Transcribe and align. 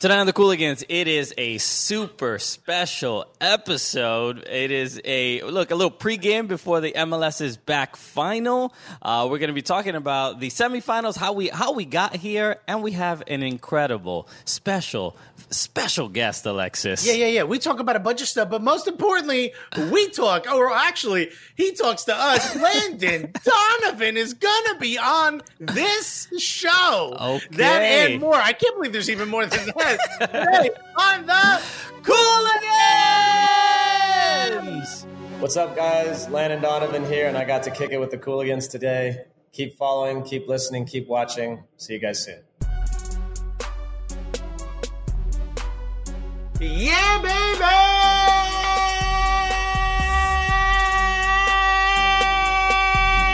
Tonight 0.00 0.20
on 0.20 0.24
the 0.24 0.32
Cooligans, 0.32 0.82
it 0.88 1.08
is 1.08 1.34
a 1.36 1.58
super 1.58 2.38
special 2.38 3.26
episode. 3.38 4.38
It 4.48 4.70
is 4.70 4.98
a 5.04 5.42
look 5.42 5.70
a 5.70 5.74
little 5.74 5.90
pregame 5.90 6.48
before 6.48 6.80
the 6.80 6.92
MLS 6.92 7.42
is 7.42 7.58
back 7.58 7.96
final. 7.96 8.72
Uh, 9.02 9.28
we're 9.30 9.36
going 9.36 9.48
to 9.48 9.52
be 9.54 9.60
talking 9.60 9.96
about 9.96 10.40
the 10.40 10.48
semifinals, 10.48 11.18
how 11.18 11.34
we 11.34 11.48
how 11.48 11.74
we 11.74 11.84
got 11.84 12.16
here, 12.16 12.60
and 12.66 12.82
we 12.82 12.92
have 12.92 13.22
an 13.26 13.42
incredible 13.42 14.26
special 14.46 15.18
special 15.50 16.08
guest, 16.08 16.46
Alexis. 16.46 17.06
Yeah, 17.06 17.12
yeah, 17.12 17.26
yeah. 17.26 17.42
We 17.42 17.58
talk 17.58 17.78
about 17.78 17.96
a 17.96 18.00
bunch 18.00 18.22
of 18.22 18.28
stuff, 18.28 18.48
but 18.48 18.62
most 18.62 18.88
importantly, 18.88 19.52
we 19.90 20.08
talk, 20.08 20.50
or 20.50 20.72
actually, 20.72 21.30
he 21.56 21.72
talks 21.72 22.04
to 22.04 22.14
us. 22.16 22.56
Landon 22.62 23.34
Donovan 23.44 24.16
is 24.16 24.32
gonna 24.32 24.78
be 24.78 24.96
on 24.96 25.42
this 25.58 26.28
show. 26.38 27.16
Okay. 27.20 27.56
That 27.56 27.82
and 27.82 28.20
more. 28.20 28.36
I 28.36 28.54
can't 28.54 28.74
believe 28.76 28.92
there's 28.92 29.10
even 29.10 29.28
more 29.28 29.44
than 29.44 29.66
that. 29.66 29.89
Today 29.90 30.70
on 30.96 31.26
the 31.26 31.60
Cooligans. 32.02 32.60
What's 35.40 35.56
up, 35.56 35.74
guys? 35.74 36.28
Landon 36.28 36.62
Donovan 36.62 37.04
here, 37.06 37.26
and 37.26 37.36
I 37.36 37.44
got 37.44 37.64
to 37.64 37.72
kick 37.72 37.90
it 37.90 37.98
with 37.98 38.12
the 38.12 38.18
Cooligans 38.18 38.70
today. 38.70 39.24
Keep 39.52 39.76
following, 39.76 40.22
keep 40.22 40.46
listening, 40.46 40.86
keep 40.86 41.08
watching. 41.08 41.64
See 41.76 41.94
you 41.94 41.98
guys 41.98 42.22
soon. 42.24 42.38
Yeah, 46.60 47.18
baby! 47.22 47.64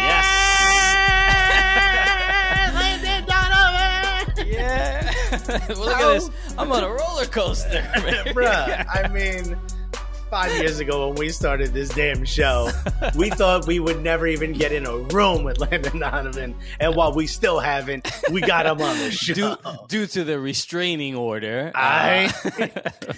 Yes. 0.06 0.28
Landon 2.74 3.24
Donovan! 3.26 4.46
Yeah. 4.46 5.12
look 5.76 5.96
at 5.96 6.14
this. 6.14 6.30
I'm 6.58 6.72
on 6.72 6.84
a 6.84 6.88
roller 6.88 7.26
coaster. 7.26 7.82
man. 7.96 8.24
Bruh, 8.34 8.86
I 8.88 9.08
mean, 9.08 9.56
five 10.30 10.50
years 10.58 10.80
ago 10.80 11.06
when 11.06 11.16
we 11.16 11.28
started 11.28 11.72
this 11.72 11.88
damn 11.90 12.24
show, 12.24 12.68
we 13.14 13.30
thought 13.38 13.64
we 13.66 13.78
would 13.78 14.02
never 14.02 14.26
even 14.26 14.52
get 14.52 14.72
in 14.72 14.84
a 14.84 14.96
room 14.96 15.44
with 15.44 15.58
Landon 15.60 16.00
Donovan. 16.00 16.54
And 16.80 16.96
while 16.96 17.12
we 17.12 17.28
still 17.28 17.60
haven't, 17.60 18.10
we 18.32 18.40
got 18.40 18.66
him 18.66 18.80
on 18.82 18.98
the 18.98 19.10
show. 19.12 19.34
due, 19.34 19.56
due 19.88 20.06
to 20.08 20.24
the 20.24 20.38
restraining 20.40 21.14
order. 21.14 21.70
I 21.74 22.32
uh, 22.60 22.66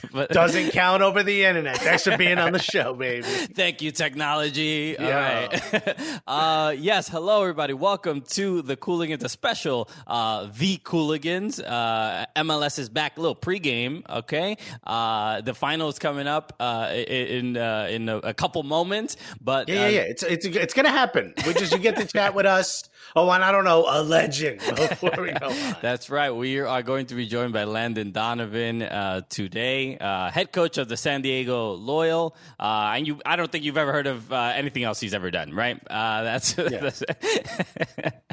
but 0.13 0.31
doesn't 0.31 0.73
count 0.73 1.03
over 1.03 1.23
the 1.23 1.45
internet. 1.47 1.79
Thanks 1.79 2.05
for 2.05 2.17
being 2.19 2.37
on 2.39 2.53
the 2.53 2.59
show, 2.59 2.93
baby. 2.95 3.23
thank 3.23 3.81
you, 3.81 3.91
technology. 3.91 4.99
All 4.99 5.05
Yeah. 5.07 5.47
right. 5.73 6.21
uh, 6.27 6.75
yes, 6.79 7.09
hello, 7.09 7.41
everybody. 7.41 7.73
Welcome 7.73 8.21
to 8.33 8.61
the 8.61 8.77
Cooligans, 8.77 9.25
a 9.25 9.31
special 9.31 9.89
uh, 10.07 10.49
The 10.59 10.77
Cooligans. 10.79 11.59
Uh, 11.67 12.27
MLS 12.37 12.79
is 12.79 12.91
back, 12.91 13.17
a 13.17 13.21
little 13.21 13.35
pregame, 13.35 14.03
okay? 14.11 14.59
Uh, 14.85 15.41
the 15.41 15.55
final 15.55 15.89
is 15.89 15.99
coming 15.99 16.27
up 16.27 16.53
uh, 16.61 16.97
in 17.03 17.57
uh, 17.57 17.87
in 17.91 18.09
a, 18.09 18.19
a 18.19 18.35
couple 18.35 18.63
moments. 18.63 19.17
But 19.41 19.69
Yeah, 19.69 19.75
yeah, 19.75 19.85
uh, 19.85 19.89
yeah. 19.89 20.01
It's 20.01 20.23
it's 20.23 20.47
it's 20.47 20.75
gonna 20.75 20.91
happen. 20.91 21.35
We 21.47 21.55
just 21.55 21.73
you 21.73 21.79
get 21.79 21.97
to 21.97 22.07
chat 22.07 22.35
with 22.35 22.47
us. 22.47 22.89
Oh, 23.17 23.31
and 23.31 23.43
I 23.43 23.53
don't 23.53 23.65
know, 23.65 23.85
a 23.89 24.03
legend 24.03 24.59
before 24.77 25.13
we 25.19 25.33
go 25.33 25.47
on. 25.49 25.77
That's 25.83 26.11
right. 26.11 26.31
We 26.31 26.61
are 26.61 26.83
going 26.83 27.07
to 27.07 27.15
be 27.15 27.27
joined 27.27 27.53
by 27.53 27.65
Landon 27.65 28.13
Donovan 28.13 28.83
uh, 28.83 29.23
today, 29.29 29.97
uh, 29.99 30.31
head 30.31 30.53
coach 30.53 30.79
of 30.79 30.89
the 30.89 30.97
San 30.97 31.23
Diego 31.23 31.73
Loyal. 31.73 32.37
Uh, 32.61 32.93
and 32.95 33.07
you, 33.07 33.21
I 33.25 33.37
don't 33.37 33.51
think 33.51 33.65
you've 33.65 33.79
ever 33.79 33.93
heard 33.93 34.07
of 34.07 34.33
uh, 34.33 34.53
anything 34.55 34.85
else 34.85 35.01
he's 35.01 35.15
ever 35.15 35.31
done, 35.31 35.53
right? 35.55 35.81
Uh, 35.89 36.23
that's, 36.23 36.53
that's 36.55 37.03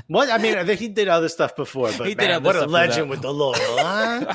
What 0.08 0.30
I 0.30 0.38
mean, 0.38 0.56
I 0.58 0.66
think 0.66 0.80
he 0.80 0.88
did 0.88 1.08
other 1.08 1.30
stuff 1.30 1.56
before, 1.56 1.92
but 1.98 2.08
He 2.08 2.14
did 2.16 2.18
man, 2.28 2.32
other 2.32 2.46
what 2.46 2.56
a 2.56 2.66
legend 2.66 3.10
with 3.10 3.22
the 3.22 3.34
loyal, 3.34 3.56
huh? 3.56 4.34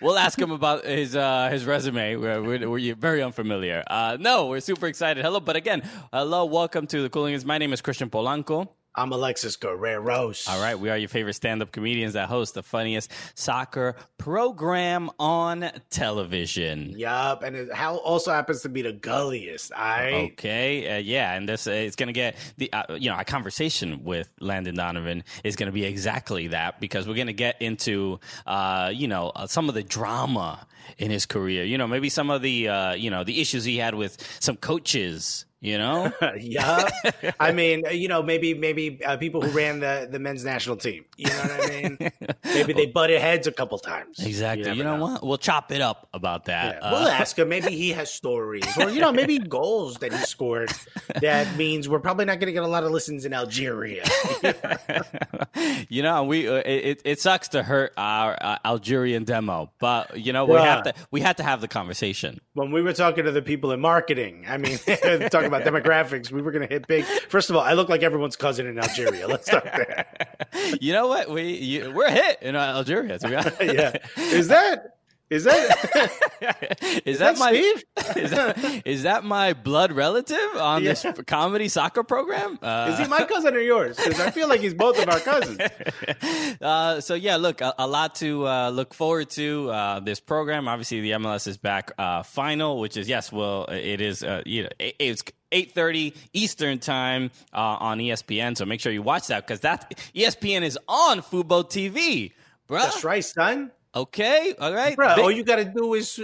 we'll 0.00 0.18
ask 0.18 0.38
him 0.38 0.50
about 0.50 0.84
his 0.86 1.14
uh, 1.14 1.48
his 1.50 1.66
resume. 1.66 2.16
We're, 2.16 2.42
we're, 2.42 2.70
we're 2.70 2.94
very 2.94 3.22
unfamiliar. 3.22 3.82
Uh, 3.86 4.16
no, 4.18 4.46
we're 4.46 4.60
super 4.60 4.86
excited. 4.86 5.24
Hello, 5.24 5.40
but 5.40 5.56
again, 5.56 5.82
hello, 6.12 6.46
welcome 6.46 6.86
to 6.86 7.02
the 7.02 7.10
Cooligans. 7.10 7.44
My 7.44 7.58
name 7.58 7.72
is 7.72 7.80
Christian 7.80 8.08
Polanco. 8.08 8.68
I'm 8.98 9.12
Alexis 9.12 9.56
Guerreros. 9.56 10.48
All 10.48 10.60
right, 10.60 10.76
we 10.76 10.90
are 10.90 10.98
your 10.98 11.08
favorite 11.08 11.34
stand-up 11.34 11.70
comedians 11.70 12.14
that 12.14 12.28
host 12.28 12.54
the 12.54 12.64
funniest 12.64 13.12
soccer 13.36 13.94
program 14.18 15.08
on 15.20 15.70
television. 15.88 16.94
Yup, 16.98 17.44
and 17.44 17.54
it 17.54 17.72
how 17.72 17.98
also 17.98 18.32
happens 18.32 18.62
to 18.62 18.68
be 18.68 18.82
the 18.82 18.92
gulliest. 18.92 19.72
I 19.72 20.30
Okay, 20.32 20.96
uh, 20.96 20.98
yeah, 20.98 21.34
and 21.34 21.48
this 21.48 21.68
uh, 21.68 21.70
it's 21.70 21.94
gonna 21.94 22.12
get 22.12 22.34
the 22.56 22.72
uh, 22.72 22.94
you 22.96 23.08
know 23.08 23.14
our 23.14 23.22
conversation 23.22 24.02
with 24.02 24.32
Landon 24.40 24.74
Donovan 24.74 25.22
is 25.44 25.54
gonna 25.54 25.70
be 25.70 25.84
exactly 25.84 26.48
that 26.48 26.80
because 26.80 27.06
we're 27.06 27.14
gonna 27.14 27.32
get 27.32 27.62
into 27.62 28.18
uh, 28.48 28.90
you 28.92 29.06
know 29.06 29.30
uh, 29.36 29.46
some 29.46 29.68
of 29.68 29.76
the 29.76 29.84
drama 29.84 30.66
in 30.98 31.12
his 31.12 31.24
career. 31.24 31.62
You 31.62 31.78
know, 31.78 31.86
maybe 31.86 32.08
some 32.08 32.30
of 32.30 32.42
the 32.42 32.68
uh, 32.68 32.92
you 32.94 33.10
know 33.10 33.22
the 33.22 33.40
issues 33.40 33.62
he 33.62 33.76
had 33.76 33.94
with 33.94 34.18
some 34.40 34.56
coaches. 34.56 35.44
You 35.60 35.76
know, 35.76 36.12
yeah. 36.38 36.88
I 37.40 37.50
mean, 37.50 37.84
uh, 37.84 37.90
you 37.90 38.06
know, 38.06 38.22
maybe 38.22 38.54
maybe 38.54 39.02
uh, 39.04 39.16
people 39.16 39.42
who 39.42 39.50
ran 39.50 39.80
the 39.80 40.06
the 40.08 40.20
men's 40.20 40.44
national 40.44 40.76
team. 40.76 41.04
You 41.16 41.26
know 41.30 41.36
what 41.36 41.50
I 41.50 41.68
mean? 41.82 41.98
maybe 42.44 42.72
they 42.74 42.86
butted 42.86 43.20
heads 43.20 43.48
a 43.48 43.52
couple 43.52 43.76
times. 43.78 44.20
exactly. 44.24 44.70
You, 44.70 44.84
never 44.84 44.98
know, 44.98 45.04
what? 45.04 45.26
We'll 45.26 45.36
chop 45.36 45.72
it 45.72 45.80
up 45.80 46.08
about 46.14 46.44
that. 46.44 46.78
Yeah, 46.80 46.92
we'll 46.92 47.08
Uh, 47.08 47.10
ask 47.10 47.36
him. 47.36 47.48
Maybe 47.48 47.72
he 47.72 47.90
has 47.90 48.08
stories, 48.08 48.62
or 48.78 48.88
you 48.90 49.00
know, 49.00 49.10
maybe 49.10 49.38
goals 49.58 49.96
that 49.96 50.12
he 50.12 50.18
scored. 50.18 50.70
That 51.20 51.56
means 51.56 51.88
we're 51.88 51.98
probably 51.98 52.26
not 52.26 52.38
going 52.38 52.46
to 52.46 52.52
get 52.52 52.62
a 52.62 52.68
lot 52.68 52.84
of 52.84 52.92
listens 52.92 53.24
in 53.24 53.34
Algeria. 53.34 54.04
you 55.88 56.02
know, 56.02 56.24
we 56.24 56.48
uh, 56.48 56.62
it, 56.64 57.02
it 57.04 57.20
sucks 57.20 57.48
to 57.48 57.62
hurt 57.62 57.92
our 57.96 58.36
uh, 58.40 58.58
Algerian 58.64 59.24
demo, 59.24 59.72
but 59.80 60.16
you 60.18 60.32
know 60.32 60.44
we 60.44 60.54
Bruh. 60.54 60.64
have 60.64 60.82
to 60.84 60.94
we 61.10 61.20
had 61.20 61.36
to 61.38 61.42
have 61.42 61.60
the 61.60 61.68
conversation. 61.68 62.40
when 62.54 62.70
we 62.70 62.82
were 62.82 62.92
talking 62.92 63.24
to 63.24 63.32
the 63.32 63.42
people 63.42 63.72
in 63.72 63.80
marketing, 63.80 64.44
I 64.48 64.56
mean, 64.58 64.78
talking 64.78 65.47
about 65.48 65.64
demographics, 65.64 66.30
we 66.30 66.42
were 66.42 66.52
going 66.52 66.66
to 66.66 66.72
hit 66.72 66.86
big. 66.86 67.04
First 67.04 67.50
of 67.50 67.56
all, 67.56 67.62
I 67.62 67.72
look 67.72 67.88
like 67.88 68.02
everyone's 68.02 68.36
cousin 68.36 68.66
in 68.66 68.78
Algeria. 68.78 69.26
Let's 69.26 69.46
start 69.46 69.64
there. 69.64 70.06
you 70.80 70.92
know 70.92 71.08
what? 71.08 71.30
We 71.30 71.54
you, 71.54 71.92
we're 71.92 72.06
a 72.06 72.12
hit 72.12 72.42
in 72.42 72.56
Algeria. 72.56 73.18
To 73.18 73.28
be 73.28 73.36
honest. 73.36 73.56
yeah, 73.60 73.96
is 74.16 74.48
that 74.48 74.97
is 75.30 75.44
that 75.44 77.02
is, 77.04 77.18
that 77.18 77.36
that, 77.36 77.38
my 77.38 77.52
Steve? 77.52 77.84
is, 78.16 78.30
that, 78.30 78.82
is 78.86 79.02
that 79.02 79.24
my 79.24 79.52
blood 79.52 79.92
relative 79.92 80.56
on 80.56 80.82
this 80.82 81.04
comedy 81.26 81.68
soccer 81.68 82.02
program? 82.02 82.58
Uh, 82.62 82.88
is 82.92 82.98
he 82.98 83.06
my 83.06 83.24
cousin 83.24 83.54
or 83.54 83.60
yours? 83.60 83.96
Because 83.96 84.20
I 84.20 84.30
feel 84.30 84.48
like 84.48 84.60
he's 84.60 84.72
both 84.72 85.00
of 85.02 85.08
our 85.08 85.20
cousins. 85.20 85.60
uh, 86.62 87.00
so 87.00 87.14
yeah, 87.14 87.36
look, 87.36 87.60
a, 87.60 87.74
a 87.78 87.86
lot 87.86 88.14
to 88.16 88.46
uh, 88.46 88.70
look 88.70 88.94
forward 88.94 89.28
to 89.30 89.70
uh, 89.70 90.00
this 90.00 90.18
program. 90.18 90.66
Obviously, 90.66 91.02
the 91.02 91.10
MLS 91.12 91.46
is 91.46 91.58
back 91.58 91.92
uh, 91.98 92.22
final, 92.22 92.80
which 92.80 92.96
is 92.96 93.06
yes, 93.06 93.30
well, 93.30 93.66
it 93.66 94.00
is. 94.00 94.22
Uh, 94.22 94.42
you 94.46 94.64
know, 94.64 94.70
it, 94.78 94.96
it's. 94.98 95.22
8:30 95.50 96.14
Eastern 96.34 96.78
time 96.78 97.30
uh, 97.54 97.56
on 97.80 98.00
ESPN, 98.00 98.54
so 98.54 98.66
make 98.66 98.82
sure 98.82 98.92
you 98.92 99.00
watch 99.00 99.28
that 99.28 99.46
because 99.46 99.60
that 99.60 99.94
ESPN 100.14 100.60
is 100.60 100.78
on 100.86 101.22
Fubo 101.22 101.64
TV, 101.64 102.32
bro. 102.66 102.80
That's 102.80 103.02
right, 103.02 103.24
son. 103.24 103.70
Okay, 103.98 104.54
all 104.60 104.72
right. 104.72 104.94
Bro, 104.94 105.16
Big- 105.16 105.24
all 105.24 105.30
you 105.30 105.42
got 105.42 105.56
to 105.56 105.64
do 105.64 105.94
is, 105.94 106.20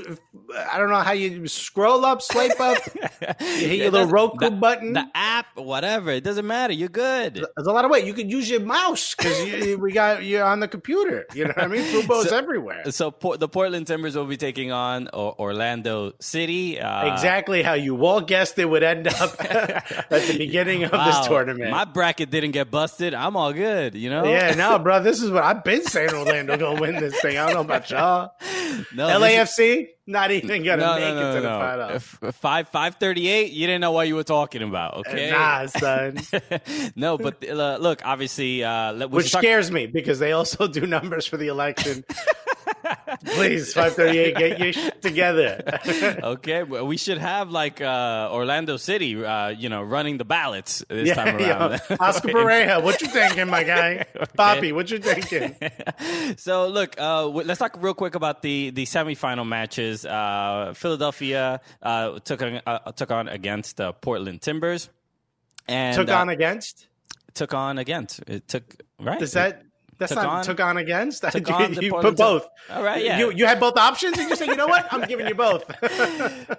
I 0.71 0.79
don't 0.79 0.91
know 0.91 1.01
how 1.01 1.11
you 1.13 1.49
scroll 1.49 2.05
up, 2.05 2.23
swipe 2.23 2.61
up, 2.61 2.79
you 3.41 3.47
hit 3.47 3.79
your 3.79 3.91
little 3.91 4.07
Roku 4.09 4.39
the, 4.39 4.51
button. 4.53 4.93
the 4.93 5.07
app, 5.15 5.47
whatever. 5.57 6.11
It 6.13 6.23
doesn't 6.23 6.47
matter. 6.47 6.73
You're 6.73 6.89
good. 6.89 7.35
There's 7.57 7.67
a 7.67 7.73
lot 7.73 7.85
of 7.85 7.91
way. 7.91 8.07
You 8.07 8.15
could 8.15 8.31
use 8.31 8.49
your 8.49 8.61
mouse 8.61 9.15
because 9.17 9.77
we 9.79 9.91
got 9.93 10.23
you're 10.25 10.45
on 10.45 10.61
the 10.61 10.69
computer. 10.69 11.27
You 11.35 11.45
know 11.47 11.53
what 11.57 11.65
I 11.65 11.67
mean? 11.67 11.83
Fubo's 11.83 12.29
So- 12.29 12.37
everywhere. 12.37 12.91
So 12.93 13.11
Por- 13.11 13.39
the 13.39 13.49
Portland 13.49 13.87
Timbers 13.89 14.17
will 14.17 14.27
be 14.27 14.37
taking 14.37 14.71
on 14.71 15.09
o- 15.13 15.35
Orlando 15.39 16.13
City. 16.21 16.79
Uh, 16.79 17.13
exactly 17.13 17.63
how 17.63 17.73
you 17.75 18.05
all 18.07 18.21
guessed 18.21 18.57
it 18.59 18.67
would 18.67 18.85
end 18.85 19.09
up 19.09 19.35
at 19.41 20.09
the 20.11 20.37
beginning 20.39 20.85
of 20.85 20.93
wow. 20.93 21.07
this 21.07 21.27
tournament. 21.27 21.71
My 21.71 21.85
bracket 21.85 22.31
didn't 22.31 22.53
get 22.53 22.71
busted. 22.71 23.15
I'm 23.15 23.37
all 23.37 23.53
good. 23.53 23.95
You 23.97 24.11
know. 24.11 24.25
yeah, 24.25 24.55
no, 24.55 24.79
bro, 24.85 25.03
this 25.03 25.21
is 25.21 25.31
what 25.31 25.43
I've 25.43 25.65
been 25.65 25.85
saying. 25.85 26.11
Orlando 26.15 26.57
gonna 26.57 26.81
win 26.81 26.95
this 26.97 27.21
thing. 27.21 27.37
I 27.39 27.47
don't 27.47 27.55
know 27.55 27.64
about 27.65 27.91
y'all. 27.91 28.33
No, 28.95 29.07
LAFC 29.09 29.89
not 30.07 30.31
even 30.31 30.65
gonna 30.65 30.83
No, 30.83 30.95
make 30.97 31.15
no, 31.15 31.31
it 31.31 31.35
to 31.35 31.41
the 31.41 31.49
final. 32.21 32.33
Five 32.33 32.69
five 32.69 32.95
thirty 32.97 33.29
eight. 33.29 33.53
You 33.53 33.67
didn't 33.67 33.81
know 33.81 33.93
what 33.93 34.07
you 34.09 34.17
were 34.17 34.25
talking 34.25 34.63
about. 34.63 34.99
Okay. 34.99 35.31
Nah, 35.31 35.67
son. 35.67 36.19
no, 36.97 37.17
but 37.17 37.49
uh, 37.49 37.79
look, 37.81 38.05
obviously, 38.05 38.63
uh, 38.65 39.07
Which 39.09 39.33
talk- 39.33 39.43
scares 39.43 39.71
me 39.71 39.87
because 39.87 40.19
they 40.19 40.33
also 40.33 40.67
do 40.69 40.87
numbers 40.87 41.27
for 41.27 41.37
the 41.37 41.47
election. 41.49 42.05
Please, 43.25 43.73
538, 43.73 44.37
get 44.37 44.59
your 44.59 44.73
shit 44.73 45.03
together. 45.03 45.81
okay, 46.23 46.63
well, 46.63 46.87
we 46.87 46.97
should 46.97 47.19
have 47.19 47.51
like 47.51 47.81
uh, 47.81 48.29
Orlando 48.33 48.77
City, 48.77 49.23
uh, 49.25 49.49
you 49.49 49.69
know, 49.69 49.83
running 49.83 50.19
the 50.19 50.25
ballots 50.25 50.85
this 50.89 51.15
time 51.15 51.39
yeah, 51.41 51.59
around. 51.59 51.81
yo, 51.91 51.97
Oscar 52.01 52.29
Pareja, 52.29 52.83
what 52.83 53.01
you 53.01 53.09
thinking, 53.09 53.49
my 53.49 53.65
guy? 53.65 54.05
Poppy, 54.37 54.73
what 54.73 54.91
you 54.91 54.99
thinking? 54.99 55.57
so 56.37 56.69
look, 56.69 56.95
uh, 56.99 57.27
let's 57.27 57.59
talk 57.59 57.77
real 57.81 57.95
quick 57.95 58.15
about 58.15 58.43
the 58.43 58.71
the 58.71 58.85
semifinal 58.85 59.47
matches. 59.47 60.05
Uh, 60.05 60.73
Philadelphia 60.77 61.61
uh, 61.83 62.19
took 62.21 62.43
on, 62.43 62.61
uh, 62.67 62.93
took 62.93 63.11
on 63.11 63.29
against 63.29 63.81
uh, 63.81 63.93
Portland 63.93 64.43
Timbers, 64.43 64.91
and 65.69 65.97
Took 65.97 66.11
on 66.11 66.29
against? 66.29 66.87
took 67.35 67.53
on 67.53 67.79
against. 67.79 68.21
It 68.29 68.47
took 68.49 68.77
right. 69.01 69.19
Does 69.19 69.33
that 69.33 69.63
that's 69.99 70.13
Took 70.13 70.23
not 70.23 70.29
on- 70.29 70.45
took 70.45 70.61
on 70.61 70.77
against? 70.77 71.23
Took 71.23 71.49
you 71.49 71.55
on 71.55 71.75
you 71.75 71.91
Portland 71.91 72.17
put 72.17 72.23
both. 72.23 72.49
All 72.71 72.83
right, 72.83 73.05
yeah. 73.05 73.19
You 73.19 73.31
you 73.31 73.47
had 73.47 73.61
both 73.61 73.77
options 73.77 74.19
and 74.19 74.29
you 74.29 74.37
said, 74.37 74.49
you 74.49 74.57
know 74.57 74.67
what? 74.67 74.87
I'm 74.93 75.03
giving 75.03 75.27
you 75.27 75.35
both. 75.35 75.65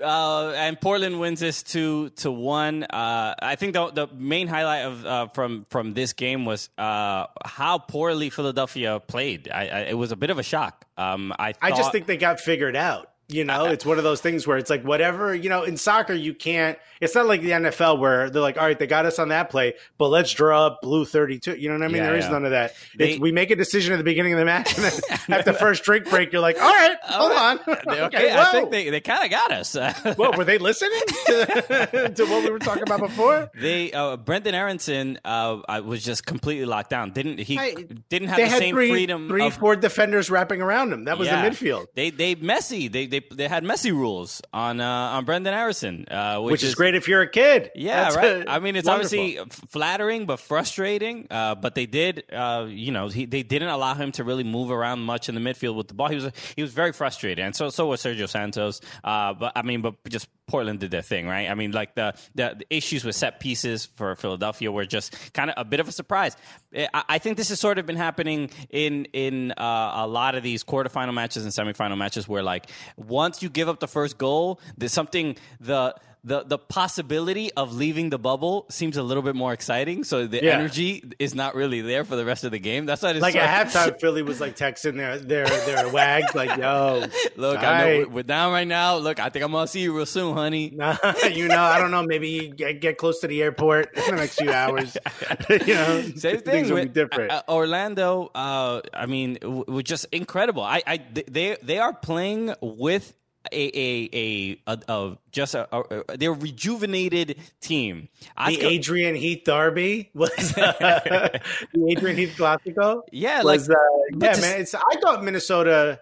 Uh, 0.00 0.50
and 0.56 0.80
Portland 0.80 1.20
wins 1.20 1.40
this 1.40 1.62
two 1.62 2.10
to 2.16 2.30
one. 2.30 2.82
Uh, 2.84 3.34
I 3.40 3.54
think 3.54 3.72
the 3.72 3.90
the 3.90 4.08
main 4.14 4.48
highlight 4.48 4.84
of 4.84 5.06
uh, 5.06 5.28
from 5.28 5.66
from 5.70 5.94
this 5.94 6.12
game 6.12 6.44
was 6.44 6.70
uh, 6.76 7.26
how 7.44 7.78
poorly 7.78 8.30
Philadelphia 8.30 9.00
played. 9.00 9.48
I, 9.48 9.68
I, 9.68 9.78
it 9.82 9.94
was 9.96 10.12
a 10.12 10.16
bit 10.16 10.30
of 10.30 10.38
a 10.38 10.42
shock. 10.42 10.84
Um, 10.96 11.32
I 11.38 11.54
I 11.62 11.70
just 11.70 11.92
think 11.92 12.06
they 12.06 12.16
got 12.16 12.40
figured 12.40 12.74
out. 12.74 13.10
You 13.28 13.44
know, 13.44 13.64
it's 13.66 13.84
one 13.84 13.98
of 13.98 14.04
those 14.04 14.20
things 14.20 14.46
where 14.46 14.56
it's 14.56 14.70
like 14.70 14.82
whatever, 14.82 15.34
you 15.34 15.48
know, 15.48 15.64
in 15.64 15.76
soccer 15.76 16.12
you 16.12 16.32
can't 16.32 16.78
it's 17.00 17.14
not 17.14 17.26
like 17.26 17.42
the 17.42 17.50
NFL 17.50 17.98
where 17.98 18.30
they're 18.30 18.42
like, 18.42 18.56
all 18.56 18.64
right, 18.64 18.78
they 18.78 18.86
got 18.86 19.06
us 19.06 19.18
on 19.18 19.28
that 19.28 19.50
play, 19.50 19.74
but 19.98 20.08
let's 20.08 20.32
draw 20.32 20.66
up 20.66 20.80
blue 20.82 21.04
32. 21.04 21.56
You 21.56 21.68
know 21.68 21.74
what 21.74 21.84
I 21.84 21.88
mean? 21.88 21.96
Yeah, 21.96 22.04
there 22.06 22.16
is 22.16 22.24
yeah. 22.24 22.30
none 22.30 22.44
of 22.44 22.50
that. 22.52 22.74
They- 22.96 23.10
it's, 23.12 23.20
we 23.20 23.32
make 23.32 23.50
a 23.50 23.56
decision 23.56 23.92
at 23.92 23.98
the 23.98 24.04
beginning 24.04 24.32
of 24.32 24.38
the 24.38 24.44
match, 24.44 24.74
and 24.76 24.84
then 24.84 25.00
at 25.38 25.44
the 25.44 25.52
first 25.52 25.84
drink 25.84 26.08
break, 26.08 26.32
you're 26.32 26.40
like, 26.40 26.60
all 26.60 26.68
right, 26.68 26.96
hold 27.02 27.32
on. 27.32 27.58
okay, 27.68 28.00
okay, 28.02 28.32
I 28.32 28.44
think 28.52 28.70
they, 28.70 28.90
they 28.90 29.00
kind 29.00 29.24
of 29.24 29.30
got 29.30 29.52
us. 29.52 29.74
Whoa, 30.16 30.30
were 30.36 30.44
they 30.44 30.58
listening 30.58 31.00
to, 31.26 32.12
to 32.14 32.24
what 32.26 32.44
we 32.44 32.50
were 32.50 32.58
talking 32.58 32.82
about 32.82 33.00
before? 33.00 33.50
They 33.54 33.92
uh, 33.92 34.16
Brenden 34.16 34.54
Aaronson 34.54 35.18
uh, 35.24 35.60
I 35.68 35.80
was 35.80 36.02
just 36.02 36.24
completely 36.24 36.64
locked 36.64 36.90
down. 36.90 37.10
Didn't 37.10 37.38
he? 37.38 37.58
I- 37.58 37.74
didn't 38.08 38.28
have 38.28 38.38
They 38.38 38.44
the 38.44 38.50
same 38.56 38.74
three, 38.74 38.90
freedom. 38.90 39.28
three, 39.28 39.46
of, 39.46 39.54
four 39.54 39.76
defenders 39.76 40.30
wrapping 40.30 40.62
around 40.62 40.92
him. 40.92 41.04
That 41.04 41.18
was 41.18 41.28
Yeah. 41.28 41.46
the 41.46 41.50
midfield, 41.50 41.86
They 41.94 42.10
they 42.10 42.34
messy. 42.34 42.88
They 42.88 43.06
they 43.06 43.15
they 43.20 43.48
had 43.48 43.64
messy 43.64 43.92
rules 43.92 44.42
on 44.52 44.80
uh, 44.80 44.86
on 44.86 45.26
Brenden 45.26 45.52
Aaronson, 45.52 46.06
uh, 46.10 46.38
which, 46.40 46.52
which 46.52 46.62
is 46.62 46.74
great 46.74 46.94
if 46.94 47.08
you're 47.08 47.22
a 47.22 47.28
kid. 47.28 47.70
Yeah, 47.74 48.02
That's, 48.02 48.16
right. 48.16 48.48
uh, 48.48 48.50
I 48.50 48.58
mean, 48.58 48.76
it's 48.76 48.86
wonderful. 48.86 49.18
obviously 49.18 49.58
flattering 49.68 50.26
but 50.26 50.40
frustrating. 50.40 51.26
Uh, 51.30 51.54
but 51.54 51.74
they 51.74 51.86
did, 51.86 52.24
uh, 52.32 52.66
you 52.68 52.92
know, 52.92 53.08
he, 53.08 53.26
they 53.26 53.42
didn't 53.42 53.68
allow 53.68 53.94
him 53.94 54.12
to 54.12 54.24
really 54.24 54.44
move 54.44 54.70
around 54.70 55.00
much 55.00 55.28
in 55.28 55.34
the 55.34 55.40
midfield 55.40 55.74
with 55.76 55.88
the 55.88 55.94
ball. 55.94 56.08
He 56.08 56.16
was 56.16 56.30
he 56.54 56.62
was 56.62 56.72
very 56.72 56.92
frustrated, 56.92 57.44
and 57.44 57.54
so 57.54 57.70
so 57.70 57.86
was 57.86 58.02
Sergio 58.02 58.28
Santos. 58.28 58.80
Uh, 59.04 59.34
but 59.34 59.52
I 59.56 59.62
mean, 59.62 59.82
but 59.82 59.94
just 60.08 60.28
Portland 60.46 60.78
did 60.80 60.90
their 60.92 61.02
thing, 61.02 61.26
right? 61.26 61.50
I 61.50 61.54
mean, 61.54 61.72
like 61.72 61.94
the 61.94 62.14
the, 62.34 62.56
the 62.58 62.66
issues 62.70 63.04
with 63.04 63.16
set 63.16 63.40
pieces 63.40 63.86
for 63.86 64.14
Philadelphia 64.14 64.70
were 64.70 64.86
just 64.86 65.32
kind 65.32 65.50
of 65.50 65.54
a 65.58 65.64
bit 65.64 65.80
of 65.80 65.88
a 65.88 65.92
surprise. 65.92 66.36
I, 66.74 66.88
I 67.08 67.18
think 67.18 67.36
this 67.36 67.48
has 67.48 67.58
sort 67.58 67.78
of 67.78 67.86
been 67.86 67.96
happening 67.96 68.50
in 68.70 69.06
in 69.06 69.52
uh, 69.52 69.92
a 69.94 70.06
lot 70.06 70.34
of 70.34 70.42
these 70.42 70.62
quarterfinal 70.62 71.14
matches 71.14 71.44
and 71.44 71.52
semifinal 71.52 71.98
matches, 71.98 72.28
where 72.28 72.42
like 72.42 72.70
once 72.96 73.42
you 73.42 73.48
give 73.48 73.68
up 73.68 73.80
the 73.80 73.88
first 73.88 74.18
goal, 74.18 74.60
there's 74.78 74.92
something 74.92 75.36
the 75.60 75.94
the 76.26 76.42
the 76.42 76.58
possibility 76.58 77.52
of 77.52 77.72
leaving 77.72 78.10
the 78.10 78.18
bubble 78.18 78.66
seems 78.68 78.96
a 78.96 79.02
little 79.02 79.22
bit 79.22 79.36
more 79.36 79.52
exciting. 79.52 80.02
So 80.02 80.26
the 80.26 80.42
Yeah. 80.42 80.58
energy 80.58 81.02
is 81.20 81.34
not 81.36 81.54
really 81.54 81.80
there 81.80 82.04
for 82.04 82.16
the 82.16 82.24
rest 82.24 82.42
of 82.42 82.50
the 82.50 82.58
game. 82.58 82.84
That's 82.84 83.00
why 83.00 83.10
it's 83.12 83.20
Like 83.20 83.36
at 83.36 83.68
halftime, 83.68 84.00
Philly 84.00 84.22
was 84.22 84.40
like 84.40 84.56
texting 84.56 84.96
their 84.96 85.18
their 85.18 85.46
their 85.46 85.88
wags 85.88 86.34
like, 86.34 86.58
"Yo, 86.58 87.04
Look, 87.36 87.58
I 87.58 87.78
know 87.78 87.98
we're, 87.98 88.08
we're 88.08 88.22
down 88.24 88.52
right 88.52 88.66
now. 88.66 88.96
Look, 88.96 89.20
I 89.20 89.28
think 89.28 89.44
I'm 89.44 89.52
gonna 89.52 89.68
see 89.68 89.80
you 89.80 89.96
real 89.96 90.04
soon, 90.04 90.34
honey. 90.34 90.70
you 91.32 91.46
know, 91.48 91.62
I 91.62 91.78
don't 91.78 91.92
know. 91.92 92.02
Maybe 92.02 92.28
you 92.28 92.48
get, 92.48 92.80
get 92.80 92.98
close 92.98 93.20
to 93.20 93.28
the 93.28 93.40
airport 93.42 93.96
in 93.96 94.04
the 94.16 94.20
next 94.20 94.34
few 94.40 94.52
hours. 94.52 94.96
you 95.48 95.74
know, 95.74 96.02
Same 96.16 96.40
things 96.40 96.42
thing 96.42 96.62
will 96.64 96.76
be 96.76 96.82
with 96.86 96.92
different. 96.92 97.30
uh, 97.30 97.42
Orlando. 97.48 98.30
Uh, 98.34 98.80
I 98.92 99.06
mean, 99.06 99.34
w- 99.40 99.64
was 99.68 99.84
just 99.84 100.06
incredible. 100.10 100.62
I, 100.62 100.82
I, 100.86 101.00
they, 101.28 101.56
they 101.62 101.78
are 101.78 101.92
playing 101.94 102.52
with 102.60 103.14
a, 103.52 103.70
a, 103.74 104.10
a, 104.12 104.60
a, 104.66 104.78
a 104.88 105.18
just 105.32 105.54
a, 105.54 105.68
a, 105.76 106.16
they're 106.16 106.32
rejuvenated 106.32 107.36
team. 107.60 108.08
the 108.20 108.28
Oscar- 108.56 108.66
Adrian 108.66 109.14
Heath 109.14 109.42
Derby 109.44 110.10
was 110.14 110.30
the 110.54 111.40
Adrian 111.88 112.16
Heath 112.16 112.34
Classico. 112.36 113.02
Yeah, 113.12 113.42
was 113.42 113.68
like- 113.68 113.76
uh, 113.78 113.80
yeah, 114.18 114.32
to- 114.32 114.40
man. 114.40 114.60
It's 114.60 114.74
I 114.74 114.80
thought 115.00 115.22
Minnesota, 115.24 116.00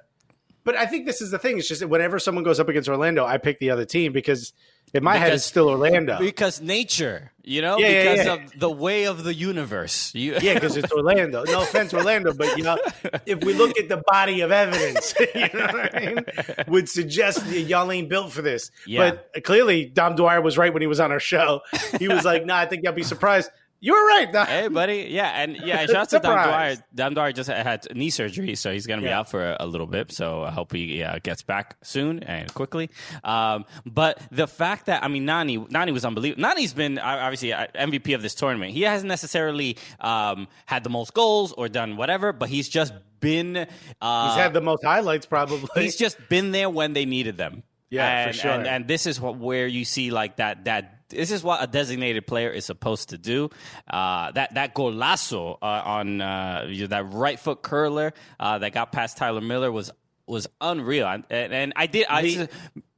but 0.65 0.77
I 0.77 0.87
think 0.87 1.07
this 1.07 1.21
is 1.21 1.31
the 1.31 1.39
thing. 1.39 1.59
It's 1.59 1.69
just 1.69 1.85
whenever 1.87 2.19
someone 2.19 2.45
goes 2.45 2.61
up 2.61 2.69
against 2.69 2.89
Orlando, 2.89 3.25
I 3.25 3.39
pick 3.39 3.59
the 3.59 3.71
other 3.71 3.85
team 3.85 4.13
because 4.13 4.53
in 4.95 5.03
my 5.05 5.17
head 5.17 5.27
Because- 5.27 5.41
it's 5.41 5.45
still 5.47 5.69
Orlando. 5.69 6.19
because 6.19 6.61
nature, 6.61 7.33
you 7.43 7.61
know, 7.61 7.77
Yeah, 7.79 7.89
yeah, 7.89 8.03
because 8.13 8.27
yeah. 8.27 8.33
of 8.35 8.59
the 8.61 8.71
way 8.71 9.05
of 9.05 9.25
the 9.25 9.35
universe. 9.35 10.15
You, 10.15 10.37
Yeah, 10.41 10.55
because 10.55 10.77
it's 10.77 10.91
Orlando. 10.93 11.45
No 11.45 11.63
offense, 11.63 11.93
Orlando, 11.93 12.33
but 12.33 12.57
you 12.57 12.65
know, 12.65 12.79
if 13.27 13.45
we 13.45 13.53
look 13.55 13.77
at 13.79 13.89
the 13.89 14.03
body 14.07 14.41
of 14.41 14.53
evidence, 14.53 15.15
you 15.35 15.41
know 15.53 15.67
what 15.67 15.95
I 15.97 16.01
mean, 16.07 16.65
would 16.69 16.89
suggest 16.89 17.45
that 17.51 17.61
y'all 17.63 17.91
ain't 17.93 18.09
built 18.09 18.33
for 18.33 18.41
this. 18.41 18.71
Yeah. 18.87 19.11
But 19.35 19.45
clearly, 19.45 19.85
Dom 19.87 20.15
Dwyer 20.17 20.41
was 20.41 20.57
right 20.57 20.73
when 20.73 20.81
he 20.81 20.87
was 20.89 21.01
on 21.01 21.11
our 21.13 21.21
show. 21.21 21.61
He 21.99 22.09
was 22.09 22.25
like, 22.25 22.47
"Nah, 22.47 22.59
I 22.59 22.67
think 22.67 22.85
y'all 22.85 22.93
be 22.93 23.03
surprised." 23.03 23.51
You 23.85 23.93
were 23.93 24.07
right. 24.07 24.47
Hey, 24.49 24.69
buddy. 24.69 25.09
Yeah, 25.11 25.29
and 25.43 25.57
yeah, 25.63 25.85
shout 25.85 25.97
out 25.97 26.09
to 26.09 26.19
Dom 26.19 26.33
Dwyer. 26.33 26.77
Dom 26.95 27.13
Dwyer 27.13 27.33
just 27.33 27.51
had 27.51 27.87
knee 27.95 28.09
surgery, 28.09 28.55
so 28.55 28.73
he's 28.73 28.87
going 28.87 28.99
to 29.01 29.05
be 29.05 29.11
Yeah. 29.11 29.19
out 29.19 29.31
for 29.31 29.45
a, 29.45 29.59
a 29.61 29.67
little 29.67 29.87
bit. 29.87 30.11
So 30.11 30.43
I 30.43 30.51
hope 30.53 30.73
he 30.73 31.03
uh, 31.03 31.19
gets 31.23 31.43
back 31.43 31.77
soon 31.83 32.23
and 32.23 32.53
quickly. 32.55 32.89
Um, 33.23 33.67
but 33.85 34.19
the 34.31 34.47
fact 34.47 34.87
that 34.87 35.05
I 35.05 35.09
mean, 35.09 35.27
Nani, 35.27 35.59
Nani 35.69 35.93
was 35.93 36.07
unbelievable. 36.07 36.41
Nani's 36.41 36.73
been 36.73 36.99
obviously 36.99 37.53
uh, 37.53 37.67
MVP 37.75 38.15
of 38.15 38.23
this 38.23 38.35
tournament. 38.35 38.73
He 38.73 38.81
hasn't 38.83 39.09
necessarily 39.09 39.77
um, 40.01 40.49
had 40.65 40.83
the 40.83 40.91
most 40.91 41.13
goals 41.13 41.53
or 41.53 41.69
done 41.69 41.99
whatever, 41.99 42.33
but 42.33 42.49
he's 42.49 42.71
just 42.71 42.95
been. 43.21 43.67
Uh, 44.01 44.29
He's 44.31 44.39
had 44.43 44.55
the 44.55 44.63
most 44.63 44.83
highlights, 44.83 45.27
probably. 45.27 45.69
he's 45.83 45.97
just 45.97 46.17
been 46.31 46.53
there 46.53 46.71
when 46.71 46.95
they 46.95 47.05
needed 47.05 47.37
them. 47.37 47.63
Yeah, 47.91 48.25
for 48.25 48.29
and, 48.31 48.37
sure. 48.37 48.51
And, 48.51 48.67
and 48.67 48.89
this 48.89 49.07
is 49.07 49.21
what 49.21 49.37
where 49.37 49.67
you 49.67 49.85
see 49.85 50.11
like 50.11 50.37
that 50.37 50.65
that 50.65 51.04
this 51.15 51.31
is 51.31 51.43
what 51.43 51.63
a 51.63 51.67
designated 51.67 52.27
player 52.27 52.51
is 52.51 52.65
supposed 52.65 53.11
to 53.11 53.19
do. 53.19 53.51
Uh, 53.89 54.33
that 54.33 54.55
that 54.55 54.75
golazo 54.75 55.59
uh, 55.63 55.83
on 55.85 56.21
uh, 56.21 56.67
that 56.89 57.13
right 57.13 57.39
foot 57.39 57.63
curler 57.63 58.13
uh, 58.39 58.59
that 58.59 58.73
got 58.73 58.93
past 58.93 59.17
Tyler 59.17 59.41
Miller 59.41 59.71
was 59.73 59.91
was 60.27 60.47
unreal. 60.61 61.07
And, 61.07 61.25
and 61.31 61.73
I 61.77 61.87
did 61.87 62.07
I 62.09 62.23
The- 62.23 62.49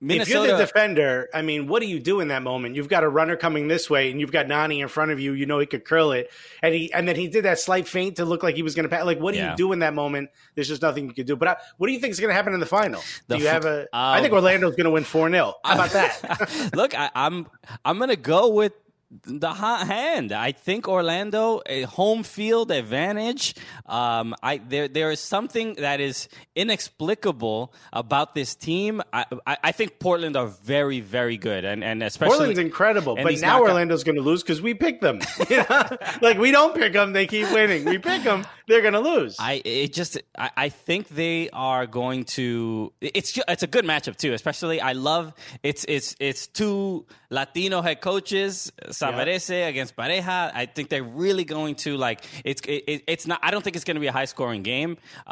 Minnesota. 0.01 0.23
if 0.23 0.29
you're 0.49 0.57
the 0.59 0.63
defender, 0.65 1.29
I 1.35 1.43
mean, 1.43 1.67
what 1.67 1.81
do 1.81 1.89
you 1.89 1.99
do 1.99 2.21
in 2.21 2.29
that 2.29 2.43
moment? 2.43 2.77
You've 2.77 2.89
got 2.89 3.03
a 3.03 3.09
runner 3.09 3.35
coming 3.35 3.67
this 3.67 3.89
way, 3.91 4.11
and 4.11 4.21
you've 4.21 4.31
got 4.31 4.47
Nani 4.47 4.81
in 4.81 4.89
front 4.89 5.11
of 5.11 5.19
you. 5.19 5.33
You 5.33 5.47
know 5.47 5.59
he 5.59 5.67
could 5.67 5.85
curl 5.85 6.13
it, 6.13 6.31
and 6.63 6.75
he 6.75 6.93
and 6.93 7.09
then 7.09 7.17
he 7.17 7.27
did 7.29 7.45
that 7.47 7.59
slight 7.59 7.89
feint 7.89 8.17
to 8.17 8.25
look 8.25 8.43
like 8.43 8.55
he 8.55 8.63
was 8.63 8.75
going 8.75 8.85
to 8.85 8.89
pass. 8.89 9.05
Like, 9.05 9.19
what 9.19 9.33
do 9.33 9.39
Yeah. 9.39 9.51
you 9.53 9.57
do 9.57 9.73
in 9.73 9.79
that 9.81 9.95
moment? 9.95 10.31
There's 10.55 10.69
just 10.69 10.83
nothing 10.83 11.07
you 11.07 11.15
can 11.15 11.27
do. 11.27 11.35
But 11.35 11.49
I, 11.49 11.57
what 11.79 11.87
do 11.89 11.93
you 11.95 11.99
think 11.99 12.13
is 12.13 12.21
going 12.21 12.29
to 12.31 12.35
happen 12.35 12.53
in 12.55 12.61
the 12.61 12.67
final? 12.67 13.03
The 13.27 13.39
do 13.39 13.43
you 13.43 13.49
have 13.49 13.65
a? 13.65 13.89
I 13.93 14.21
think 14.21 14.33
um, 14.33 14.37
Orlando's 14.39 14.77
going 14.77 14.85
to 14.85 14.91
win 14.91 15.03
four 15.05 15.29
0 15.31 15.55
How 15.65 15.75
about 15.75 15.91
that? 15.91 16.71
Look, 16.75 16.97
I, 16.97 17.11
I'm 17.15 17.47
I'm 17.85 17.99
gonna 17.99 18.17
go 18.17 18.49
with 18.51 18.75
the 19.11 19.51
hot 19.51 19.87
hand. 19.87 20.33
I 20.33 20.53
think 20.53 20.89
Orlando 20.89 21.63
a 21.67 21.83
home 21.83 22.23
field 22.23 22.71
advantage. 22.71 23.55
Um, 23.87 24.35
I 24.43 24.59
there 24.59 24.89
there 24.89 25.11
is 25.11 25.21
something 25.21 25.75
that 25.75 26.01
is 26.01 26.29
inexplicable 26.57 27.73
about 27.93 28.35
this 28.35 28.57
team. 28.57 29.03
I 29.13 29.25
I, 29.47 29.59
I 29.65 29.73
think 29.73 30.01
Portland 30.01 30.37
are 30.37 30.47
very 30.47 31.01
very 31.01 31.37
good, 31.37 31.65
and 31.65 31.85
and 31.85 32.03
especially 32.03 32.37
Portland's 32.37 32.59
incredible, 32.59 33.17
but 33.17 33.41
now 33.41 33.61
Orlando's 33.61 34.03
going 34.03 34.17
to 34.17 34.23
lose 34.23 34.43
because 34.43 34.61
we 34.61 34.75
picked 34.75 35.03
them. 35.03 35.21
You 35.49 35.59
know? 35.59 35.97
like 36.23 36.39
we 36.39 36.51
don't 36.51 36.75
pick 36.75 36.93
them, 36.93 37.13
they 37.13 37.27
keep 37.27 37.51
winning. 37.53 37.85
We 37.85 37.99
pick 37.99 38.25
them, 38.25 38.45
they're 38.67 38.81
going 38.81 38.95
to 38.95 39.01
lose. 39.01 39.37
I 39.39 39.63
it 39.65 39.93
just 39.93 40.19
I, 40.37 40.51
I 40.57 40.69
think 40.71 41.09
they 41.09 41.49
are 41.53 41.87
going 41.87 42.25
to 42.37 42.93
it's 43.01 43.33
ju- 43.33 43.45
it's 43.47 43.63
a 43.63 43.69
good 43.69 43.85
matchup 43.85 44.17
too. 44.17 44.33
Especially 44.33 44.81
I 44.81 44.93
love 44.93 45.33
it's 45.63 45.85
it's 45.89 46.17
it's 46.19 46.49
two 46.49 47.07
Latino 47.31 47.81
head 47.81 48.01
coaches 48.01 48.73
Savarese 48.99 49.69
against 49.69 49.95
Pareja. 49.97 50.51
I 50.55 50.67
think 50.67 50.89
they're 50.89 51.03
really 51.05 51.45
going 51.45 51.75
to 51.77 51.97
like 51.97 52.25
it's 52.45 52.61
it, 52.63 52.85
it- 52.87 53.05
it's 53.07 53.27
not. 53.27 53.41
I 53.43 53.51
don't 53.51 53.63
think 53.63 53.77
it's 53.77 53.85
going 53.85 53.95
to 53.97 54.01
be 54.01 54.07
a 54.07 54.13
high 54.13 54.25
scoring 54.27 54.63
game. 54.63 54.99
Uh, 55.27 55.31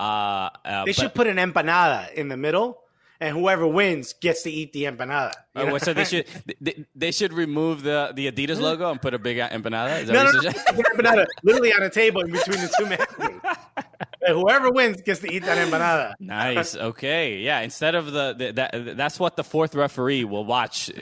uh, 0.64 0.84
they 0.84 0.90
but- 0.90 0.94
should 0.96 1.14
put 1.14 1.26
an 1.26 1.36
empanada 1.36 2.12
in 2.14 2.28
the 2.28 2.36
middle, 2.36 2.80
and 3.20 3.36
whoever 3.36 3.66
wins 3.66 4.12
gets 4.14 4.42
to 4.42 4.50
eat 4.50 4.72
the 4.72 4.84
empanada. 4.84 5.32
you 5.56 5.66
know? 5.66 5.78
so 5.78 5.92
they 5.94 6.04
should 6.04 6.26
they, 6.60 6.84
they 6.94 7.10
should 7.12 7.32
remove 7.32 7.82
the 7.82 8.12
the 8.14 8.30
Adidas 8.30 8.60
logo 8.60 8.90
and 8.90 9.00
put 9.00 9.14
a 9.14 9.18
big 9.18 9.38
empanada. 9.38 10.00
Is 10.02 10.08
that 10.08 10.12
No, 10.14 10.24
no, 10.24 10.30
no. 10.32 10.48
an 10.48 10.54
empanada 10.96 11.26
literally 11.42 11.72
on 11.72 11.82
a 11.82 11.90
table 11.90 12.20
in 12.22 12.30
between 12.32 12.60
the 12.60 12.74
two 12.78 12.86
men. 12.86 13.40
Whoever 14.26 14.70
wins 14.70 15.02
gets 15.02 15.20
to 15.20 15.30
eat 15.30 15.44
that 15.44 15.58
empanada. 15.58 16.14
Nice. 16.20 16.74
Okay. 16.74 17.38
Yeah. 17.38 17.60
Instead 17.60 17.94
of 17.94 18.06
the, 18.06 18.34
the 18.36 18.52
that 18.52 18.96
that's 18.96 19.20
what 19.20 19.36
the 19.36 19.44
fourth 19.44 19.74
referee 19.74 20.24
will 20.24 20.44
watch. 20.44 20.90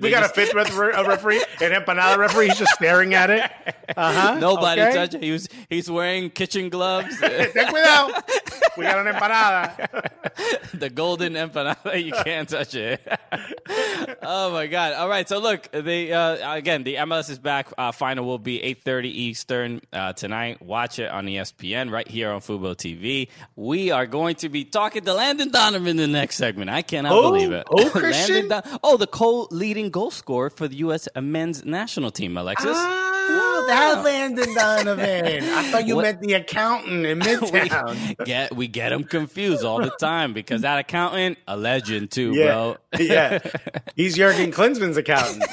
We 0.00 0.10
got 0.10 0.24
a 0.24 0.28
fifth 0.28 0.54
referee, 0.54 0.92
a 0.94 1.04
referee, 1.06 1.44
an 1.60 1.72
empanada 1.72 2.18
referee. 2.18 2.48
He's 2.48 2.58
just 2.58 2.74
staring 2.74 3.14
at 3.14 3.30
it. 3.30 3.50
Uh 3.96 4.12
huh. 4.12 4.38
Nobody 4.38 4.80
okay. 4.80 4.94
touch 4.94 5.14
it. 5.14 5.22
He 5.22 5.30
was 5.30 5.48
he's 5.68 5.90
wearing 5.90 6.30
kitchen 6.30 6.68
gloves. 6.68 7.18
Ten 7.20 7.50
cuidado. 7.68 8.14
We 8.76 8.84
got 8.84 9.06
an 9.06 9.12
empanada. 9.12 10.08
the 10.74 10.90
golden 10.90 11.34
empanada. 11.34 12.02
You 12.02 12.12
can't 12.24 12.48
touch 12.48 12.74
it. 12.74 13.00
oh 14.22 14.52
my 14.52 14.66
god! 14.66 14.94
All 14.94 15.08
right, 15.08 15.28
so 15.28 15.38
look, 15.38 15.70
the 15.72 16.12
uh, 16.12 16.54
again 16.56 16.82
the 16.82 16.96
MLS 16.96 17.30
is 17.30 17.38
back. 17.38 17.72
Uh, 17.76 17.92
final 17.92 18.24
will 18.24 18.38
be 18.38 18.62
eight 18.62 18.82
thirty 18.82 19.08
Eastern 19.08 19.80
uh, 19.92 20.12
tonight. 20.12 20.62
Watch 20.62 20.98
it 20.98 21.10
on 21.10 21.26
ESPN 21.26 21.90
right 21.90 22.08
here 22.08 22.30
on 22.30 22.40
Fubo 22.40 22.74
TV. 22.74 23.28
We 23.56 23.90
are 23.90 24.06
going 24.06 24.36
to 24.36 24.48
be 24.48 24.64
talking 24.64 25.04
to 25.04 25.14
Landon 25.14 25.50
Donovan 25.50 25.88
in 25.88 25.96
the 25.96 26.06
next 26.06 26.36
segment. 26.36 26.70
I 26.70 26.82
cannot 26.82 27.12
Who? 27.12 27.22
believe 27.22 27.52
it. 27.52 27.66
Who, 27.70 27.90
Christian? 27.90 28.48
Don- 28.48 28.62
oh, 28.82 28.96
the 28.96 29.06
co-leading 29.06 29.90
goal 29.90 30.10
scorer 30.10 30.50
for 30.50 30.68
the 30.68 30.76
U.S. 30.76 31.08
men's 31.20 31.64
national 31.64 32.10
team, 32.10 32.36
Alexis. 32.36 32.76
That 33.66 34.02
Landon 34.04 34.54
Donovan. 34.54 35.44
I 35.44 35.62
thought 35.70 35.86
you 35.86 35.96
What- 35.96 36.02
meant 36.02 36.20
the 36.20 36.34
accountant 36.34 37.06
in 37.06 37.18
Midtown. 37.20 38.18
we 38.18 38.24
get 38.24 38.56
we 38.56 38.68
get 38.68 38.90
them 38.90 39.04
confused 39.04 39.64
all 39.64 39.80
the 39.80 39.90
time 40.00 40.32
because 40.32 40.62
that 40.62 40.78
accountant 40.78 41.38
a 41.46 41.56
legend 41.56 42.10
too, 42.10 42.32
yeah, 42.34 42.46
bro. 42.46 42.76
yeah. 42.98 43.38
He's 43.96 44.16
Jurgen 44.16 44.52
Klinsmann's 44.52 44.96
accountant. 44.96 45.44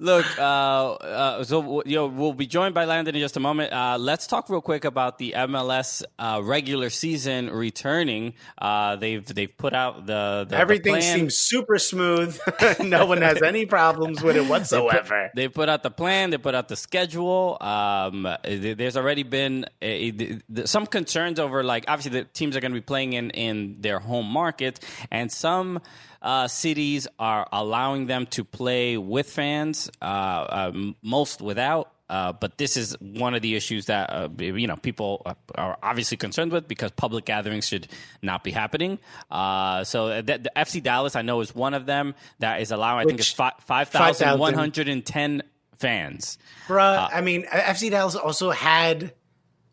Look, 0.00 0.26
uh, 0.38 0.92
uh, 0.94 1.44
so 1.44 1.82
you 1.84 1.96
know, 1.96 2.06
we'll 2.06 2.32
be 2.32 2.46
joined 2.46 2.74
by 2.74 2.84
Landon 2.84 3.14
in 3.14 3.20
just 3.20 3.36
a 3.36 3.40
moment. 3.40 3.72
Uh, 3.72 3.96
let's 3.98 4.26
talk 4.26 4.48
real 4.48 4.60
quick 4.60 4.84
about 4.84 5.18
the 5.18 5.34
MLS 5.36 6.02
uh, 6.18 6.40
regular 6.42 6.90
season 6.90 7.50
returning. 7.50 8.34
Uh, 8.58 8.96
they've 8.96 9.24
they've 9.24 9.56
put 9.56 9.72
out 9.74 10.06
the, 10.06 10.46
the 10.48 10.56
Everything 10.56 10.94
the 10.94 11.02
seems 11.02 11.36
super 11.36 11.78
smooth. 11.78 12.38
no 12.80 13.06
one 13.06 13.22
has 13.22 13.42
any 13.42 13.66
problems 13.66 14.22
with 14.22 14.36
it 14.36 14.46
whatsoever. 14.46 15.30
They 15.34 15.48
put 15.48 15.68
out 15.68 15.82
the 15.82 15.90
plan. 15.90 16.09
They 16.10 16.38
put 16.38 16.54
out 16.54 16.68
the 16.68 16.76
schedule. 16.76 17.56
Um, 17.60 18.28
there's 18.44 18.96
already 18.96 19.22
been 19.22 19.66
a, 19.80 20.10
th- 20.10 20.40
th- 20.54 20.66
some 20.66 20.86
concerns 20.86 21.38
over, 21.38 21.62
like, 21.62 21.84
obviously 21.88 22.20
the 22.20 22.26
teams 22.26 22.56
are 22.56 22.60
going 22.60 22.72
to 22.72 22.80
be 22.80 22.84
playing 22.84 23.12
in 23.12 23.30
in 23.30 23.80
their 23.80 23.98
home 23.98 24.26
market, 24.26 24.80
and 25.10 25.30
some 25.30 25.80
uh, 26.22 26.48
cities 26.48 27.06
are 27.18 27.48
allowing 27.52 28.06
them 28.06 28.26
to 28.26 28.44
play 28.44 28.96
with 28.96 29.30
fans. 29.30 29.90
Uh, 30.02 30.46
um, 30.50 30.96
most 31.02 31.40
without. 31.40 31.92
Uh, 32.10 32.32
but 32.32 32.58
this 32.58 32.76
is 32.76 32.96
one 33.00 33.34
of 33.34 33.42
the 33.42 33.54
issues 33.54 33.86
that 33.86 34.10
uh, 34.10 34.28
you 34.40 34.66
know 34.66 34.74
people 34.74 35.24
are 35.54 35.78
obviously 35.80 36.16
concerned 36.16 36.50
with 36.50 36.66
because 36.66 36.90
public 36.90 37.24
gatherings 37.24 37.68
should 37.68 37.86
not 38.20 38.42
be 38.42 38.50
happening. 38.50 38.98
Uh, 39.30 39.84
so 39.84 40.20
the, 40.20 40.38
the 40.38 40.50
FC 40.56 40.82
Dallas, 40.82 41.14
I 41.14 41.22
know, 41.22 41.40
is 41.40 41.54
one 41.54 41.72
of 41.72 41.86
them 41.86 42.16
that 42.40 42.62
is 42.62 42.72
allowing. 42.72 43.02
I 43.02 43.04
think 43.04 43.20
it's 43.20 43.30
five 43.30 43.88
thousand 43.90 44.40
one 44.40 44.54
hundred 44.54 44.88
and 44.88 45.06
ten 45.06 45.44
fans. 45.80 46.38
Bruh, 46.68 47.08
I 47.12 47.20
mean, 47.20 47.44
FC 47.46 47.90
Dallas 47.90 48.14
also 48.14 48.50
had 48.50 49.14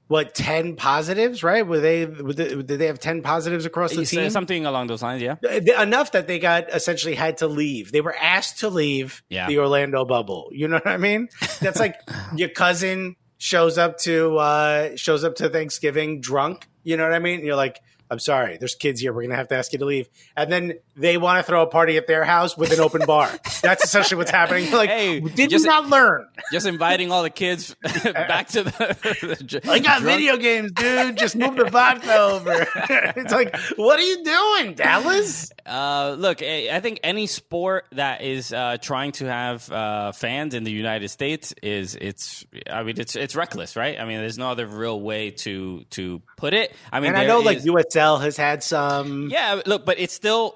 what 0.07 0.33
ten 0.33 0.75
positives, 0.77 1.43
right? 1.43 1.67
Were 1.67 1.79
they? 1.81 2.05
Were 2.05 2.33
they 2.33 2.55
did 2.55 2.67
they 2.79 2.87
have 2.87 2.97
ten 2.99 3.21
positives 3.21 3.65
across 3.65 3.93
the 3.93 4.05
team? 4.05 4.29
Something 4.29 4.65
along 4.65 4.87
those 4.87 5.03
lines, 5.03 5.21
yeah. 5.21 5.35
Enough 5.81 6.13
that 6.13 6.27
they 6.27 6.39
got 6.39 6.69
essentially 6.73 7.13
had 7.13 7.37
to 7.39 7.47
leave. 7.47 7.91
They 7.91 7.99
were 8.01 8.15
asked 8.15 8.59
to 8.59 8.69
leave 8.69 9.21
Yeah. 9.29 9.47
the 9.47 9.59
Orlando 9.59 10.05
bubble. 10.05 10.49
You 10.53 10.69
know 10.69 10.75
what 10.77 10.87
I 10.87 10.97
mean? 10.97 11.27
That's 11.59 11.79
like 11.79 11.95
your 12.35 12.49
cousin 12.49 13.17
shows 13.37 13.77
up 13.77 13.97
to 13.99 14.37
uh 14.37 14.95
shows 14.95 15.23
up 15.25 15.35
to 15.35 15.49
Thanksgiving 15.49 16.21
drunk. 16.21 16.67
You 16.83 16.95
know 16.95 17.03
what 17.03 17.13
I 17.13 17.19
mean? 17.19 17.43
you're 17.45 17.55
like. 17.57 17.81
I'm 18.09 18.19
sorry, 18.19 18.57
there's 18.57 18.75
kids 18.75 19.01
here. 19.01 19.11
We're 19.13 19.23
gonna 19.23 19.35
have 19.35 19.49
to 19.49 19.55
ask 19.55 19.73
you 19.73 19.79
to 19.79 19.85
leave, 19.85 20.07
and 20.35 20.51
then 20.51 20.73
they 20.95 21.17
want 21.17 21.39
to 21.39 21.43
throw 21.43 21.61
a 21.63 21.67
party 21.67 21.97
at 21.97 22.07
their 22.07 22.23
house 22.23 22.57
with 22.57 22.71
an 22.71 22.79
open 22.79 23.05
bar. 23.05 23.29
That's 23.61 23.83
essentially 23.83 24.17
what's 24.17 24.31
happening. 24.31 24.71
Like, 24.71 24.89
Hey, 24.89 25.19
did 25.19 25.49
just- 25.49 25.65
you 25.65 25.71
not 25.71 25.87
learn? 25.89 26.27
Just 26.51 26.65
inviting 26.65 27.11
all 27.11 27.23
the 27.23 27.29
kids 27.29 27.75
back 27.83 28.47
to 28.49 28.63
the. 28.63 28.71
the 28.71 29.61
I 29.69 29.79
got 29.79 30.01
drunk- 30.01 30.17
video 30.17 30.37
games, 30.37 30.71
dude. 30.71 31.17
Just 31.17 31.35
move 31.35 31.55
the 31.57 31.65
vodka 31.65 32.15
over. 32.15 32.67
it's 33.15 33.33
like, 33.33 33.55
what 33.75 33.99
are 33.99 34.03
you 34.03 34.23
doing, 34.23 34.73
Dallas? 34.75 35.51
Uh, 35.65 36.15
look, 36.17 36.41
I 36.41 36.79
think 36.79 36.99
any 37.03 37.27
sport 37.27 37.85
that 37.91 38.21
is 38.21 38.53
uh, 38.53 38.77
trying 38.81 39.11
to 39.13 39.25
have 39.25 39.69
uh, 39.71 40.11
fans 40.13 40.53
in 40.53 40.63
the 40.63 40.71
United 40.71 41.09
States 41.09 41.53
is 41.61 41.95
it's. 41.99 42.45
I 42.71 42.83
mean, 42.83 42.99
it's 42.99 43.15
it's 43.15 43.35
reckless, 43.35 43.75
right? 43.75 43.99
I 43.99 44.05
mean, 44.05 44.19
there's 44.19 44.37
no 44.37 44.49
other 44.51 44.65
real 44.67 44.99
way 45.01 45.31
to 45.31 45.83
to 45.91 46.21
put 46.37 46.53
it. 46.53 46.73
I 46.91 46.99
mean, 47.01 47.09
And 47.09 47.17
I 47.17 47.25
know, 47.25 47.39
like 47.39 47.57
is- 47.57 47.65
Has 47.97 48.37
had 48.37 48.63
some. 48.63 49.29
Yeah, 49.29 49.61
look, 49.65 49.85
but 49.85 49.99
it's 49.99 50.13
still 50.13 50.55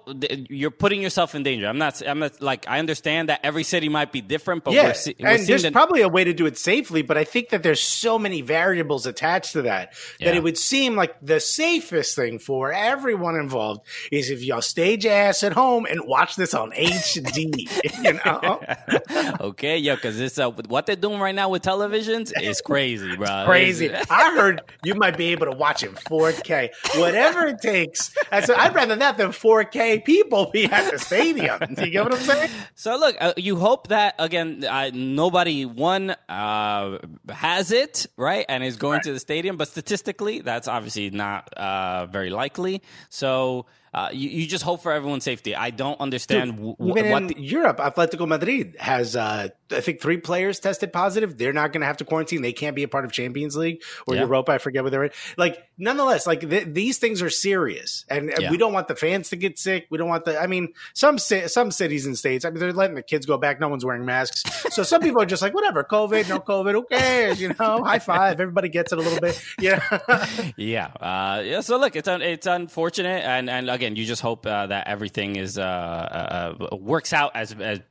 you're 0.49 0.71
putting 0.71 1.01
yourself 1.01 1.35
in 1.35 1.43
danger. 1.43 1.67
I'm 1.67 1.77
not. 1.77 2.01
I'm 2.05 2.19
not 2.19 2.41
like 2.41 2.67
I 2.67 2.79
understand 2.79 3.29
that 3.29 3.39
every 3.43 3.63
city 3.63 3.89
might 3.89 4.11
be 4.11 4.21
different, 4.21 4.63
but 4.63 4.73
Yeah, 4.73 4.87
we're, 4.87 4.93
see, 4.93 5.15
we're 5.19 5.27
and 5.29 5.47
there's 5.47 5.63
the, 5.63 5.71
probably 5.71 6.01
a 6.01 6.09
way 6.09 6.23
to 6.23 6.33
do 6.33 6.45
it 6.45 6.57
safely, 6.57 7.01
but 7.01 7.17
I 7.17 7.23
think 7.23 7.49
that 7.49 7.63
there's 7.63 7.81
so 7.81 8.19
many 8.19 8.41
variables 8.41 9.05
attached 9.05 9.53
to 9.53 9.63
that 9.63 9.93
that 10.19 10.35
it 10.35 10.43
would 10.43 10.57
seem 10.57 10.95
like 10.95 11.15
the 11.21 11.39
safest 11.39 12.15
thing 12.15 12.39
for 12.39 12.71
everyone 12.71 13.35
involved 13.35 13.81
is 14.11 14.29
if 14.29 14.43
y'all 14.43 14.61
stage 14.61 15.05
ass 15.05 15.43
at 15.43 15.53
home 15.53 15.85
and 15.85 16.01
watch 16.05 16.35
this 16.35 16.53
on 16.53 16.71
HD. 16.71 17.67
you 18.03 18.13
know, 18.25 19.37
okay, 19.49 19.77
yeah, 19.77 19.95
because 19.95 20.19
it's 20.19 20.37
uh, 20.37 20.51
what 20.51 20.85
they're 20.85 20.95
doing 20.95 21.19
right 21.19 21.35
now 21.35 21.49
with 21.49 21.63
televisions 21.63 22.31
is 22.41 22.61
crazy, 22.61 23.15
bro. 23.15 23.43
crazy. 23.45 23.93
I 24.09 24.35
heard 24.35 24.61
you 24.83 24.95
might 24.95 25.17
be 25.17 25.27
able 25.27 25.47
to 25.47 25.55
watch 25.55 25.83
it 25.83 25.89
in 25.89 25.95
4K, 25.95 26.69
whatever 26.99 27.30
it 27.47 27.61
takes. 27.61 28.15
I 28.31 28.41
said 28.41 28.57
I'd 28.57 28.73
rather 28.73 28.95
that 28.95 29.17
than 29.17 29.29
4K 29.29 30.03
people 30.03 30.49
be 30.51 30.65
at 30.65 30.91
the 30.91 30.99
stadium. 30.99 31.59
Do 31.75 31.85
you 31.85 31.91
get 31.91 32.03
what 32.03 32.13
I'm 32.13 32.19
saying? 32.19 32.49
So 32.75 32.97
look, 32.97 33.15
uh, 33.19 33.33
you 33.37 33.57
hope 33.57 33.87
that 33.89 34.15
again, 34.19 34.63
uh, 34.63 34.91
nobody 34.93 35.65
one 35.65 36.15
uh, 36.29 36.97
has 37.29 37.71
it 37.71 38.07
right 38.17 38.45
and 38.47 38.63
is 38.63 38.77
going 38.77 39.01
to 39.01 39.13
the 39.13 39.19
stadium, 39.19 39.57
but 39.57 39.67
statistically, 39.67 40.41
that's 40.41 40.67
obviously 40.67 41.09
not 41.09 41.53
uh, 41.53 42.05
very 42.07 42.29
likely. 42.29 42.81
So. 43.09 43.65
Uh, 43.93 44.09
you, 44.13 44.29
you 44.29 44.47
just 44.47 44.63
hope 44.63 44.81
for 44.81 44.91
everyone's 44.93 45.23
safety. 45.25 45.53
I 45.55 45.69
don't 45.69 45.99
understand 45.99 46.51
w- 46.55 46.75
w- 46.77 46.97
Even 46.97 47.11
what 47.11 47.21
in 47.23 47.27
the, 47.27 47.41
Europe, 47.41 47.77
Atletico 47.79 48.25
Madrid 48.25 48.77
has, 48.79 49.17
uh, 49.17 49.49
I 49.69 49.79
think, 49.81 49.99
three 50.01 50.15
players 50.17 50.59
tested 50.61 50.93
positive. 50.93 51.37
They're 51.37 51.51
not 51.51 51.73
going 51.73 51.81
to 51.81 51.87
have 51.87 51.97
to 51.97 52.05
quarantine. 52.05 52.41
They 52.41 52.53
can't 52.53 52.73
be 52.75 52.83
a 52.83 52.87
part 52.87 53.03
of 53.03 53.11
Champions 53.11 53.57
League 53.57 53.81
or 54.07 54.15
Yeah. 54.15 54.21
Europa. 54.21 54.53
I 54.53 54.57
forget 54.59 54.83
what 54.83 54.91
they're 54.91 55.03
in. 55.03 55.11
Like, 55.37 55.57
nonetheless, 55.77 56.25
like 56.25 56.39
th- 56.49 56.67
these 56.69 56.99
things 56.99 57.21
are 57.21 57.29
serious, 57.29 58.05
and, 58.09 58.29
and 58.29 58.43
Yeah. 58.43 58.51
we 58.51 58.55
don't 58.57 58.71
want 58.71 58.87
the 58.87 58.95
fans 58.95 59.29
to 59.31 59.35
get 59.35 59.59
sick. 59.59 59.87
We 59.89 59.97
don't 59.97 60.07
want 60.07 60.23
the. 60.23 60.39
I 60.41 60.47
mean, 60.47 60.69
some 60.93 61.17
ci- 61.17 61.47
some 61.49 61.69
cities 61.71 62.05
and 62.05 62.17
states. 62.17 62.45
I 62.45 62.49
mean, 62.51 62.59
they're 62.59 62.71
letting 62.71 62.95
the 62.95 63.01
kids 63.03 63.25
go 63.25 63.37
back. 63.37 63.59
No 63.59 63.67
one's 63.67 63.83
wearing 63.83 64.05
masks, 64.05 64.43
so 64.73 64.83
some 64.83 65.01
people 65.01 65.21
are 65.21 65.25
just 65.25 65.41
like, 65.41 65.53
whatever, 65.53 65.83
COVID, 65.83 66.29
no 66.29 66.39
COVID, 66.39 66.71
who 66.71 66.83
cares? 66.85 67.41
You 67.41 67.53
know, 67.59 67.83
high 67.83 67.99
five. 67.99 68.39
Everybody 68.39 68.69
gets 68.69 68.93
it 68.93 68.99
a 68.99 69.01
little 69.01 69.19
bit. 69.19 69.41
Yeah. 69.59 69.81
Yeah, 70.57 70.85
uh, 70.99 71.41
yeah. 71.43 71.61
So 71.61 71.77
look, 71.77 71.95
it's 71.95 72.07
un- 72.07 72.21
it's 72.21 72.45
unfortunate, 72.47 73.23
and 73.25 73.49
and 73.49 73.69
again, 73.69 73.80
you 73.81 74.05
just 74.05 74.21
hope 74.21 74.45
uh, 74.45 74.67
that 74.67 74.87
everything 74.87 75.35
is 75.35 75.57
uh, 75.57 75.61
uh, 75.61 76.55
uh, 76.71 76.75
works 76.75 77.13
out 77.13 77.31
as 77.35 77.53
as 77.53 77.81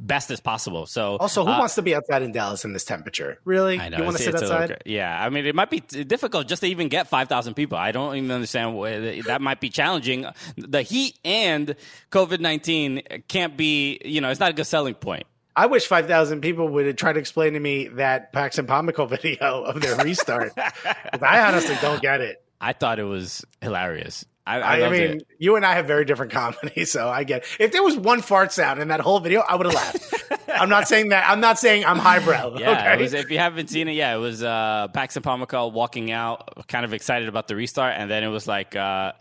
best 0.00 0.30
as 0.30 0.40
possible. 0.40 0.86
So 0.86 1.16
also, 1.18 1.44
who 1.44 1.50
uh, 1.50 1.58
wants 1.58 1.74
to 1.74 1.82
be 1.82 1.94
outside 1.94 2.22
in 2.22 2.32
Dallas 2.32 2.64
in 2.64 2.72
this 2.72 2.84
temperature? 2.84 3.38
Really? 3.44 3.78
I 3.78 3.90
know 3.90 3.98
You 3.98 4.04
want 4.04 4.16
to 4.16 4.22
sit 4.22 4.34
it's 4.34 4.42
a 4.42 4.52
outside? 4.52 4.82
yeah, 4.86 5.22
I 5.22 5.28
mean, 5.28 5.46
it 5.46 5.54
might 5.54 5.70
be 5.70 5.80
difficult 5.80 6.48
just 6.48 6.62
to 6.62 6.68
even 6.68 6.88
get 6.88 7.08
five 7.08 7.28
thousand 7.28 7.54
people. 7.54 7.78
I 7.78 7.92
don't 7.92 8.16
even 8.16 8.30
understand 8.30 8.74
why 8.74 9.20
that 9.26 9.40
might 9.40 9.60
be 9.60 9.68
challenging. 9.68 10.26
The 10.56 10.82
heat 10.82 11.18
and 11.24 11.76
COVID 12.10 12.40
nineteen 12.40 13.02
can't 13.28 13.56
be. 13.56 14.00
You 14.04 14.20
know, 14.20 14.30
it's 14.30 14.40
not 14.40 14.50
a 14.50 14.54
good 14.54 14.66
selling 14.66 14.94
point. 14.94 15.24
I 15.56 15.66
wish 15.66 15.86
5,000 15.88 16.40
people 16.40 16.68
would 16.68 16.96
try 16.96 17.12
to 17.12 17.18
explain 17.18 17.54
to 17.54 17.60
me 17.60 17.88
that 17.88 18.32
Paxton 18.32 18.66
Pomykal 18.66 19.10
video 19.22 19.64
of 19.64 19.80
their 19.80 19.96
restart. 19.96 20.52
I 21.20 21.40
honestly 21.40 21.76
don't 21.82 22.00
get 22.00 22.20
it. 22.20 22.42
I 22.60 22.72
thought 22.72 22.98
it 22.98 23.04
was 23.04 23.44
hilarious. 23.60 24.24
I, 24.50 24.60
I, 24.60 24.78
I, 24.80 24.86
I 24.86 24.90
mean, 24.90 25.02
it. 25.02 25.26
you 25.38 25.56
and 25.56 25.64
I 25.64 25.74
have 25.74 25.86
very 25.86 26.04
different 26.04 26.32
comedy, 26.40 26.84
so 26.84 27.08
I 27.08 27.24
get 27.24 27.42
it. 27.42 27.48
If 27.58 27.72
there 27.72 27.82
was 27.82 27.96
one 27.96 28.22
fart 28.22 28.52
sound 28.52 28.80
in 28.80 28.88
that 28.88 29.00
whole 29.00 29.20
video, 29.20 29.40
I 29.40 29.56
would 29.56 29.66
have 29.66 29.74
laughed. 29.74 30.14
I'm 30.48 30.68
not 30.68 30.88
saying 30.88 31.10
that. 31.10 31.28
I'm 31.28 31.40
not 31.40 31.58
saying 31.58 31.84
I'm 31.84 31.98
highbrow. 31.98 32.56
Yeah, 32.60 32.72
okay? 32.72 32.94
it 32.94 33.00
was, 33.00 33.14
if 33.14 33.30
you 33.30 33.38
haven't 33.38 33.68
seen 33.70 33.88
it, 33.88 33.92
yeah, 33.92 34.14
it 34.14 34.18
was 34.18 34.42
uh, 34.42 34.88
Paxton 34.92 35.22
Pomykal 35.22 35.72
walking 35.72 36.10
out, 36.10 36.66
kind 36.68 36.84
of 36.84 36.92
excited 36.92 37.28
about 37.28 37.48
the 37.48 37.56
restart, 37.56 37.94
and 37.96 38.10
then 38.10 38.24
it 38.24 38.28
was 38.28 38.46
like 38.46 38.74
uh, 38.76 39.12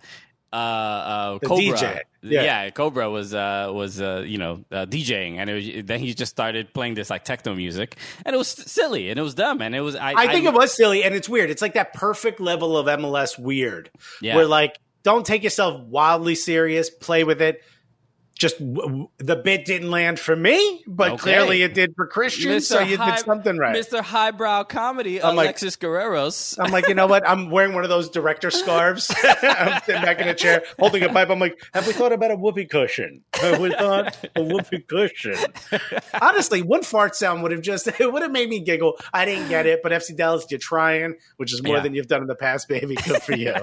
uh, 0.51 0.55
uh, 0.55 1.39
Cobra. 1.39 1.77
DJ, 1.77 2.01
yeah. 2.21 2.41
Yeah. 2.63 2.69
Cobra 2.71 3.09
was 3.09 3.33
uh, 3.33 3.69
was 3.71 4.01
uh, 4.01 4.23
you 4.25 4.37
know 4.37 4.65
uh, 4.71 4.85
DJing, 4.85 5.37
and 5.37 5.49
it 5.49 5.53
was, 5.53 5.85
then 5.85 5.99
he 5.99 6.13
just 6.13 6.31
started 6.31 6.73
playing 6.73 6.95
this 6.95 7.09
like 7.09 7.23
techno 7.23 7.53
music, 7.55 7.95
and 8.25 8.33
it 8.33 8.37
was 8.37 8.47
silly 8.47 9.09
and 9.09 9.19
it 9.19 9.21
was 9.21 9.35
dumb, 9.35 9.61
and 9.61 9.75
it 9.75 9.81
was 9.81 9.95
I, 9.95 10.13
I 10.13 10.27
think 10.27 10.45
it 10.45 10.53
was 10.53 10.75
silly 10.75 11.03
and 11.03 11.15
it's 11.15 11.29
weird. 11.29 11.49
It's 11.49 11.61
like 11.61 11.75
that 11.75 11.93
perfect 11.93 12.39
level 12.39 12.77
of 12.77 12.87
MLS 12.87 13.37
weird 13.37 13.91
Yeah. 14.21 14.35
where 14.35 14.45
like 14.45 14.79
don't 15.03 15.25
take 15.25 15.43
yourself 15.43 15.81
wildly 15.81 16.35
serious, 16.35 16.89
play 16.89 17.23
with 17.23 17.41
it. 17.41 17.61
Just 18.39 18.57
w- 18.57 19.09
the 19.17 19.35
bit 19.35 19.65
didn't 19.65 19.91
land 19.91 20.17
for 20.19 20.35
me, 20.35 20.81
but 20.87 21.11
Okay. 21.11 21.17
clearly 21.21 21.61
it 21.61 21.73
did 21.73 21.93
for 21.95 22.07
Christian. 22.07 22.61
So 22.61 22.79
you 22.79 22.97
High- 22.97 23.17
did 23.17 23.25
something 23.25 23.57
right. 23.57 23.75
Mr. 23.75 24.01
Highbrow 24.01 24.63
Comedy, 24.63 25.21
I'm 25.21 25.35
like- 25.35 25.47
Alexis 25.47 25.75
Guerreros. 25.75 26.57
I'm 26.57 26.71
like, 26.71 26.87
you 26.87 26.95
know 26.95 27.05
what? 27.05 27.27
I'm 27.27 27.51
wearing 27.51 27.73
one 27.75 27.83
of 27.83 27.89
those 27.89 28.09
director 28.09 28.49
scarves. 28.49 29.13
I'm 29.43 29.81
sitting 29.83 30.01
back 30.01 30.21
in 30.21 30.27
a 30.29 30.33
chair 30.33 30.63
holding 30.79 31.03
a 31.03 31.09
pipe. 31.09 31.29
I'm 31.29 31.37
like, 31.39 31.61
have 31.73 31.85
we 31.85 31.91
thought 31.93 32.13
about 32.13 32.31
a 32.31 32.35
whoopee 32.37 32.65
cushion? 32.65 33.21
Have 33.35 33.59
we 33.59 33.71
thought 33.71 34.17
a 34.35 34.41
whoopee 34.41 34.79
cushion? 34.87 35.35
Honestly, 36.21 36.61
one 36.61 36.83
fart 36.83 37.15
sound 37.15 37.43
would 37.43 37.51
have 37.51 37.61
just 37.61 37.87
it 37.99 38.11
would 38.13 38.21
have 38.21 38.31
made 38.31 38.49
me 38.49 38.61
giggle. 38.61 38.97
I 39.13 39.25
didn't 39.25 39.49
get 39.49 39.65
it, 39.65 39.81
but 39.83 39.91
FC 39.91 40.15
Dallas, 40.15 40.45
you're 40.49 40.59
trying, 40.59 41.15
which 41.37 41.53
is 41.53 41.61
more 41.61 41.75
Yeah. 41.75 41.83
than 41.83 41.93
you've 41.93 42.07
done 42.07 42.21
in 42.21 42.27
the 42.27 42.35
past, 42.35 42.67
baby. 42.69 42.95
Good 42.95 43.21
for 43.21 43.33
you. 43.35 43.53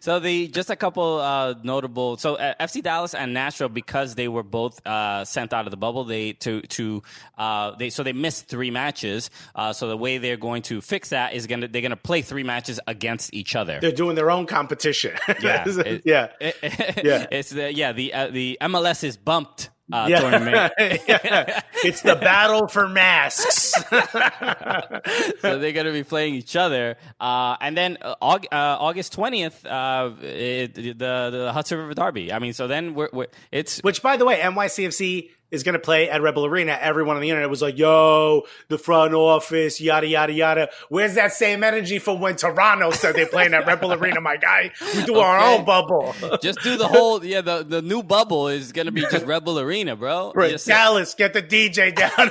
So 0.00 0.18
the 0.20 0.48
just 0.48 0.68
a 0.70 0.76
couple 0.76 1.18
uh, 1.20 1.54
notable. 1.62 2.18
So 2.18 2.34
uh, 2.36 2.52
FC 2.60 2.82
Dallas 2.82 3.14
and 3.14 3.32
Nashville 3.32 3.68
because 3.86 4.14
they 4.16 4.28
were 4.28 4.42
both 4.42 4.84
uh, 4.86 5.24
sent 5.24 5.52
out 5.52 5.66
of 5.66 5.70
the 5.70 5.76
bubble. 5.76 6.04
They 6.04 6.32
to 6.34 6.60
to 6.62 7.02
uh, 7.38 7.70
they 7.76 7.90
so 7.90 8.02
they 8.02 8.12
missed 8.12 8.48
three 8.48 8.70
matches. 8.70 9.30
Uh, 9.54 9.72
so 9.72 9.88
the 9.88 9.96
way 9.96 10.18
they're 10.18 10.36
going 10.36 10.62
to 10.62 10.80
fix 10.80 11.10
that 11.10 11.32
is 11.34 11.46
gonna 11.46 11.68
they're 11.68 11.82
gonna 11.82 11.96
play 11.96 12.22
three 12.22 12.42
matches 12.42 12.80
against 12.86 13.32
each 13.32 13.54
other. 13.56 13.78
They're 13.80 13.92
doing 13.92 14.16
their 14.16 14.30
own 14.30 14.46
competition. 14.46 15.14
Yeah, 15.40 15.64
it- 15.66 16.02
yeah. 16.04 16.28
yeah. 16.40 17.26
It's 17.30 17.50
the 17.50 17.72
yeah 17.72 17.92
the 17.92 18.12
uh, 18.12 18.28
the 18.28 18.58
MLS 18.62 19.04
is 19.04 19.16
bumped 19.16 19.70
uh, 19.92 20.06
Yeah. 20.08 20.20
tournament. 20.20 20.72
Yeah. 21.08 21.60
It's 21.84 22.02
the 22.02 22.16
battle 22.20 22.66
for 22.68 22.88
masks. 22.88 23.72
so 25.40 25.58
they're 25.58 25.72
going 25.72 25.86
to 25.86 25.92
be 25.92 26.02
playing 26.04 26.34
each 26.34 26.56
other. 26.56 26.96
Uh, 27.20 27.56
and 27.60 27.76
then 27.76 27.98
uh, 28.02 28.14
uh, 28.20 28.38
August 28.52 29.12
twentieth, 29.12 29.64
uh, 29.66 30.10
it- 30.22 30.74
the 30.74 30.92
the 31.30 31.50
Hudson 31.52 31.78
River 31.78 31.94
Derby. 31.94 32.32
I 32.32 32.38
mean, 32.38 32.52
so 32.52 32.66
then 32.66 32.94
we're, 32.94 33.08
we're 33.12 33.26
it's 33.52 33.80
Which, 33.80 34.02
by 34.02 34.16
the 34.16 34.24
way, 34.24 34.38
NYCFC 34.40 35.30
is 35.50 35.62
going 35.62 35.74
to 35.74 35.78
play 35.78 36.10
at 36.10 36.20
Red 36.22 36.34
Bull 36.34 36.46
Arena. 36.46 36.76
Everyone 36.80 37.16
on 37.16 37.22
the 37.22 37.30
internet 37.30 37.48
was 37.48 37.62
like, 37.62 37.78
yo, 37.78 38.42
the 38.68 38.78
front 38.78 39.14
office, 39.14 39.80
yada, 39.80 40.06
yada, 40.06 40.32
yada. 40.32 40.68
Where's 40.88 41.14
that 41.14 41.32
same 41.32 41.62
energy 41.62 41.98
from 41.98 42.20
when 42.20 42.36
Toronto 42.36 42.90
said 42.90 43.14
they're 43.14 43.26
playing 43.26 43.54
at 43.54 43.66
Red 43.66 43.80
Bull 43.80 43.92
Arena, 43.94 44.20
my 44.20 44.36
guy? 44.36 44.72
We 44.94 45.04
do 45.04 45.16
our 45.16 45.38
own 45.38 45.64
bubble. 45.64 46.14
just 46.42 46.60
do 46.62 46.76
the 46.76 46.88
whole 46.88 47.24
yeah 47.24 47.40
the 47.40 47.64
the 47.64 47.82
new 47.82 48.02
bubble 48.02 48.48
is 48.48 48.72
going 48.72 48.86
to 48.86 48.92
be 48.92 49.02
just 49.02 49.24
Red 49.26 49.44
Bull 49.44 49.58
Arena, 49.58 49.96
bro. 49.96 50.32
Right. 50.34 50.52
Just- 50.52 50.66
Dallas, 50.66 51.14
get 51.14 51.32
the 51.32 51.42
DJ 51.42 51.94
down, 51.94 52.30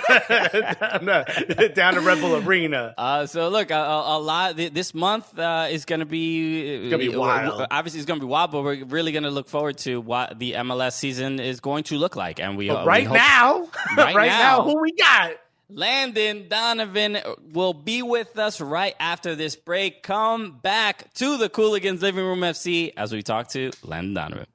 down, 1.05 1.25
to, 1.25 1.69
down 1.69 1.93
to 1.93 2.01
Red 2.01 2.19
Bull 2.19 2.35
Arena. 2.35 2.93
Uh, 2.97 3.25
so 3.25 3.49
look, 3.49 3.71
a, 3.71 3.75
a, 3.75 4.19
lot 4.19 4.57
this 4.57 4.93
month 4.93 5.37
uh, 5.37 5.67
is 5.69 5.85
going 5.85 5.99
to 5.99 6.05
be 6.05 6.89
gonna 6.89 6.97
be 6.97 7.13
uh, 7.13 7.19
wild. 7.19 7.67
Obviously, 7.71 7.99
it's 7.99 8.07
going 8.07 8.19
to 8.19 8.25
be 8.25 8.29
wild, 8.29 8.51
but 8.51 8.63
we're 8.63 8.83
really 8.85 9.11
going 9.11 9.23
to 9.23 9.31
look 9.31 9.47
forward 9.47 9.77
to 9.79 10.01
what 10.01 10.37
the 10.39 10.53
MLS 10.53 10.93
season 10.93 11.39
is 11.39 11.59
going 11.59 11.83
to 11.85 11.97
look 11.97 12.15
like. 12.15 12.39
And 12.39 12.57
we 12.57 12.69
uh, 12.69 12.85
we 12.85 13.04
right 13.05 13.19
hope- 13.19 13.73
now, 13.95 13.95
Right 14.03 14.15
right, 14.15 14.27
now. 14.27 14.57
now, 14.57 14.63
who 14.63 14.81
we 14.81 14.91
got? 14.93 15.31
Landon 15.69 16.47
Donovan 16.47 17.17
will 17.51 17.73
be 17.73 18.03
with 18.03 18.37
us 18.37 18.61
right 18.61 18.93
after 18.99 19.33
this 19.35 19.55
break. 19.55 20.03
Come 20.03 20.59
back 20.61 21.11
to 21.15 21.37
the 21.37 21.49
Cooligans 21.49 22.01
Living 22.01 22.23
Room 22.23 22.41
FC 22.41 22.93
as 22.95 23.11
we 23.11 23.23
talk 23.23 23.47
to 23.49 23.71
Landon 23.83 24.13
Donovan. 24.13 24.45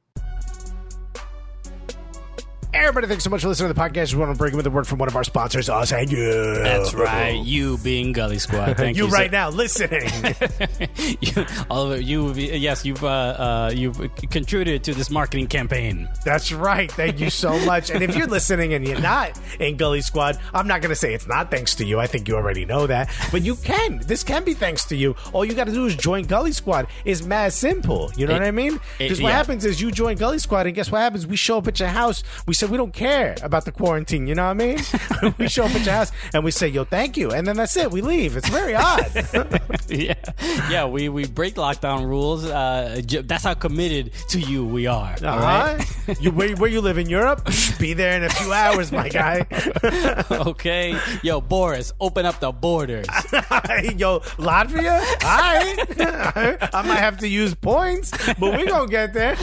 Everybody, 2.73 3.09
thanks 3.09 3.25
so 3.25 3.31
much 3.31 3.43
for 3.43 3.49
listening 3.49 3.69
to 3.69 3.75
the 3.75 3.81
podcast. 3.81 4.15
We 4.15 4.21
want 4.21 4.39
to 4.39 4.45
in 4.45 4.57
with 4.57 4.67
a 4.67 4.71
word 4.71 4.87
from 4.87 4.99
one 5.01 5.09
of 5.09 5.17
our 5.17 5.25
sponsors, 5.25 5.69
us 5.69 5.93
and 5.93 6.11
you. 6.11 6.55
That's 6.55 6.95
right, 6.95 7.31
you 7.45 7.79
being 7.79 8.13
Gully 8.13 8.39
Squad. 8.39 8.77
Thank 8.77 8.97
You 9.01 9.07
you, 9.07 9.11
right 9.13 9.31
now 9.31 9.51
listening. 9.51 10.09
you, 11.21 11.47
all 11.69 11.91
of 11.91 12.01
you, 12.03 12.33
yes, 12.33 12.85
you've 12.85 13.03
uh, 13.03 13.09
uh, 13.09 13.73
you've 13.75 13.99
contributed 14.31 14.85
to 14.85 14.95
this 14.95 15.11
marketing 15.11 15.49
campaign. 15.49 16.09
That's 16.25 16.53
right. 16.53 16.91
Thank 16.93 17.19
you 17.19 17.29
so 17.29 17.59
much. 17.67 17.91
And 17.91 18.05
if 18.05 18.15
you're 18.15 18.27
listening 18.39 18.73
and 18.75 18.87
you're 18.87 19.01
not 19.01 19.39
in 19.59 19.77
Gully 19.77 20.01
Squad, 20.01 20.39
I'm 20.55 20.69
not 20.69 20.81
going 20.81 20.91
to 20.91 20.97
say 20.97 21.13
it's 21.13 21.27
not 21.27 21.51
thanks 21.51 21.75
to 21.77 21.85
you. 21.85 21.99
I 21.99 22.07
think 22.07 22.29
you 22.29 22.37
already 22.37 22.65
know 22.67 22.87
that. 22.87 23.11
But 23.33 23.43
you 23.43 23.57
can. 23.57 23.99
This 23.99 24.23
can 24.23 24.45
be 24.45 24.55
thanks 24.55 24.85
to 24.87 24.97
you. 24.97 25.17
All 25.33 25.45
you 25.45 25.55
got 25.55 25.65
to 25.67 25.73
do 25.73 25.87
is 25.87 25.97
join 25.97 26.23
Gully 26.25 26.53
Squad. 26.53 26.87
It's 27.05 27.23
mad 27.25 27.53
simple. 27.53 28.13
You 28.17 28.27
know 28.29 28.35
It- 28.35 28.41
what 28.41 28.47
I 28.47 28.53
mean? 28.53 28.79
Because 28.99 29.21
what 29.21 29.31
yeah. 29.31 29.37
happens 29.37 29.65
is 29.65 29.81
you 29.81 29.91
join 29.91 30.17
Gully 30.17 30.39
Squad, 30.39 30.67
and 30.67 30.75
guess 30.75 30.93
what 30.93 31.01
happens? 31.01 31.27
We 31.27 31.37
show 31.37 31.59
up 31.59 31.67
at 31.67 31.81
your 31.81 31.89
house. 31.89 32.23
We 32.47 32.55
say 32.61 32.67
we 32.67 32.77
don't 32.77 32.93
care 32.93 33.35
about 33.43 33.65
the 33.65 33.73
quarantine. 33.73 34.27
You 34.27 34.35
know 34.35 34.45
what 34.45 34.51
I 34.51 34.55
mean? 34.55 34.79
we 35.39 35.49
show 35.49 35.65
up 35.65 35.75
at 35.75 35.85
your 35.85 35.95
house 35.95 36.13
and 36.35 36.45
we 36.45 36.51
say, 36.51 36.69
yo, 36.69 36.85
thank 36.85 37.17
you. 37.17 37.31
And 37.31 37.47
then 37.47 37.57
that's 37.57 37.77
it. 37.77 37.91
We 37.91 38.03
leave. 38.03 38.37
It's 38.37 38.49
very 38.49 38.75
odd. 38.75 39.11
yeah, 39.89 40.15
yeah. 40.71 40.87
We 40.87 41.09
we 41.09 41.27
break 41.27 41.55
lockdown 41.55 42.07
rules. 42.07 42.45
Uh, 42.45 43.01
that's 43.25 43.45
how 43.45 43.55
committed 43.55 44.13
to 44.29 44.41
you 44.41 44.65
we 44.65 44.87
are. 44.87 45.17
All 45.25 45.39
right. 45.39 45.81
Uh-huh. 45.81 46.15
you, 46.21 46.31
where, 46.31 46.55
where 46.57 46.71
you 46.71 46.81
live 46.81 46.99
in 46.99 47.09
Europe? 47.09 47.49
Be 47.79 47.95
there 47.95 48.17
in 48.17 48.25
a 48.25 48.31
few 48.31 48.53
hours, 48.53 48.93
my 48.93 49.09
guy. 49.09 49.47
okay. 50.31 50.99
Yo, 51.23 51.41
Boris, 51.41 51.93
open 52.01 52.27
up 52.27 52.41
the 52.41 52.53
borders. 52.53 53.07
Yo, 53.97 54.21
Latvia? 54.37 55.01
All 55.25 55.55
right. 55.55 56.75
I 56.75 56.83
might 56.83 56.99
have 56.99 57.19
to 57.19 57.29
use 57.29 57.55
points, 57.55 58.11
but 58.11 58.41
we're 58.41 58.67
going 58.67 58.89
to 58.89 58.91
get 58.91 59.15
there. 59.15 59.37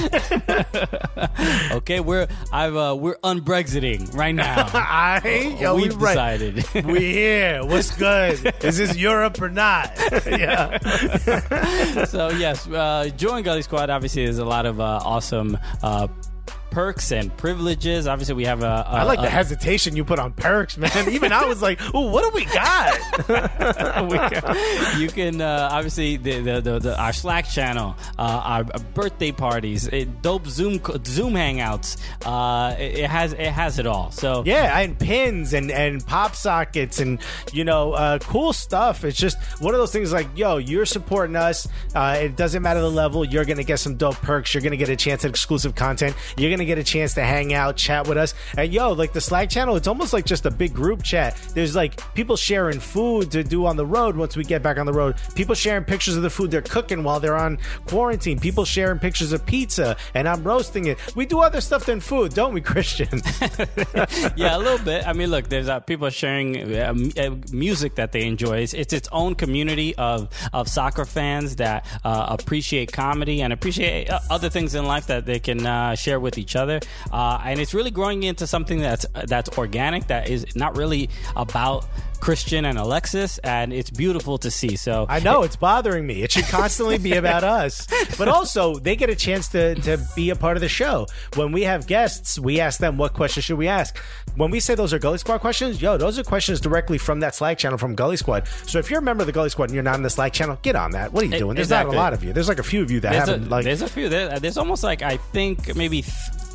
Okay, 1.71 1.99
we're 1.99 2.27
I've 2.51 2.75
uh, 2.75 2.95
we're 2.97 3.06
unbrexiting 3.15 4.13
right 4.15 4.35
now. 4.35 4.67
Right. 4.97 5.57
Yo, 5.59 5.75
We've 5.75 5.95
we 5.97 6.03
right. 6.05 6.39
decided. 6.39 6.85
We 6.85 6.99
here. 7.11 7.65
What's 7.65 7.91
good? 7.95 8.53
Is 8.63 8.77
this 8.77 8.95
Europe 8.95 9.41
or 9.41 9.49
not? 9.49 9.91
yeah. 10.25 10.77
so 12.05 12.29
yes, 12.29 12.67
uh, 12.67 13.09
join 13.15 13.43
Gully 13.43 13.61
Squad. 13.61 13.89
Obviously, 13.89 14.25
there's 14.25 14.37
a 14.39 14.45
lot 14.45 14.65
of 14.65 14.79
uh, 14.79 14.99
awesome. 15.03 15.57
Uh, 15.81 16.07
Perks 16.69 17.11
and 17.11 17.35
privileges. 17.37 18.05
Obviously, 18.07 18.35
we 18.35 18.45
have 18.45 18.61
a. 18.61 18.65
a 18.65 18.85
I 18.89 19.03
like 19.03 19.19
a- 19.19 19.23
the 19.23 19.29
hesitation 19.29 19.95
you 19.95 20.03
put 20.05 20.19
on 20.19 20.33
perks, 20.33 20.77
man. 20.77 20.91
Even 21.11 21.31
I 21.31 21.45
was 21.45 21.61
like, 21.61 21.81
"Ooh, 21.95 22.11
what 22.11 22.23
do 22.23 22.31
we 22.35 22.45
got?" 22.45 22.99
we 24.09 24.17
can- 24.17 25.01
you 25.01 25.07
can 25.07 25.41
uh, 25.41 25.69
obviously 25.71 26.17
the, 26.17 26.39
the, 26.41 26.61
the, 26.61 26.79
the 26.79 26.99
our 27.01 27.13
Slack 27.13 27.47
channel, 27.49 27.95
uh, 28.19 28.41
our 28.43 28.63
birthday 28.93 29.31
parties, 29.31 29.87
it, 29.87 30.21
dope 30.21 30.45
Zoom 30.47 30.79
Zoom 31.05 31.33
hangouts. 31.33 31.97
Uh, 32.25 32.75
it, 32.77 32.99
it 32.99 33.09
has 33.09 33.33
it 33.33 33.47
has 33.51 33.79
it 33.79 33.87
all. 33.87 34.11
So 34.11 34.43
Yeah, 34.45 34.77
and 34.79 34.97
pins 34.99 35.53
and 35.53 35.71
and 35.71 36.05
pop 36.05 36.35
sockets 36.35 36.99
and 36.99 37.19
you 37.53 37.63
know 37.63 37.93
uh, 37.93 38.19
cool 38.19 38.53
stuff. 38.53 39.03
It's 39.03 39.17
just 39.17 39.37
one 39.61 39.73
of 39.73 39.79
those 39.79 39.91
things 39.91 40.11
like, 40.13 40.27
yo, 40.35 40.57
you're 40.57 40.85
supporting 40.85 41.35
us. 41.35 41.67
Uh, 41.95 42.17
it 42.21 42.35
doesn't 42.35 42.61
matter 42.61 42.81
the 42.81 42.91
level. 42.91 43.25
You're 43.25 43.45
gonna 43.45 43.63
get 43.63 43.79
some 43.79 43.95
dope 43.95 44.17
perks. 44.17 44.53
You're 44.53 44.61
gonna 44.63 44.77
get 44.77 44.89
a 44.89 44.95
chance 44.95 45.23
at 45.25 45.29
exclusive 45.29 45.73
content. 45.73 46.15
You're 46.37 46.51
gonna 46.51 46.65
get 46.67 46.77
a 46.77 46.83
chance 46.83 47.13
to 47.15 47.23
hang 47.23 47.53
out, 47.53 47.77
chat 47.77 48.07
with 48.07 48.17
us. 48.17 48.33
And 48.57 48.71
yo, 48.71 48.91
like 48.91 49.13
the 49.13 49.21
Slack 49.21 49.49
channel, 49.49 49.75
it's 49.75 49.87
almost 49.87 50.13
like 50.13 50.25
just 50.25 50.45
a 50.45 50.51
big 50.51 50.73
group 50.73 51.03
chat. 51.03 51.35
There's 51.53 51.75
like 51.75 52.01
people 52.13 52.35
sharing 52.35 52.79
food 52.79 53.31
to 53.31 53.43
do 53.43 53.65
on 53.65 53.75
the 53.75 53.85
road 53.85 54.15
once 54.15 54.35
we 54.35 54.43
get 54.43 54.61
back 54.61 54.77
on 54.77 54.85
the 54.85 54.93
road. 54.93 55.15
People 55.35 55.55
sharing 55.55 55.83
pictures 55.83 56.15
of 56.15 56.23
the 56.23 56.29
food 56.29 56.51
they're 56.51 56.61
cooking 56.61 57.03
while 57.03 57.19
they're 57.19 57.37
on 57.37 57.57
quarantine. 57.87 58.39
People 58.39 58.65
sharing 58.65 58.99
pictures 58.99 59.31
of 59.31 59.45
pizza, 59.45 59.97
and 60.13 60.27
I'm 60.27 60.43
roasting 60.43 60.85
it. 60.85 61.15
We 61.15 61.25
do 61.25 61.39
other 61.39 61.61
stuff 61.61 61.85
than 61.85 61.99
food, 61.99 62.33
don't 62.33 62.53
we, 62.53 62.61
Christian? 62.61 63.21
yeah, 64.35 64.55
a 64.55 64.59
little 64.59 64.83
bit. 64.83 65.07
I 65.07 65.13
mean, 65.13 65.29
look, 65.31 65.49
there's 65.49 65.69
uh, 65.69 65.79
people 65.79 66.09
sharing 66.09 66.57
uh, 66.57 66.93
m- 66.95 67.11
uh, 67.17 67.35
music 67.51 67.95
that 67.95 68.11
they 68.11 68.25
enjoy. 68.25 68.59
It's, 68.59 68.73
it's 68.73 68.93
its 68.93 69.09
own 69.11 69.35
community 69.35 69.95
of 69.95 70.29
of 70.53 70.67
soccer 70.67 71.05
fans 71.05 71.57
that 71.57 71.85
uh, 72.03 72.25
appreciate 72.29 72.91
comedy 72.91 73.41
and 73.41 73.53
appreciate 73.53 74.09
uh, 74.09 74.19
other 74.29 74.49
things 74.49 74.75
in 74.75 74.85
life 74.85 75.07
that 75.07 75.25
they 75.25 75.39
can 75.39 75.65
uh, 75.65 75.95
share 75.95 76.19
with 76.19 76.37
each 76.37 76.46
other. 76.55 76.79
Uh, 77.11 77.41
and 77.43 77.59
it's 77.59 77.73
really 77.73 77.91
growing 77.91 78.23
into 78.23 78.47
something 78.47 78.79
that's 78.79 79.05
that's 79.25 79.57
organic, 79.57 80.07
that 80.07 80.29
is 80.29 80.45
not 80.55 80.77
really 80.77 81.09
about 81.35 81.85
Christian 82.19 82.65
and 82.65 82.77
Alexis, 82.77 83.37
and 83.39 83.71
it's 83.73 83.89
beautiful 83.89 84.37
to 84.39 84.51
see. 84.51 84.75
So 84.75 85.05
I 85.09 85.19
know 85.19 85.43
it's 85.43 85.55
bothering 85.55 86.05
me. 86.05 86.23
It 86.23 86.31
should 86.31 86.45
constantly 86.45 86.97
be 86.97 87.13
about 87.13 87.43
us. 87.43 87.87
But 88.17 88.27
also, 88.27 88.75
they 88.75 88.95
get 88.95 89.09
a 89.09 89.15
chance 89.15 89.47
to, 89.49 89.75
to 89.75 89.97
be 90.15 90.29
a 90.29 90.35
part 90.35 90.57
of 90.57 90.61
the 90.61 90.69
show. 90.69 91.07
When 91.35 91.51
we 91.51 91.63
have 91.63 91.87
guests, 91.87 92.37
we 92.39 92.59
ask 92.59 92.79
them 92.79 92.97
what 92.97 93.13
questions 93.13 93.45
should 93.45 93.57
we 93.57 93.67
ask. 93.67 93.97
When 94.35 94.51
we 94.51 94.59
say 94.59 94.75
those 94.75 94.93
are 94.93 94.99
Gully 94.99 95.17
Squad 95.17 95.39
questions, 95.39 95.81
yo, 95.81 95.97
those 95.97 96.19
are 96.19 96.23
questions 96.23 96.59
directly 96.61 96.97
from 96.97 97.19
that 97.21 97.33
Slack 97.35 97.57
channel 97.57 97.77
from 97.77 97.95
Gully 97.95 98.17
Squad. 98.17 98.47
So 98.65 98.79
if 98.79 98.89
you're 98.91 98.99
a 98.99 99.03
member 99.03 99.21
of 99.23 99.27
the 99.27 99.33
Gully 99.33 99.49
Squad 99.49 99.65
and 99.65 99.73
you're 99.73 99.83
not 99.83 99.95
in 99.95 100.03
the 100.03 100.09
Slack 100.09 100.33
channel, 100.33 100.57
get 100.61 100.75
on 100.75 100.91
that. 100.91 101.13
What 101.13 101.23
are 101.23 101.27
you 101.27 101.37
doing? 101.37 101.55
There's 101.55 101.69
not 101.69 101.87
a 101.87 101.91
lot 101.91 102.13
of 102.13 102.23
you. 102.23 102.33
There's 102.33 102.47
like 102.47 102.59
a 102.59 102.63
few 102.63 102.81
of 102.81 102.91
you 102.91 102.99
that 102.99 103.11
There's 103.11 103.27
haven't 103.29 103.49
like. 103.49 103.63
there's 103.63 103.81
a 103.81 103.87
few. 103.87 104.09
There, 104.09 104.39
there's 104.39 104.57
almost 104.57 104.83
like 104.83 105.01
I 105.01 105.17
think 105.17 105.75
maybe 105.75 106.03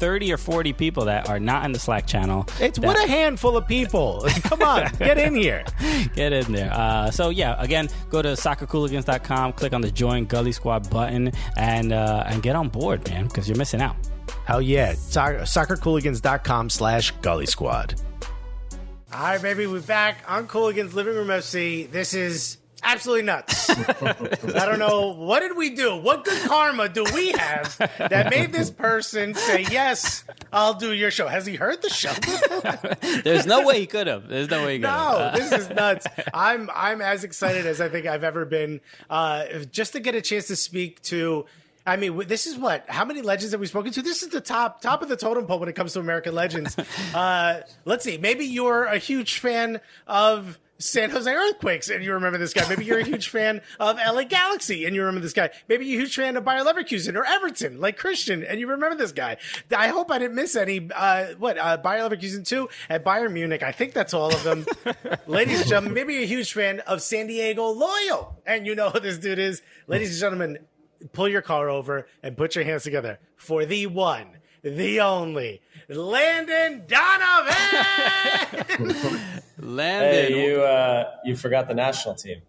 thirty 0.03 0.33
or 0.33 0.37
forty 0.37 0.73
people 0.73 1.05
that 1.05 1.29
are 1.29 1.38
not 1.38 1.65
in 1.65 1.71
the 1.71 1.79
Slack 1.79 2.07
channel. 2.09 2.45
It's 2.61 2.77
that- 2.77 2.85
what 2.87 2.99
a 2.99 3.09
handful 3.09 3.57
of 3.57 3.69
people. 3.69 4.27
Come 4.43 4.61
on, 4.62 4.91
get 4.99 5.17
in 5.17 5.37
here. 5.37 5.65
get 6.17 6.33
in 6.33 6.53
there. 6.53 6.73
Uh, 6.75 7.09
so 7.12 7.29
yeah, 7.31 7.55
again, 7.62 7.88
go 8.11 8.21
to 8.21 8.31
soccercooligans.com, 8.31 9.53
click 9.53 9.73
on 9.73 9.81
the 9.81 9.93
join 9.93 10.25
Gully 10.27 10.51
Squad 10.51 10.91
button, 10.91 11.31
and 11.57 11.93
uh, 11.93 12.25
and 12.27 12.43
get 12.43 12.57
on 12.57 12.69
board, 12.69 13.09
man, 13.09 13.29
because 13.29 13.49
you're 13.49 13.59
missing 13.59 13.81
out. 13.81 13.95
Hell 14.45 14.61
yeah. 14.61 14.95
Soc- 14.95 15.43
soccercooligans.com 15.47 16.69
slash 16.69 17.12
Gully 17.23 17.47
Squad. 17.47 17.95
All 19.15 19.21
right, 19.21 19.41
baby, 19.41 19.67
we're 19.69 19.81
back 19.83 20.25
on 20.27 20.49
Cooligans 20.49 20.95
Living 20.95 21.15
Room 21.15 21.29
FC. 21.29 21.88
This 21.91 22.12
is 22.15 22.57
absolutely 22.83 23.25
nuts. 23.25 23.71
I 23.71 24.66
don't 24.66 24.79
know 24.79 25.09
what 25.12 25.40
did 25.40 25.57
we 25.57 25.71
do? 25.71 25.97
What 25.97 26.25
good 26.25 26.40
karma 26.49 26.88
do 26.88 27.05
we 27.14 27.33
have 27.33 27.77
that 27.99 28.31
made 28.31 28.53
this 28.53 28.71
person 28.71 29.35
say 29.35 29.66
yes? 29.71 30.25
I'll 30.53 30.75
do 30.75 30.92
your 30.92 31.11
show. 31.11 31.29
Has 31.29 31.47
he 31.47 31.57
heard 31.57 31.83
the 31.83 31.88
show? 31.90 32.12
There's 33.25 33.47
no 33.47 33.64
way 33.66 33.81
he 33.81 33.87
could 33.87 34.07
have. 34.07 34.29
There's 34.29 34.51
no 34.51 34.64
way 34.64 34.75
he 34.75 34.79
could 34.79 34.85
No, 34.88 35.18
have. 35.18 35.35
this 35.35 35.53
is 35.53 35.68
nuts. 35.71 36.07
I'm 36.35 36.71
I'm 36.75 37.01
as 37.01 37.25
excited 37.25 37.66
as 37.66 37.81
I 37.81 37.88
think 37.88 38.07
I've 38.07 38.25
ever 38.25 38.45
been, 38.45 38.81
uh, 39.11 39.45
just 39.71 39.92
to 39.92 40.01
get 40.01 40.14
a 40.14 40.21
chance 40.21 40.47
to 40.49 40.57
speak 40.57 41.01
to. 41.03 41.47
I 41.85 41.97
mean, 41.97 42.16
this 42.29 42.47
is 42.47 42.57
what? 42.57 42.85
How 42.88 43.05
many 43.05 43.23
legends 43.23 43.51
have 43.53 43.61
we 43.61 43.66
spoken 43.66 43.90
to? 43.92 44.03
This 44.03 44.23
is 44.23 44.29
the 44.29 44.40
top 44.40 44.81
top 44.83 45.03
of 45.03 45.09
the 45.09 45.16
totem 45.16 45.47
pole 45.47 45.59
when 45.59 45.68
it 45.68 45.75
comes 45.75 45.95
to 45.95 46.01
American 46.01 46.33
legends. 46.35 46.77
Uh, 47.12 47.62
let's 47.85 48.05
see. 48.05 48.18
Maybe 48.18 48.45
you're 48.45 48.85
a 48.85 48.99
huge 48.99 49.38
fan 49.40 49.81
of 50.07 50.59
San 50.83 51.11
Jose 51.11 51.33
Earthquakes 51.33 51.88
and 51.90 52.05
you 52.05 52.12
remember 52.12 52.38
this 52.38 52.53
guy. 52.53 52.68
Maybe 52.68 52.85
you're 52.85 52.99
a 52.99 53.05
huge 53.05 53.29
fan 53.29 53.61
of 53.79 53.97
LA 53.97 54.25
Galaxy 54.25 54.85
and 54.85 54.95
you 54.95 55.03
remember 55.03 55.21
this 55.21 55.33
guy. 55.33 55.51
Maybe 55.68 55.87
you're 55.87 56.01
a 56.01 56.03
huge 56.03 56.16
fan 56.16 56.37
of 56.37 56.45
Bayer 56.45 56.64
Leverkusen 56.64 57.16
or 57.16 57.25
Everton, 57.25 57.81
like 57.81 57.97
Christian, 57.97 58.42
and 58.45 58.59
you 58.59 58.66
remember 58.66 58.97
this 58.97 59.12
guy. 59.12 59.37
I 59.77 59.88
hope 59.88 60.11
I 60.11 60.18
didn't 60.18 60.35
miss 60.35 60.57
any. 60.57 60.90
Uh, 60.95 61.35
what 61.38 61.59
uh, 61.59 61.77
Bayer 61.77 62.09
Leverkusen 62.09 62.47
two 62.47 62.68
at 62.88 63.05
Bayern 63.05 63.33
Munich. 63.33 63.62
I 63.62 63.73
think 63.73 63.92
that's 63.92 64.14
all 64.14 64.33
of 64.35 64.42
them. 64.42 64.66
Ladies 65.27 65.61
and 65.61 65.68
gentlemen, 65.68 65.95
maybe 65.95 66.14
you're 66.14 66.23
a 66.25 66.27
huge 66.27 66.53
fan 66.53 66.81
of 66.81 67.01
San 67.03 67.27
Diego 67.27 67.68
Loyal, 67.68 68.37
and 68.45 68.66
you 68.66 68.75
know 68.75 68.90
who 68.90 69.01
this 69.01 69.18
dude 69.18 69.38
is. 69.38 69.62
Ladies 69.87 70.11
and 70.11 70.21
gentlemen, 70.21 70.59
pull 71.12 71.29
your 71.29 71.42
car 71.42 71.68
over 71.68 72.07
and 72.23 72.37
put 72.37 72.55
your 72.55 72.64
hands 72.64 72.83
together 72.85 73.18
for 73.37 73.64
the 73.64 73.87
one, 73.87 74.38
the 74.62 75.01
only, 75.01 75.61
Landon 75.88 76.85
Donovan. 76.87 77.55
Landon. 79.59 80.12
Hey, 80.12 80.45
you 80.47 80.62
uh, 80.62 81.11
you 81.25 81.37
forgot 81.37 81.68
the 81.68 81.75
national 81.75 82.14
team. 82.14 82.42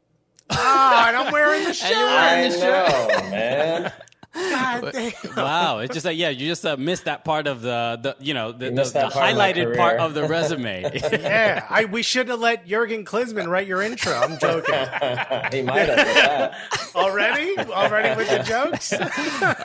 Ah, 0.49 1.07
and 1.07 1.17
I'm 1.17 1.31
wearing 1.31 1.63
the 1.63 1.73
shirt. 1.73 1.91
you're 1.91 2.05
wearing 2.05 2.51
I 2.53 2.57
know, 2.57 3.29
man. 3.29 3.91
God 4.33 4.91
damn. 4.91 5.11
Wow, 5.35 5.79
it's 5.79 5.93
just 5.93 6.05
like 6.05 6.17
yeah, 6.17 6.29
you 6.29 6.47
just 6.47 6.65
uh, 6.65 6.75
missed 6.77 7.05
that 7.05 7.23
part 7.23 7.47
of 7.47 7.61
the 7.61 7.99
the 8.01 8.15
you 8.19 8.33
know 8.33 8.51
the, 8.51 8.65
the, 8.71 8.83
the 8.83 8.89
that 8.91 9.13
part 9.13 9.29
of 9.31 9.37
highlighted 9.37 9.77
part 9.77 9.99
of 9.99 10.13
the 10.13 10.27
resume. 10.27 10.83
Yeah, 11.23 11.65
I 11.69 11.85
we 11.85 12.01
should 12.01 12.27
have 12.29 12.39
let 12.39 12.65
Jurgen 12.67 13.05
Klinsmann 13.05 13.47
write 13.47 13.67
your 13.67 13.81
intro. 13.81 14.13
I'm 14.13 14.37
joking. 14.39 14.73
he 15.51 15.61
might 15.61 15.87
have 15.89 15.97
with 15.97 16.15
that. 16.15 16.55
Already? 16.95 17.57
Already 17.57 18.15
with 18.17 18.29
the 18.29 18.39
jokes? 18.43 18.93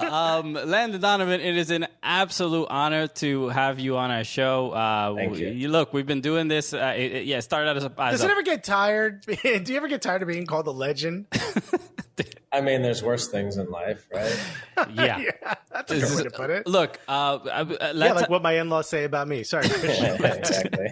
um, 0.00 0.52
Landon 0.54 1.00
Donovan, 1.00 1.40
it 1.40 1.57
is 1.57 1.70
an 1.70 1.87
absolute 2.02 2.66
honor 2.70 3.07
to 3.09 3.48
have 3.48 3.78
you 3.81 3.96
on 3.96 4.11
our 4.11 4.24
show. 4.24 4.70
Uh, 4.70 5.14
Thank 5.14 5.38
you. 5.38 5.68
Look, 5.68 5.92
we've 5.92 6.07
been 6.07 6.20
doing 6.20 6.48
this. 6.48 6.72
Uh, 6.72 6.94
it, 6.96 7.12
it- 7.12 7.24
yeah, 7.26 7.38
it 7.38 7.42
started 7.42 7.68
out 7.70 7.76
as 7.76 7.85
a, 7.85 7.92
as 7.98 8.12
Does 8.12 8.24
it 8.24 8.28
a 8.28 8.33
ever 8.33 8.42
get 8.42 8.64
tired? 8.64 9.24
Do 9.26 9.33
you 9.42 9.76
ever 9.76 9.88
get 9.88 10.02
tired 10.02 10.22
of 10.22 10.28
being 10.28 10.46
called 10.46 10.66
a 10.66 10.70
legend? 10.70 11.26
I 12.52 12.61
mean, 12.61 12.82
there's 12.82 13.02
worse 13.02 13.28
things 13.28 13.56
in 13.56 13.70
life, 13.70 14.06
right? 14.12 14.40
yeah. 14.94 15.18
Yeah, 15.18 15.54
that's 15.86 15.92
a 15.92 16.06
good 16.06 16.16
way 16.16 16.22
to 16.24 16.30
put 16.30 16.50
it. 16.50 16.66
Look, 16.66 16.98
uh, 17.08 17.12
uh, 17.12 17.64
Yeah, 17.78 17.92
let's, 17.94 18.20
like 18.20 18.30
what 18.30 18.42
my 18.42 18.58
in-laws 18.58 18.88
say 18.88 19.04
about 19.04 19.28
me. 19.28 19.44
Sorry, 19.44 19.66
exactly. 19.66 20.90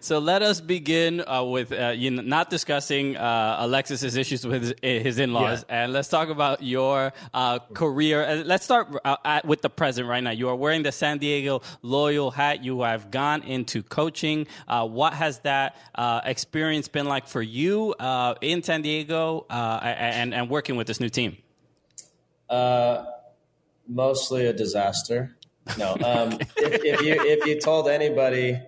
so 0.00 0.18
let 0.18 0.42
us 0.42 0.60
begin 0.60 1.22
uh, 1.26 1.44
with 1.44 1.72
uh, 1.72 1.92
you 1.96 2.10
know, 2.10 2.22
not 2.22 2.50
discussing 2.50 3.16
uh, 3.16 3.56
Alexis's 3.60 4.16
issues 4.16 4.46
with 4.46 4.74
his, 4.82 5.02
his 5.02 5.18
in-laws, 5.18 5.64
and 5.68 5.92
let's 5.92 6.08
talk 6.08 6.28
about 6.28 6.62
your 6.62 7.12
uh, 7.32 7.58
career. 7.74 8.24
Uh, 8.24 8.34
let's 8.44 8.64
start 8.64 8.88
uh, 9.04 9.16
at, 9.24 9.44
with 9.44 9.62
the 9.62 9.70
present 9.70 10.08
right 10.08 10.22
now. 10.22 10.30
You 10.30 10.48
are 10.48 10.56
wearing 10.56 10.82
the 10.82 10.92
San 10.92 11.18
Diego 11.18 11.62
Loyal 11.82 12.30
hat. 12.30 12.64
You 12.64 12.82
have 12.82 13.10
gone 13.10 13.42
into 13.42 13.82
coaching. 13.82 14.46
Uh, 14.66 14.86
what 14.86 15.14
has 15.14 15.38
that 15.40 15.76
uh, 15.94 16.20
experience 16.24 16.88
been 16.88 17.06
like 17.06 17.28
for 17.28 17.42
you 17.42 17.94
uh, 17.94 18.34
in 18.40 18.62
San 18.62 18.82
Diego 18.82 19.46
uh, 19.50 19.80
and 19.82 20.34
and 20.34 20.50
working 20.50 20.76
with 20.76 20.86
this 20.86 21.00
new 21.00 21.08
team? 21.08 21.36
Uh, 22.48 23.04
mostly 23.88 24.46
a 24.46 24.52
disaster. 24.52 25.36
No, 25.78 25.92
um, 26.04 26.38
if, 26.56 26.84
if 26.84 27.02
you 27.02 27.14
if 27.20 27.46
you 27.46 27.60
told 27.60 27.88
anybody 27.88 28.60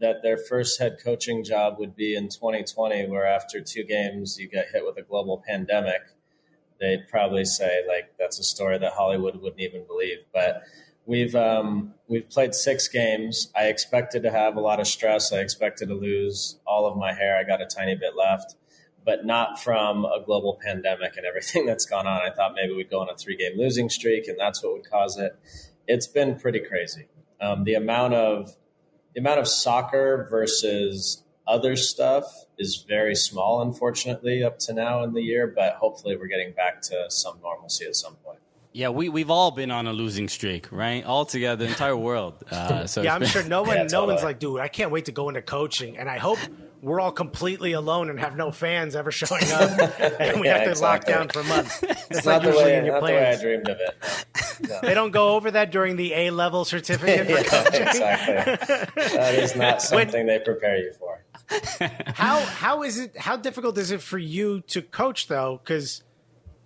that 0.00 0.22
their 0.22 0.36
first 0.36 0.78
head 0.78 0.98
coaching 1.02 1.42
job 1.42 1.76
would 1.78 1.96
be 1.96 2.14
in 2.14 2.28
2020, 2.28 3.08
where 3.08 3.26
after 3.26 3.60
two 3.60 3.82
games 3.84 4.38
you 4.38 4.48
get 4.48 4.66
hit 4.72 4.84
with 4.84 4.98
a 4.98 5.02
global 5.02 5.42
pandemic, 5.46 6.02
they'd 6.80 7.08
probably 7.08 7.44
say 7.44 7.82
like 7.88 8.12
that's 8.18 8.38
a 8.38 8.44
story 8.44 8.78
that 8.78 8.92
Hollywood 8.92 9.36
wouldn't 9.36 9.60
even 9.60 9.86
believe. 9.86 10.18
But 10.32 10.62
we've 11.06 11.34
um, 11.34 11.94
we've 12.08 12.28
played 12.28 12.54
six 12.54 12.88
games. 12.88 13.50
I 13.56 13.64
expected 13.64 14.22
to 14.24 14.30
have 14.30 14.56
a 14.56 14.60
lot 14.60 14.80
of 14.80 14.86
stress. 14.86 15.32
I 15.32 15.38
expected 15.38 15.88
to 15.88 15.94
lose 15.94 16.58
all 16.66 16.86
of 16.86 16.96
my 16.96 17.12
hair. 17.12 17.38
I 17.38 17.44
got 17.44 17.62
a 17.62 17.66
tiny 17.66 17.94
bit 17.94 18.14
left 18.16 18.56
but 19.06 19.24
not 19.24 19.62
from 19.62 20.04
a 20.04 20.20
global 20.22 20.58
pandemic 20.62 21.16
and 21.16 21.24
everything 21.24 21.64
that's 21.70 21.86
gone 21.86 22.06
on. 22.06 22.20
I 22.20 22.30
thought 22.34 22.52
maybe 22.54 22.74
we'd 22.74 22.90
go 22.90 23.00
on 23.00 23.08
a 23.08 23.16
three 23.16 23.36
game 23.36 23.52
losing 23.56 23.88
streak 23.88 24.28
and 24.28 24.38
that's 24.38 24.62
what 24.62 24.74
would 24.74 24.90
cause 24.90 25.16
it. 25.16 25.38
It's 25.86 26.06
been 26.08 26.38
pretty 26.38 26.60
crazy. 26.60 27.06
Um, 27.40 27.64
the 27.64 27.74
amount 27.74 28.12
of 28.14 28.56
the 29.14 29.20
amount 29.20 29.38
of 29.40 29.48
soccer 29.48 30.26
versus 30.30 31.22
other 31.46 31.76
stuff 31.76 32.24
is 32.58 32.84
very 32.88 33.14
small, 33.14 33.62
unfortunately, 33.62 34.42
up 34.42 34.58
to 34.58 34.72
now 34.74 35.04
in 35.04 35.14
the 35.14 35.22
year. 35.22 35.46
But 35.46 35.74
hopefully, 35.74 36.16
we're 36.16 36.26
getting 36.26 36.52
back 36.52 36.82
to 36.82 37.06
some 37.08 37.38
normalcy 37.40 37.86
at 37.86 37.94
some 37.94 38.16
point. 38.16 38.40
Yeah, 38.72 38.88
we 38.90 39.08
we've 39.08 39.30
all 39.30 39.52
been 39.52 39.70
on 39.70 39.86
a 39.86 39.92
losing 39.92 40.28
streak, 40.28 40.70
right? 40.72 41.04
All 41.04 41.24
together, 41.24 41.64
the 41.64 41.70
entire 41.70 41.96
world. 41.96 42.42
Uh, 42.50 42.86
so 42.86 43.00
yeah, 43.02 43.14
I'm 43.14 43.20
been- 43.20 43.28
sure 43.28 43.44
no 43.44 43.62
one, 43.68 43.76
Yeah, 43.76 43.82
no 43.84 43.88
totally. 43.88 44.14
one's 44.14 44.24
like, 44.24 44.38
dude, 44.38 44.60
I 44.60 44.68
can't 44.68 44.90
wait 44.90 45.04
to 45.06 45.12
go 45.12 45.28
into 45.28 45.40
coaching, 45.40 45.96
and 45.96 46.10
I 46.10 46.18
hope 46.18 46.38
we're 46.86 47.00
all 47.00 47.10
completely 47.10 47.72
alone 47.72 48.08
and 48.10 48.20
have 48.20 48.36
no 48.36 48.52
fans 48.52 48.94
ever 48.94 49.10
showing 49.10 49.42
up, 49.50 50.00
and 50.20 50.40
we 50.40 50.46
Yeah, 50.46 50.58
have 50.58 50.76
to 50.76 50.80
lock 50.80 51.04
down 51.04 51.28
for 51.28 51.42
months. 51.42 51.82
Like 51.82 52.24
not 52.24 52.42
the 52.42 52.48
usually 52.48 52.64
way, 52.64 52.78
in 52.78 52.84
your 52.84 52.94
not 52.94 53.00
the 53.00 53.12
way 53.12 53.26
I 53.26 53.36
dreamed 53.40 53.68
of 53.68 53.78
it. 53.80 53.96
No. 54.68 54.80
They 54.80 54.94
don't 54.94 55.10
go 55.10 55.34
over 55.34 55.50
that 55.50 55.70
during 55.70 55.96
the 55.96 56.14
A 56.14 56.30
level 56.30 56.64
certificate. 56.64 57.28
Yeah, 57.28 57.40
exactly. 57.68 59.16
That 59.16 59.34
is 59.34 59.54
not 59.54 59.82
something 59.82 60.24
they 60.24 60.38
prepare 60.38 60.78
you 60.78 60.92
for. 60.92 61.22
How 62.14 62.40
how 62.40 62.82
is 62.82 62.98
it? 62.98 63.18
How 63.18 63.36
difficult 63.36 63.76
is 63.76 63.90
it 63.90 64.00
for 64.00 64.16
you 64.16 64.62
to 64.68 64.80
coach 64.80 65.28
though? 65.28 65.60
Because 65.62 66.02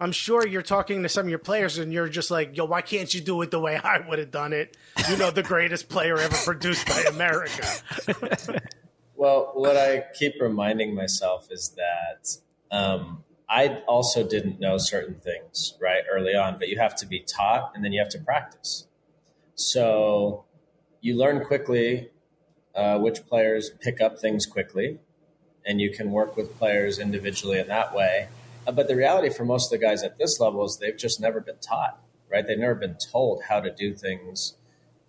I'm 0.00 0.12
sure 0.12 0.46
you're 0.46 0.62
talking 0.62 1.02
to 1.02 1.09
some 1.09 1.24
of 1.26 1.30
your 1.30 1.40
players, 1.40 1.78
and 1.78 1.92
you're 1.92 2.09
just 2.09 2.30
like, 2.30 2.56
"Yo, 2.56 2.64
why 2.64 2.80
can't 2.80 3.12
you 3.12 3.20
do 3.20 3.42
it 3.42 3.50
the 3.50 3.59
way 3.59 3.76
I 3.76 3.98
would 4.09 4.20
have 4.20 4.30
done 4.30 4.52
it?" 4.52 4.76
You 5.11 5.16
know, 5.16 5.33
the 5.33 5.42
greatest 5.42 5.88
player 5.88 6.16
ever 6.16 6.37
produced 6.44 6.87
by 6.87 7.02
America. 7.09 7.64
Well, 9.20 9.50
what 9.52 9.76
I 9.76 10.04
keep 10.14 10.40
reminding 10.40 10.94
myself 10.94 11.48
is 11.50 11.76
that 11.76 12.38
um, 12.74 13.22
I 13.50 13.83
also 13.87 14.26
didn't 14.26 14.61
know 14.61 14.78
certain 14.78 15.16
things 15.16 15.74
right 15.78 16.04
early 16.11 16.35
on, 16.35 16.59
but 16.59 16.68
you 16.68 16.78
have 16.78 16.96
to 16.96 17.06
be 17.06 17.20
taught 17.20 17.72
and 17.74 17.85
then 17.85 17.92
you 17.92 18.00
have 18.00 18.09
to 18.12 18.18
practice. 18.18 18.87
So 19.56 20.46
you 21.02 21.18
learn 21.18 21.44
quickly 21.44 22.09
uh, 22.74 22.98
which 23.00 23.26
players 23.26 23.70
pick 23.83 24.00
up 24.00 24.18
things 24.18 24.46
quickly, 24.46 25.00
and 25.66 25.83
you 25.83 25.90
can 25.90 26.12
work 26.12 26.35
with 26.35 26.56
players 26.56 26.98
individually 26.98 27.59
in 27.59 27.68
that 27.68 27.94
way. 27.94 28.28
Uh, 28.66 28.72
but 28.72 28.88
the 28.88 28.96
reality 28.96 29.28
for 29.28 29.44
most 29.44 29.70
of 29.70 29.78
the 29.78 29.87
guys 29.87 30.02
at 30.02 30.16
this 30.16 30.40
level 30.40 30.64
is 30.64 30.78
they've 30.78 30.96
just 30.96 31.20
never 31.20 31.42
been 31.42 31.59
taught, 31.61 32.00
right? 32.33 32.46
They've 32.46 32.59
never 32.59 32.74
been 32.74 32.96
told 33.12 33.42
how 33.50 33.61
to 33.61 33.70
do 33.70 33.92
things 33.92 34.54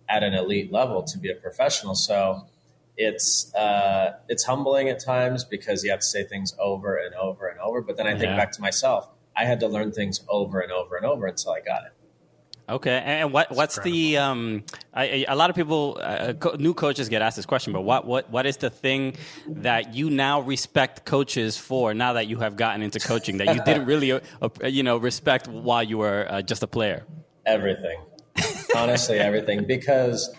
at 0.06 0.22
an 0.22 0.34
elite 0.34 0.70
level 0.70 1.02
to 1.02 1.16
be 1.16 1.30
a 1.30 1.34
professional. 1.34 1.94
So 1.94 2.46
it's 2.96 3.52
uh, 3.54 4.14
it's 4.28 4.44
humbling 4.44 4.88
at 4.88 5.02
times 5.02 5.44
because 5.44 5.82
you 5.84 5.90
have 5.90 6.00
to 6.00 6.06
say 6.06 6.24
things 6.24 6.54
over 6.58 6.96
and 6.96 7.14
over 7.14 7.48
and 7.48 7.58
over. 7.60 7.80
But 7.80 7.96
then 7.96 8.06
I 8.06 8.12
think 8.12 8.30
Yeah. 8.30 8.36
back 8.36 8.52
to 8.52 8.60
myself, 8.60 9.08
I 9.34 9.44
had 9.44 9.60
to 9.60 9.68
learn 9.68 9.92
things 9.92 10.20
over 10.28 10.60
and 10.60 10.70
over 10.72 10.96
and 10.96 11.06
over 11.06 11.26
until 11.26 11.52
I 11.52 11.60
got 11.60 11.84
it. 11.84 11.92
Okay, 12.68 13.02
and 13.04 13.32
what 13.32 13.50
what's 13.50 13.78
the 13.80 14.18
um? 14.18 14.62
I, 14.94 15.04
I- 15.04 15.24
a 15.28 15.34
lot 15.34 15.50
of 15.50 15.56
people, 15.56 15.98
uh, 16.00 16.32
co- 16.34 16.54
new 16.58 16.74
coaches 16.74 17.08
get 17.08 17.20
asked 17.20 17.36
this 17.36 17.44
question, 17.44 17.72
but 17.72 17.80
what 17.82 18.06
what 18.06 18.30
what 18.30 18.46
is 18.46 18.56
the 18.58 18.70
thing 18.70 19.16
that 19.56 19.94
you 19.94 20.08
now 20.10 20.40
respect 20.40 21.04
coaches 21.04 21.58
for 21.58 21.92
now 21.92 22.12
that 22.14 22.28
you 22.28 22.38
have 22.38 22.56
gotten 22.56 22.82
into 22.82 23.00
coaching 23.00 23.38
that 23.38 23.48
you 23.48 23.60
didn't 23.60 23.86
really, 23.86 24.12
uh, 24.12 24.20
uh, 24.42 24.48
you 24.68 24.82
know, 24.84 24.96
respect 24.96 25.48
while 25.48 25.82
you 25.82 25.98
were 25.98 26.26
uh, 26.30 26.40
just 26.40 26.62
a 26.62 26.66
player? 26.68 27.04
Everything, 27.44 27.98
honestly, 28.74 29.18
everything. 29.18 29.64
Because 29.66 30.34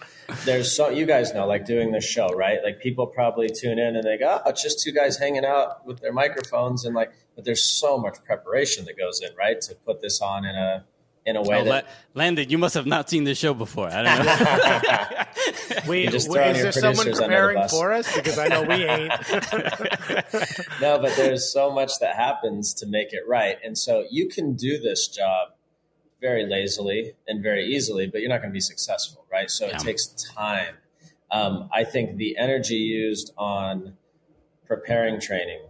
there's 0.46 0.76
so 0.76 0.90
you 0.90 1.06
guys 1.06 1.34
know, 1.34 1.48
like 1.48 1.66
doing 1.66 1.92
this 1.92 2.06
show, 2.06 2.28
right? 2.30 2.60
Like 2.64 2.80
people 2.80 3.08
probably 3.08 3.50
tune 3.50 3.80
in 3.80 3.96
and 3.96 4.04
they 4.04 4.18
go, 4.18 4.42
"Oh, 4.46 4.50
it's 4.50 4.62
just 4.64 4.82
two 4.82 4.92
guys 4.92 5.18
hanging 5.18 5.46
out 5.46 5.86
with 5.86 6.00
their 6.02 6.14
microphones," 6.14 6.86
and 6.86 6.96
like, 6.96 7.12
but 7.36 7.46
there's 7.46 7.64
so 7.64 7.98
much 7.98 8.18
preparation 8.26 8.86
that 8.86 8.98
goes 8.98 9.22
in, 9.22 9.36
right, 9.36 9.60
to 9.62 9.76
put 9.76 10.02
this 10.02 10.22
on 10.22 10.46
in 10.46 10.56
a 10.56 10.86
in 11.26 11.36
a 11.38 11.42
way 11.42 11.62
Oh, 11.62 11.64
that 11.64 11.86
La- 11.86 12.22
Landon, 12.24 12.50
you 12.50 12.58
must 12.58 12.74
have 12.76 12.86
not 12.86 13.10
seen 13.10 13.24
this 13.24 13.38
show 13.38 13.54
before. 13.54 13.90
I 13.90 14.04
don't 14.04 14.26
know. 14.26 15.24
We, 15.88 16.08
just 16.08 16.30
we- 16.30 16.36
throwing 16.36 16.52
is 16.52 16.58
your 16.58 16.64
there 16.66 16.72
someone 16.72 16.96
producers 16.96 17.20
under 17.20 17.36
the 17.36 17.54
preparing 17.54 17.70
for 17.70 17.92
us? 17.94 18.16
Because 18.16 18.38
I 18.38 18.48
know 18.48 18.64
we 18.64 18.84
ain't. 18.84 19.12
no, 20.82 21.00
but 21.00 21.16
there's 21.16 21.52
so 21.52 21.72
much 21.72 22.00
that 22.00 22.16
happens 22.16 22.74
to 22.76 22.86
make 22.86 23.12
it 23.12 23.24
right. 23.28 23.58
And 23.64 23.78
so 23.78 24.06
you 24.10 24.28
can 24.28 24.54
do 24.56 24.80
this 24.80 25.08
job 25.08 25.50
very 26.24 26.46
lazily 26.46 27.14
and 27.28 27.44
very 27.44 27.66
easily, 27.66 28.08
but 28.08 28.22
you're 28.22 28.30
not 28.30 28.40
going 28.40 28.50
to 28.50 28.54
be 28.54 28.62
successful, 28.62 29.26
right? 29.30 29.52
So 29.52 29.68
Yeah. 29.68 29.76
it 29.76 29.80
takes 29.80 30.08
time. 30.08 30.78
Um, 31.30 31.70
I 31.72 31.84
think 31.84 32.16
the 32.16 32.38
energy 32.38 32.76
used 32.76 33.34
on 33.38 33.98
preparing 34.66 35.20
training, 35.20 35.64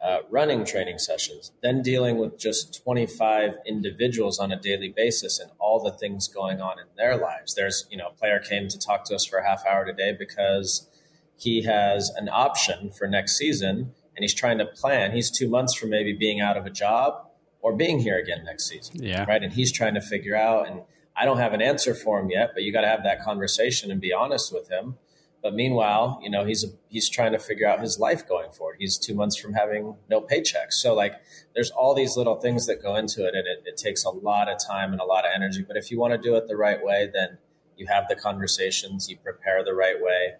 uh, 0.00 0.20
running 0.30 0.64
training 0.64 0.98
sessions, 0.98 1.52
then 1.62 1.82
dealing 1.82 2.16
with 2.16 2.38
just 2.38 2.82
25 2.82 3.58
individuals 3.66 4.38
on 4.38 4.50
a 4.50 4.56
daily 4.56 4.88
basis 4.88 5.38
and 5.38 5.50
all 5.58 5.78
the 5.78 5.92
things 5.92 6.26
going 6.26 6.60
on 6.62 6.78
in 6.78 6.86
their 6.96 7.16
lives. 7.18 7.54
There's, 7.54 7.86
you 7.90 7.98
know, 7.98 8.06
a 8.08 8.12
player 8.12 8.38
came 8.40 8.66
to 8.68 8.78
talk 8.78 9.04
to 9.06 9.14
us 9.14 9.26
for 9.26 9.36
a 9.38 9.46
half 9.46 9.66
hour 9.66 9.84
today 9.84 10.12
because 10.18 10.88
he 11.36 11.64
has 11.64 12.10
an 12.16 12.30
option 12.30 12.90
for 12.90 13.06
next 13.06 13.36
season 13.36 13.92
and 14.16 14.24
he's 14.24 14.34
trying 14.34 14.56
to 14.58 14.66
plan. 14.66 15.12
He's 15.12 15.30
two 15.30 15.48
months 15.50 15.74
from 15.74 15.90
maybe 15.90 16.14
being 16.14 16.40
out 16.40 16.56
of 16.56 16.64
a 16.64 16.70
job 16.70 17.27
or 17.60 17.74
being 17.76 17.98
here 17.98 18.18
again 18.18 18.44
next 18.44 18.68
season. 18.68 19.02
Yeah. 19.02 19.24
Right. 19.28 19.42
And 19.42 19.52
he's 19.52 19.72
trying 19.72 19.94
to 19.94 20.00
figure 20.00 20.36
out, 20.36 20.68
and 20.68 20.82
I 21.16 21.24
don't 21.24 21.38
have 21.38 21.52
an 21.52 21.62
answer 21.62 21.94
for 21.94 22.20
him 22.20 22.30
yet, 22.30 22.50
but 22.54 22.62
you 22.62 22.72
got 22.72 22.82
to 22.82 22.88
have 22.88 23.02
that 23.04 23.22
conversation 23.22 23.90
and 23.90 24.00
be 24.00 24.12
honest 24.12 24.52
with 24.52 24.68
him 24.68 24.96
but 25.42 25.54
meanwhile, 25.54 26.18
you 26.22 26.30
know, 26.30 26.44
he's 26.44 26.64
he's 26.88 27.08
trying 27.08 27.32
to 27.32 27.38
figure 27.38 27.66
out 27.66 27.80
his 27.80 27.98
life 27.98 28.26
going 28.28 28.50
forward. 28.50 28.76
He's 28.78 28.98
two 28.98 29.14
months 29.14 29.36
from 29.36 29.52
having 29.54 29.94
no 30.10 30.20
paycheck. 30.20 30.72
So 30.72 30.94
like 30.94 31.14
there's 31.54 31.70
all 31.70 31.94
these 31.94 32.16
little 32.16 32.36
things 32.36 32.66
that 32.66 32.82
go 32.82 32.96
into 32.96 33.26
it 33.26 33.34
and 33.34 33.46
it, 33.46 33.62
it 33.64 33.76
takes 33.76 34.04
a 34.04 34.10
lot 34.10 34.48
of 34.48 34.58
time 34.64 34.92
and 34.92 35.00
a 35.00 35.04
lot 35.04 35.24
of 35.24 35.30
energy. 35.34 35.64
But 35.66 35.76
if 35.76 35.90
you 35.90 35.98
want 35.98 36.12
to 36.12 36.18
do 36.18 36.34
it 36.34 36.48
the 36.48 36.56
right 36.56 36.82
way, 36.82 37.08
then 37.12 37.38
you 37.76 37.86
have 37.86 38.08
the 38.08 38.16
conversations, 38.16 39.08
you 39.08 39.16
prepare 39.16 39.62
the 39.62 39.74
right 39.74 40.00
way, 40.00 40.34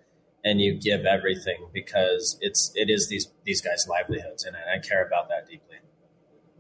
and 0.45 0.61
you 0.61 0.75
give 0.75 1.07
everything 1.07 1.69
because 1.73 2.37
it's 2.41 2.73
it 2.75 2.91
is 2.91 3.09
these 3.09 3.31
these 3.45 3.61
guys' 3.61 3.87
livelihoods 3.89 4.45
and 4.45 4.57
I 4.57 4.79
care 4.81 5.07
about 5.07 5.29
that 5.29 5.49
deeply. 5.49 5.77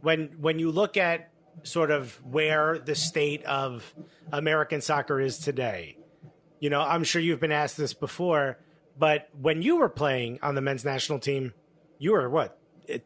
When 0.00 0.36
when 0.40 0.58
you 0.58 0.70
look 0.70 0.96
at 0.96 1.30
sort 1.62 1.90
of 1.90 2.12
where 2.24 2.78
the 2.78 2.94
state 2.94 3.44
of 3.44 3.94
American 4.32 4.80
soccer 4.80 5.20
is 5.20 5.38
today, 5.38 5.96
you 6.60 6.70
know, 6.70 6.80
I'm 6.80 7.04
sure 7.04 7.20
you've 7.20 7.40
been 7.40 7.52
asked 7.52 7.76
this 7.76 7.94
before, 7.94 8.58
but 8.98 9.28
when 9.40 9.62
you 9.62 9.76
were 9.76 9.88
playing 9.88 10.38
on 10.42 10.54
the 10.54 10.60
men's 10.60 10.84
national 10.84 11.18
team, 11.18 11.52
you 11.98 12.12
were 12.12 12.28
what 12.28 12.58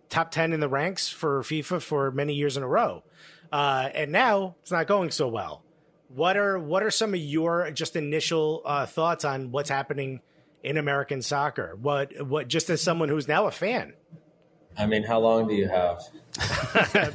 top 0.09 0.31
ten 0.31 0.53
in 0.53 0.61
the 0.61 0.69
ranks 0.69 1.09
for 1.09 1.41
FIFA 1.43 1.81
for 1.83 2.11
many 2.11 2.35
years 2.35 2.57
in 2.57 2.63
a 2.63 2.69
row, 2.69 3.03
uh, 3.51 3.89
and 3.95 4.13
now 4.13 4.57
it's 4.63 4.71
not 4.71 4.87
going 4.87 5.11
so 5.11 5.29
well. 5.29 5.63
What 6.09 6.37
are 6.37 6.59
what 6.59 6.83
are 6.83 6.91
some 6.91 7.15
of 7.15 7.21
your 7.21 7.71
just 7.71 7.97
initial 7.97 8.63
uh, 8.67 8.85
thoughts 8.87 9.25
on 9.25 9.51
what's 9.51 9.71
happening 9.71 10.21
in 10.63 10.77
American 10.77 11.23
soccer? 11.23 11.77
What 11.81 12.27
what 12.27 12.49
just 12.49 12.69
as 12.69 12.83
someone 12.83 13.09
who's 13.09 13.29
now 13.29 13.47
a 13.47 13.51
fan? 13.51 13.95
I 14.77 14.87
mean, 14.87 15.03
how 15.03 15.21
long 15.21 15.49
do 15.49 15.55
you 15.55 15.69
have? 15.69 16.03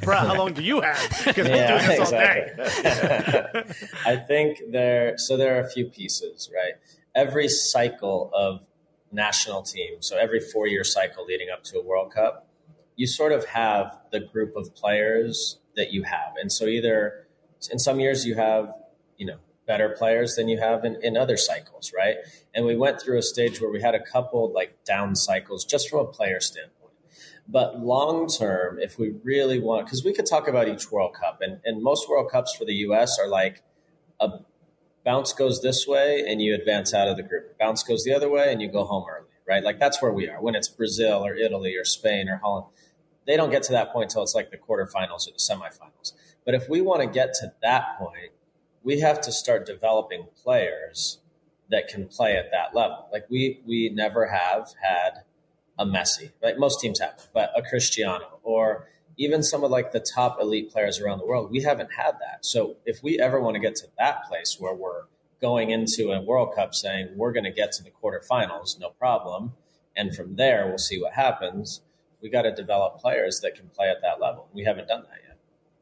Bro, 0.02 0.16
how 0.16 0.36
long 0.36 0.52
do 0.52 0.62
you 0.62 0.80
have? 0.80 1.22
Because 1.24 1.48
yeah, 1.48 1.80
do 1.80 1.86
this 1.86 2.00
exactly. 2.00 2.64
all 2.64 3.62
day. 3.62 3.74
I 4.06 4.16
think 4.16 4.58
there, 4.70 5.18
so 5.18 5.36
there 5.36 5.56
are 5.56 5.60
a 5.60 5.70
few 5.70 5.86
pieces, 5.86 6.50
right? 6.54 6.74
Every 7.14 7.48
cycle 7.48 8.30
of 8.32 8.66
national 9.10 9.62
team, 9.62 10.00
so 10.00 10.16
every 10.16 10.40
four 10.40 10.66
year 10.66 10.84
cycle 10.84 11.24
leading 11.24 11.48
up 11.50 11.64
to 11.64 11.78
a 11.78 11.82
World 11.82 12.12
Cup, 12.12 12.46
you 12.96 13.06
sort 13.06 13.32
of 13.32 13.44
have 13.46 13.96
the 14.12 14.20
group 14.20 14.54
of 14.56 14.74
players 14.74 15.58
that 15.76 15.92
you 15.92 16.04
have. 16.04 16.34
And 16.40 16.52
so 16.52 16.66
either 16.66 17.26
in 17.70 17.78
some 17.78 18.00
years 18.00 18.24
you 18.24 18.34
have, 18.36 18.72
you 19.16 19.26
know, 19.26 19.38
better 19.66 19.90
players 19.90 20.36
than 20.36 20.48
you 20.48 20.58
have 20.58 20.84
in, 20.84 20.96
in 21.02 21.16
other 21.16 21.36
cycles, 21.36 21.92
right? 21.96 22.16
And 22.54 22.64
we 22.64 22.76
went 22.76 23.00
through 23.00 23.18
a 23.18 23.22
stage 23.22 23.60
where 23.60 23.70
we 23.70 23.82
had 23.82 23.94
a 23.94 24.02
couple 24.02 24.52
like 24.52 24.84
down 24.84 25.14
cycles 25.14 25.64
just 25.64 25.90
from 25.90 26.00
a 26.00 26.04
player 26.06 26.40
standpoint 26.40 26.77
but 27.48 27.80
long 27.80 28.28
term, 28.28 28.78
if 28.78 28.98
we 28.98 29.14
really 29.24 29.58
want, 29.58 29.86
because 29.86 30.04
we 30.04 30.12
could 30.12 30.26
talk 30.26 30.46
about 30.48 30.68
each 30.68 30.92
World 30.92 31.14
Cup, 31.14 31.40
and, 31.40 31.60
and 31.64 31.82
most 31.82 32.08
World 32.08 32.30
Cups 32.30 32.54
for 32.54 32.66
the 32.66 32.74
US 32.74 33.18
are 33.18 33.28
like 33.28 33.62
a 34.20 34.28
bounce 35.04 35.32
goes 35.32 35.62
this 35.62 35.86
way 35.86 36.22
and 36.28 36.42
you 36.42 36.54
advance 36.54 36.92
out 36.92 37.08
of 37.08 37.16
the 37.16 37.22
group, 37.22 37.58
bounce 37.58 37.82
goes 37.82 38.04
the 38.04 38.12
other 38.12 38.28
way 38.28 38.52
and 38.52 38.60
you 38.60 38.70
go 38.70 38.84
home 38.84 39.06
early, 39.08 39.30
right? 39.48 39.64
Like 39.64 39.78
that's 39.78 40.02
where 40.02 40.12
we 40.12 40.28
are. 40.28 40.42
When 40.42 40.54
it's 40.54 40.68
Brazil 40.68 41.24
or 41.24 41.34
Italy 41.34 41.74
or 41.76 41.84
Spain 41.84 42.28
or 42.28 42.36
Holland, 42.36 42.66
they 43.26 43.34
don't 43.36 43.50
get 43.50 43.62
to 43.64 43.72
that 43.72 43.92
point 43.92 44.10
until 44.10 44.22
it's 44.22 44.34
like 44.34 44.50
the 44.50 44.58
quarterfinals 44.58 45.26
or 45.26 45.32
the 45.32 45.38
semifinals. 45.38 46.12
But 46.44 46.54
if 46.54 46.68
we 46.68 46.82
want 46.82 47.00
to 47.00 47.06
get 47.06 47.32
to 47.34 47.52
that 47.62 47.98
point, 47.98 48.32
we 48.82 49.00
have 49.00 49.20
to 49.22 49.32
start 49.32 49.64
developing 49.64 50.26
players 50.42 51.18
that 51.70 51.88
can 51.88 52.08
play 52.08 52.36
at 52.36 52.50
that 52.50 52.74
level. 52.74 53.08
Like 53.12 53.26
we 53.30 53.60
we 53.66 53.90
never 53.90 54.26
have 54.26 54.74
had 54.82 55.24
a 55.78 55.86
Messi, 55.86 56.30
right? 56.42 56.58
Most 56.58 56.80
teams 56.80 57.00
have, 57.00 57.28
but 57.32 57.52
a 57.56 57.62
Cristiano 57.62 58.38
or 58.42 58.88
even 59.16 59.42
some 59.42 59.64
of 59.64 59.70
like 59.70 59.92
the 59.92 60.00
top 60.00 60.40
elite 60.40 60.70
players 60.70 61.00
around 61.00 61.18
the 61.18 61.26
world, 61.26 61.50
we 61.50 61.62
haven't 61.62 61.92
had 61.92 62.12
that. 62.20 62.44
So 62.44 62.76
if 62.86 63.02
we 63.02 63.18
ever 63.18 63.40
want 63.40 63.54
to 63.54 63.60
get 63.60 63.74
to 63.76 63.88
that 63.98 64.24
place 64.28 64.56
where 64.58 64.74
we're 64.74 65.02
going 65.40 65.70
into 65.70 66.12
a 66.12 66.20
World 66.20 66.54
Cup 66.54 66.74
saying 66.74 67.10
we're 67.16 67.32
going 67.32 67.44
to 67.44 67.52
get 67.52 67.72
to 67.72 67.82
the 67.82 67.90
quarterfinals, 67.90 68.78
no 68.78 68.90
problem, 68.90 69.52
and 69.96 70.14
from 70.14 70.36
there 70.36 70.66
we'll 70.66 70.78
see 70.78 71.00
what 71.00 71.14
happens. 71.14 71.80
We 72.20 72.30
got 72.30 72.42
to 72.42 72.54
develop 72.54 72.98
players 72.98 73.40
that 73.40 73.54
can 73.54 73.68
play 73.68 73.88
at 73.88 74.02
that 74.02 74.20
level. 74.20 74.48
We 74.52 74.64
haven't 74.64 74.88
done 74.88 75.02
that 75.02 75.18
yet. 75.26 75.37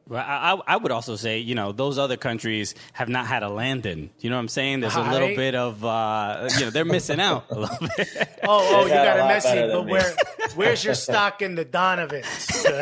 Well, 0.09 0.25
I, 0.25 0.57
I 0.69 0.77
would 0.77 0.93
also 0.93 1.17
say, 1.17 1.39
you 1.39 1.57
know, 1.57 1.73
those 1.73 1.99
other 1.99 2.17
countries 2.17 2.77
have 2.93 3.09
not 3.09 3.27
had 3.27 3.43
a 3.43 3.49
Landon. 3.49 4.11
You 4.21 4.31
know 4.31 4.37
what 4.37 4.41
I'm 4.41 4.49
saying? 4.49 4.81
There's 4.81 4.95
a 4.95 5.03
little 5.03 5.35
bit 5.35 5.57
of, 5.57 5.85
uh, 5.85 6.49
you 6.55 6.67
know, 6.67 6.71
they're 6.71 6.85
missing 6.85 7.19
out 7.19 7.47
a 7.51 7.59
little 7.59 7.89
bit. 7.97 8.39
oh, 8.45 8.69
oh, 8.73 8.83
you 8.85 8.91
got, 8.91 9.17
got 9.17 9.19
a 9.19 9.35
Messi, 9.35 9.73
but 9.73 9.87
where, 9.87 10.15
where's 10.55 10.85
your 10.85 10.95
stock 10.95 11.43
in 11.43 11.57
the 11.57 11.65
Donovans? 11.65 12.25
well, 12.65 12.77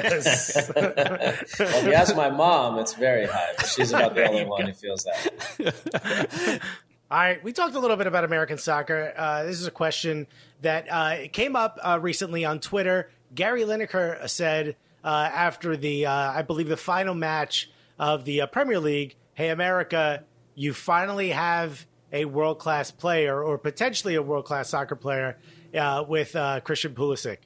if 0.77 1.85
you 1.85 1.95
ask 1.95 2.15
my 2.15 2.29
mom, 2.29 2.79
it's 2.79 2.93
very 2.93 3.27
high, 3.27 3.53
but 3.57 3.67
she's 3.69 3.91
about 3.91 4.15
the 4.15 4.29
only 4.29 4.45
one 4.45 4.67
who 4.67 4.73
feels 4.75 5.05
that. 5.05 6.61
All 7.11 7.19
right, 7.19 7.43
we 7.43 7.53
talked 7.53 7.75
a 7.75 7.79
little 7.79 7.97
bit 7.97 8.07
about 8.07 8.25
American 8.25 8.59
soccer. 8.59 9.15
Uh, 9.17 9.45
this 9.45 9.61
is 9.61 9.67
a 9.67 9.71
question 9.71 10.27
that 10.61 10.87
uh, 10.91 11.29
came 11.33 11.57
up 11.57 11.79
uh, 11.83 11.99
recently 12.01 12.45
on 12.45 12.61
Twitter. 12.61 13.11
Gary 13.35 13.63
Lineker 13.63 14.29
said, 14.29 14.77
uh, 15.05 15.31
after 15.33 15.77
the, 15.77 16.07
uh, 16.07 16.13
I 16.13 16.43
believe, 16.43 16.69
the 16.69 16.77
final 16.77 17.15
match 17.15 17.71
of 17.99 18.25
the 18.25 18.41
uh, 18.41 18.47
Premier 18.47 18.81
League. 18.81 19.17
Hey, 19.35 19.51
America, 19.51 20.25
you 20.55 20.73
finally 20.73 21.31
have 21.31 21.87
a 22.13 22.25
world 22.25 22.59
class 22.59 22.91
player 22.91 23.43
or 23.43 23.59
potentially 23.59 24.15
a 24.15 24.23
world 24.23 24.47
class 24.47 24.71
soccer 24.71 24.97
player 24.97 25.37
uh, 25.77 26.05
with 26.09 26.35
uh, 26.35 26.61
Christian 26.61 26.95
Pulisic. 26.95 27.39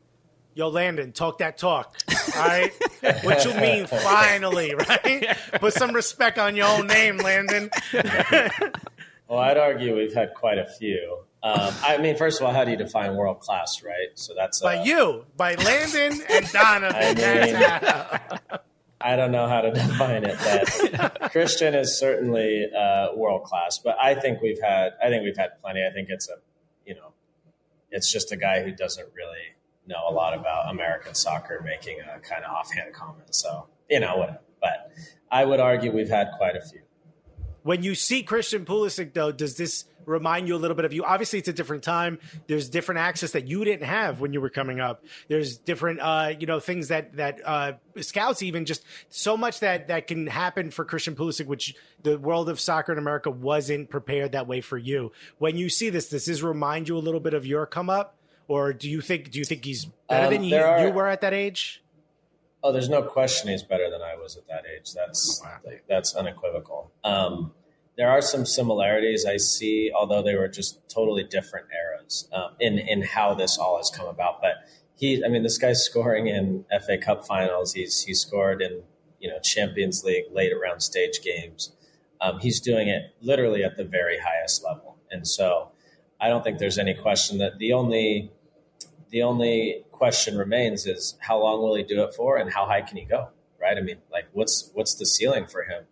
Yo, 0.55 0.69
Landon, 0.69 1.13
talk 1.13 1.39
that 1.39 1.57
talk. 1.57 1.97
All 2.37 2.47
right. 2.47 2.73
what 3.23 3.45
you 3.45 3.55
mean, 3.55 3.87
finally, 3.87 4.75
right? 4.75 5.37
Put 5.55 5.73
some 5.73 5.93
respect 5.93 6.37
on 6.39 6.57
your 6.57 6.67
own 6.67 6.87
name, 6.89 7.17
Landon. 7.19 7.71
well, 9.29 9.39
I'd 9.39 9.57
argue 9.57 9.97
we've 9.97 10.15
had 10.15 10.35
quite 10.35 10.59
a 10.59 10.67
few. 10.67 11.25
Um, 11.43 11.73
I 11.85 11.99
mean, 11.99 12.17
first 12.17 12.41
of 12.41 12.47
all, 12.47 12.53
how 12.53 12.65
do 12.65 12.73
you 12.73 12.77
define 12.77 13.15
world 13.15 13.41
class, 13.41 13.83
right? 13.85 14.09
So 14.15 14.35
that's 14.35 14.61
uh, 14.61 14.67
by 14.67 14.83
you, 14.83 15.25
by 15.37 15.55
Landon 15.55 16.21
and 16.29 16.49
Donovan. 16.51 16.97
I, 16.97 17.15
mean, 18.51 18.61
I 19.01 19.17
don't 19.17 19.31
know 19.31 19.47
how 19.47 19.61
to 19.61 19.71
define 19.73 20.25
it, 20.25 20.37
but 20.43 21.31
Christian 21.31 21.75
is 21.75 21.99
certainly 21.99 22.67
uh, 22.77 23.15
world 23.15 23.45
class. 23.45 23.79
But 23.79 23.97
I 24.01 24.15
think 24.15 24.43
we've 24.43 24.61
had, 24.61 24.95
I 25.03 25.09
think 25.09 25.23
we've 25.23 25.37
had 25.37 25.61
plenty. 25.61 25.87
I 25.89 25.93
think 25.93 26.09
it's 26.11 26.29
a, 26.29 26.35
you 26.85 26.97
know, 26.97 27.13
it's 27.91 28.11
just 28.13 28.33
a 28.33 28.37
guy 28.37 28.63
who 28.63 28.73
doesn't 28.73 29.09
really 29.15 29.55
know 29.87 30.09
a 30.09 30.13
lot 30.13 30.35
about 30.35 30.71
American 30.71 31.15
soccer, 31.15 31.63
making 31.65 32.01
a 32.01 32.19
kind 32.19 32.45
of 32.45 32.51
offhand 32.51 32.93
comment. 32.93 33.35
So 33.35 33.69
you 33.89 34.01
know, 34.01 34.17
whatever. 34.17 34.41
But 34.61 34.93
I 35.31 35.45
would 35.45 35.61
argue 35.61 35.93
we've 35.93 36.09
had 36.09 36.31
quite 36.37 36.57
a 36.57 36.61
few. 36.61 36.81
When 37.63 37.83
you 37.83 37.95
see 37.95 38.23
Christian 38.23 38.65
Pulisic, 38.65 39.15
though, 39.15 39.33
does 39.33 39.57
this 39.57 39.85
remind 40.09 40.49
you 40.49 40.57
a 40.57 40.59
little 40.59 40.75
bit 40.75 40.85
of 40.85 40.93
you? 40.93 41.05
Obviously, 41.05 41.39
it's 41.39 41.49
a 41.49 41.53
different 41.53 41.83
time. 41.83 42.19
There's 42.47 42.69
different 42.69 43.01
access 43.01 43.33
that 43.33 43.47
you 43.47 43.65
didn't 43.65 43.87
have 43.87 44.21
when 44.21 44.33
you 44.33 44.41
were 44.41 44.51
coming 44.51 44.81
up. 44.81 45.05
There's 45.29 45.57
different, 45.59 46.01
uh, 46.01 46.33
you 46.39 46.47
know, 46.47 46.61
things 46.61 46.89
that 46.89 47.17
that 47.17 47.41
uh, 47.45 47.73
scouts 48.01 48.43
even 48.43 48.65
just 48.65 48.85
so 49.09 49.37
much 49.37 49.61
that 49.61 49.89
that 49.89 50.07
can 50.07 50.27
happen 50.27 50.71
for 50.71 50.85
Christian 50.85 51.15
Pulisic, 51.15 51.47
which 51.47 51.75
the 52.03 52.19
world 52.19 52.49
of 52.49 52.59
soccer 52.59 52.93
in 52.93 52.99
America 52.99 53.31
wasn't 53.31 53.91
prepared 53.91 54.33
that 54.33 54.47
way 54.47 54.61
for 54.61 54.79
you. 54.79 55.13
When 55.39 55.57
you 55.57 55.69
see 55.69 55.91
this, 55.91 56.09
does 56.09 56.27
this 56.27 56.43
remind 56.43 56.89
you 56.89 56.97
a 56.97 56.99
little 56.99 57.21
bit 57.21 57.35
of 57.35 57.47
your 57.47 57.67
come 57.67 57.91
up, 57.91 58.17
or 58.49 58.73
do 58.73 58.89
you 58.89 59.01
think 59.01 59.31
do 59.31 59.39
you 59.39 59.45
think 59.45 59.65
he's 59.65 59.87
better 60.09 60.27
um, 60.27 60.33
than 60.33 60.45
you, 60.45 60.57
are, 60.57 60.87
you 60.87 60.93
were 60.93 61.07
at 61.07 61.21
that 61.21 61.35
age? 61.35 61.83
Oh, 62.63 62.73
there's 62.73 62.89
no 62.89 63.03
question 63.03 63.51
he's 63.51 63.63
better 63.63 63.89
than 63.89 64.03
I 64.03 64.17
was 64.17 64.37
at 64.37 64.49
that 64.49 64.65
age. 64.67 64.93
That's 64.93 65.41
wow. 65.45 65.73
that's 65.89 66.15
unequivocal. 66.15 66.91
Um, 67.05 67.53
there 67.99 68.09
are 68.09 68.23
some 68.23 68.47
similarities 68.47 69.27
I 69.27 69.39
see, 69.39 69.91
although 69.95 70.23
they 70.23 70.37
were 70.37 70.47
just 70.47 70.89
totally 70.89 71.25
different 71.25 71.67
eras 71.75 72.29
um, 72.33 72.53
in 72.61 72.79
in 72.79 73.03
how 73.03 73.35
this 73.35 73.59
all 73.59 73.77
has 73.77 73.91
come 73.91 74.07
about. 74.07 74.41
But 74.41 74.69
he, 74.95 75.23
I 75.25 75.29
mean, 75.29 75.43
this 75.43 75.59
guy's 75.59 75.85
scoring 75.85 76.29
in 76.29 76.65
FA 76.87 76.97
Cup 76.97 77.27
finals. 77.27 77.75
He's 77.75 78.05
he 78.05 78.15
scored 78.15 78.63
in 78.63 78.85
you 79.19 79.29
know 79.29 79.41
Champions 79.41 80.05
League 80.05 80.27
late 80.33 80.53
round 80.63 80.83
stage 80.83 81.21
games. 81.23 81.73
Um, 82.21 82.39
he's 82.39 82.61
doing 82.61 82.89
it 82.89 83.15
literally 83.21 83.65
at 83.65 83.77
the 83.77 83.85
very 83.85 84.19
highest 84.19 84.65
level, 84.65 84.97
and 85.11 85.27
so 85.27 85.73
I 86.21 86.29
don't 86.29 86.45
think 86.45 86.59
there's 86.59 86.79
any 86.79 86.95
question 86.95 87.39
that 87.39 87.59
the 87.59 87.73
only 87.73 88.31
the 89.11 89.23
only 89.23 89.85
question 89.91 90.39
remains 90.39 90.87
is 90.87 91.17
how 91.21 91.43
long 91.43 91.63
will 91.63 91.75
he 91.75 91.83
do 91.83 92.05
it 92.05 92.15
for, 92.15 92.37
and 92.37 92.53
how 92.53 92.65
high 92.65 92.83
can 92.83 92.97
he 92.97 93.05
go? 93.05 93.31
Right? 93.61 93.77
I 93.77 93.81
mean, 93.81 93.99
like 94.13 94.27
what's 94.35 94.71
what's 94.75 94.95
the 94.95 95.07
ceiling 95.07 95.47
for 95.47 95.65
him? 95.65 95.85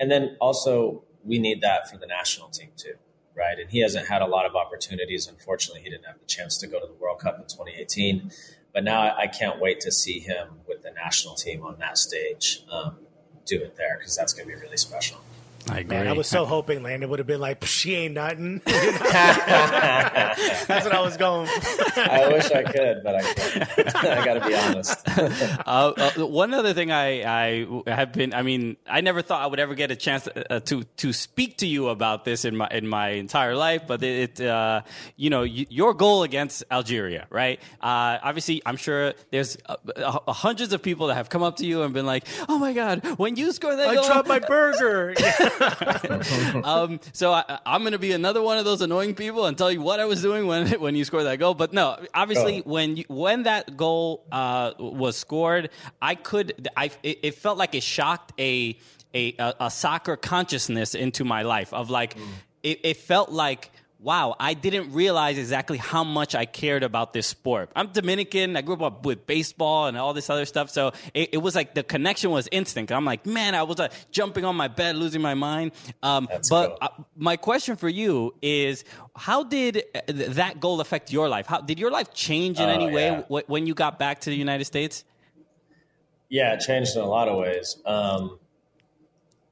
And 0.00 0.10
then 0.10 0.36
also 0.40 1.04
we 1.24 1.38
need 1.38 1.60
that 1.60 1.88
for 1.88 1.96
the 1.96 2.06
national 2.06 2.48
team 2.48 2.70
too, 2.76 2.94
right? 3.34 3.58
And 3.58 3.70
he 3.70 3.80
hasn't 3.80 4.08
had 4.08 4.22
a 4.22 4.26
lot 4.26 4.46
of 4.46 4.54
opportunities. 4.56 5.26
Unfortunately, 5.26 5.82
he 5.82 5.90
didn't 5.90 6.06
have 6.06 6.18
the 6.18 6.26
chance 6.26 6.56
to 6.58 6.66
go 6.66 6.80
to 6.80 6.86
the 6.86 6.94
World 6.94 7.20
Cup 7.20 7.36
in 7.36 7.44
2018. 7.44 8.30
but 8.72 8.84
now 8.84 9.14
I, 9.16 9.26
can't 9.26 9.60
wait 9.60 9.80
to 9.80 9.92
see 9.92 10.18
him 10.18 10.60
with 10.66 10.82
the 10.82 10.90
national 10.90 11.34
team 11.34 11.62
on 11.62 11.78
that 11.78 11.98
stage 11.98 12.62
um, 12.70 12.96
do 13.44 13.56
it 13.56 13.76
there 13.76 13.98
because 13.98 14.16
that's 14.16 14.32
going 14.32 14.48
to 14.48 14.54
be 14.54 14.60
really 14.60 14.76
special. 14.76 15.18
I 15.70 15.80
agree. 15.80 15.96
Man, 15.96 16.08
I 16.08 16.12
was 16.12 16.28
so 16.28 16.44
hoping 16.46 16.82
Landon 16.82 17.10
would 17.10 17.18
have 17.18 17.26
been 17.26 17.40
like, 17.40 17.64
"She 17.64 17.94
ain't 17.94 18.14
nothing." 18.14 18.60
That's 18.66 20.84
what 20.84 20.94
I 20.94 21.00
was 21.00 21.16
going. 21.16 21.48
I 21.96 22.28
wish 22.32 22.50
I 22.50 22.62
could, 22.64 23.02
but 23.04 23.16
I 23.16 23.22
can't. 23.22 23.96
I 23.96 24.24
got 24.24 24.34
to 24.34 24.46
be 24.46 24.54
honest. 24.54 25.08
uh, 25.66 25.92
uh, 25.96 26.26
one 26.26 26.54
other 26.54 26.74
thing 26.74 26.90
I, 26.90 27.22
I 27.22 27.66
have 27.86 28.12
been, 28.12 28.34
I 28.34 28.42
mean, 28.42 28.76
I 28.88 29.00
never 29.00 29.22
thought 29.22 29.42
I 29.42 29.46
would 29.46 29.60
ever 29.60 29.74
get 29.74 29.90
a 29.90 29.96
chance 29.96 30.28
uh, 30.28 30.60
to 30.60 30.84
to 30.84 31.12
speak 31.12 31.58
to 31.58 31.66
you 31.66 31.88
about 31.88 32.24
this 32.24 32.44
in 32.44 32.56
my 32.56 32.68
in 32.70 32.86
my 32.86 33.10
entire 33.10 33.54
life, 33.54 33.82
but 33.86 34.02
it, 34.02 34.40
uh, 34.40 34.82
you 35.16 35.30
know, 35.30 35.42
your 35.42 35.94
goal 35.94 36.22
against 36.22 36.64
Algeria, 36.70 37.26
right? 37.30 37.60
Uh, 37.80 38.18
obviously, 38.22 38.62
I'm 38.66 38.76
sure 38.76 39.14
there's 39.30 39.56
uh, 39.66 39.76
hundreds 40.28 40.72
of 40.72 40.82
people 40.82 41.08
that 41.08 41.14
have 41.14 41.28
come 41.28 41.42
up 41.42 41.56
to 41.56 41.66
you 41.66 41.82
and 41.82 41.94
been 41.94 42.06
like, 42.06 42.26
"Oh 42.48 42.58
my 42.58 42.72
god, 42.72 43.18
when 43.18 43.36
you 43.36 43.52
score 43.52 43.76
that 43.76 43.88
I 43.88 43.94
goal, 43.94 44.06
dropped 44.06 44.28
my 44.28 44.38
burger." 44.38 45.14
um, 46.64 47.00
so 47.12 47.32
I, 47.32 47.58
am 47.66 47.82
going 47.82 47.92
to 47.92 47.98
be 47.98 48.12
another 48.12 48.42
one 48.42 48.58
of 48.58 48.64
those 48.64 48.80
annoying 48.80 49.14
people 49.14 49.46
and 49.46 49.56
tell 49.56 49.70
you 49.70 49.82
what 49.82 50.00
I 50.00 50.04
was 50.04 50.22
doing 50.22 50.46
when 50.46 50.68
when 50.80 50.96
you 50.96 51.04
scored 51.04 51.26
that 51.26 51.38
goal. 51.38 51.54
But 51.54 51.72
no, 51.72 51.98
obviously 52.14 52.60
oh. 52.60 52.70
when 52.70 52.96
you, 52.96 53.04
when 53.08 53.44
that 53.44 53.76
goal 53.76 54.24
uh, 54.32 54.72
was 54.78 55.16
scored, 55.16 55.70
I 56.00 56.14
could 56.14 56.68
I 56.76 56.90
it, 57.02 57.18
it, 57.22 57.34
felt 57.34 57.58
like 57.58 57.74
it 57.74 57.82
shocked 57.82 58.32
a 58.38 58.76
a, 59.14 59.34
a 59.60 59.70
soccer 59.70 60.16
consciousness 60.16 60.94
into 60.94 61.24
my 61.24 61.42
life 61.42 61.72
of 61.72 61.90
like 61.90 62.16
mm. 62.16 62.26
it, 62.62 62.80
it 62.82 62.96
felt 62.96 63.30
like 63.30 63.70
wow, 64.02 64.34
I 64.40 64.54
didn't 64.54 64.92
realize 64.92 65.38
exactly 65.38 65.78
how 65.78 66.02
much 66.02 66.34
I 66.34 66.44
cared 66.44 66.82
about 66.82 67.12
this 67.12 67.26
sport. 67.26 67.70
I'm 67.76 67.88
Dominican. 67.88 68.56
I 68.56 68.62
grew 68.62 68.74
up 68.76 69.06
with 69.06 69.26
baseball 69.26 69.86
and 69.86 69.96
all 69.96 70.12
this 70.12 70.28
other 70.28 70.44
stuff. 70.44 70.70
So 70.70 70.92
it, 71.14 71.30
it 71.34 71.36
was 71.38 71.54
like 71.54 71.74
the 71.74 71.84
connection 71.84 72.30
was 72.30 72.48
instant. 72.50 72.90
I'm 72.90 73.04
like, 73.04 73.24
man, 73.26 73.54
I 73.54 73.62
was 73.62 73.78
uh, 73.78 73.88
jumping 74.10 74.44
on 74.44 74.56
my 74.56 74.66
bed, 74.68 74.96
losing 74.96 75.22
my 75.22 75.34
mind. 75.34 75.72
Um, 76.02 76.28
but 76.50 76.68
cool. 76.68 76.78
uh, 76.80 76.88
my 77.16 77.36
question 77.36 77.76
for 77.76 77.88
you 77.88 78.34
is 78.42 78.84
how 79.14 79.44
did 79.44 79.84
uh, 79.94 80.00
that 80.08 80.58
goal 80.58 80.80
affect 80.80 81.12
your 81.12 81.28
life? 81.28 81.46
How 81.46 81.60
did 81.60 81.78
your 81.78 81.92
life 81.92 82.12
change 82.12 82.58
in 82.58 82.68
oh, 82.68 82.72
any 82.72 82.90
way 82.90 83.06
yeah. 83.06 83.22
w- 83.22 83.44
when 83.46 83.66
you 83.66 83.74
got 83.74 84.00
back 84.00 84.20
to 84.22 84.30
the 84.30 84.36
United 84.36 84.64
States? 84.64 85.04
Yeah, 86.28 86.54
it 86.54 86.60
changed 86.60 86.96
in 86.96 87.02
a 87.02 87.06
lot 87.06 87.28
of 87.28 87.38
ways. 87.38 87.76
Um, 87.86 88.40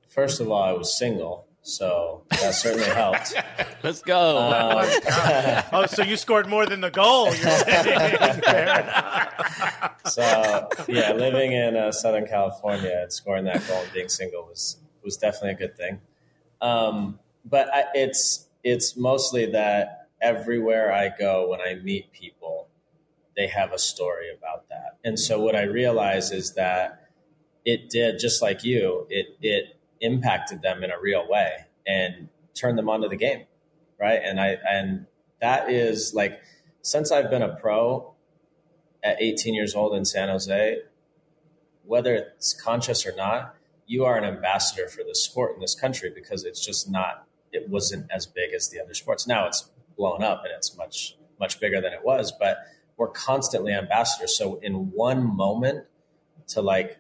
first 0.09 0.41
of 0.41 0.51
all, 0.51 0.63
I 0.63 0.73
was 0.73 0.97
single. 0.97 1.47
So 1.63 2.25
that 2.31 2.55
certainly 2.55 2.89
helped. 2.89 3.35
Let's 3.83 4.03
go. 4.03 4.39
Um, 4.39 4.89
oh, 5.73 5.87
so 5.87 6.03
you 6.03 6.17
scored 6.17 6.49
more 6.49 6.67
than 6.67 6.81
the 6.81 6.91
goal. 6.91 7.27
You're 7.27 7.35
so 10.11 10.69
yeah, 10.89 11.13
living 11.13 11.53
in 11.53 11.77
uh, 11.77 11.93
Southern 11.93 12.27
California 12.27 13.01
and 13.03 13.13
scoring 13.13 13.45
that 13.45 13.67
goal 13.69 13.83
and 13.83 13.93
being 13.93 14.09
single 14.09 14.45
was 14.45 14.79
was 15.03 15.17
definitely 15.17 15.51
a 15.51 15.69
good 15.69 15.77
thing. 15.77 16.01
Um, 16.63 17.19
but 17.45 17.73
I, 17.73 17.85
it's 17.95 18.49
it's 18.65 18.97
mostly 18.97 19.47
that 19.53 20.09
everywhere 20.21 20.93
I 20.93 21.11
go 21.19 21.51
when 21.51 21.61
I 21.61 21.75
meet 21.75 22.13
people, 22.13 22.69
they 23.37 23.49
have 23.49 23.73
a 23.73 23.79
story 23.79 24.27
about 24.37 24.69
that. 24.69 24.99
And 25.05 25.19
so 25.19 25.41
what 25.41 25.57
I 25.57 25.63
realize 25.63 26.31
is 26.31 26.55
that 26.55 27.09
it 27.65 27.91
did 27.91 28.19
just 28.19 28.41
like 28.41 28.65
you. 28.65 29.07
It 29.11 29.37
it 29.43 29.77
impacted 30.01 30.63
them 30.63 30.83
in 30.83 30.91
a 30.91 31.01
real 31.01 31.29
way 31.29 31.67
and 31.87 32.29
turned 32.55 32.79
them 32.79 32.89
onto 32.89 33.09
the 33.09 33.17
game, 33.17 33.45
right? 33.99 34.21
And 34.23 34.41
I 34.41 34.57
and 34.69 35.07
that 35.41 35.71
is 35.71 36.15
like 36.15 36.41
since 36.83 37.13
I've 37.13 37.31
been 37.31 37.43
a 37.43 37.57
pro 37.57 38.15
at 39.03 39.21
18 39.21 39.55
years 39.55 39.75
old 39.75 39.95
in 39.95 40.05
San 40.05 40.29
Jose, 40.29 40.79
whether 41.85 42.15
it's 42.15 42.53
conscious 42.53 43.07
or 43.07 43.15
not, 43.17 43.55
you 43.87 44.05
are 44.05 44.17
an 44.17 44.25
ambassador 44.25 44.89
for 44.89 45.03
the 45.03 45.15
sport 45.15 45.55
in 45.55 45.61
this 45.61 45.75
country 45.75 46.11
because 46.15 46.45
it's 46.45 46.65
just 46.65 46.91
not 46.91 47.27
it 47.53 47.69
wasn't 47.69 48.07
as 48.11 48.27
big 48.27 48.55
as 48.55 48.69
the 48.69 48.81
other 48.81 48.95
sports. 48.95 49.27
Now 49.27 49.47
it's 49.47 49.71
blown 49.97 50.23
up 50.23 50.43
and 50.45 50.53
it's 50.57 50.77
much 50.77 51.17
much 51.39 51.59
bigger 51.59 51.81
than 51.81 51.93
it 51.93 52.05
was, 52.05 52.33
but 52.33 52.59
we're 52.97 53.09
constantly 53.09 53.73
ambassadors. 53.73 54.37
So 54.37 54.57
in 54.57 54.93
one 54.93 55.25
moment 55.25 55.87
to 56.49 56.61
like 56.61 56.99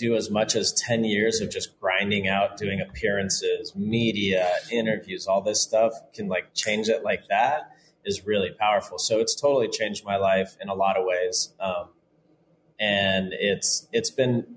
do 0.00 0.16
as 0.16 0.30
much 0.30 0.56
as 0.56 0.72
10 0.72 1.04
years 1.04 1.40
of 1.40 1.50
just 1.50 1.78
grinding 1.78 2.26
out 2.26 2.56
doing 2.56 2.80
appearances 2.80 3.74
media 3.76 4.50
interviews 4.72 5.26
all 5.26 5.42
this 5.42 5.62
stuff 5.62 5.92
can 6.14 6.28
like 6.28 6.54
change 6.54 6.88
it 6.88 7.04
like 7.04 7.28
that 7.28 7.70
is 8.04 8.26
really 8.26 8.50
powerful. 8.50 8.98
So 8.98 9.20
it's 9.20 9.34
totally 9.34 9.68
changed 9.68 10.04
my 10.04 10.16
life 10.16 10.56
in 10.60 10.68
a 10.68 10.74
lot 10.74 10.96
of 10.96 11.04
ways 11.04 11.52
um, 11.60 11.88
and 12.78 13.32
it's 13.32 13.86
it's 13.92 14.10
been 14.10 14.56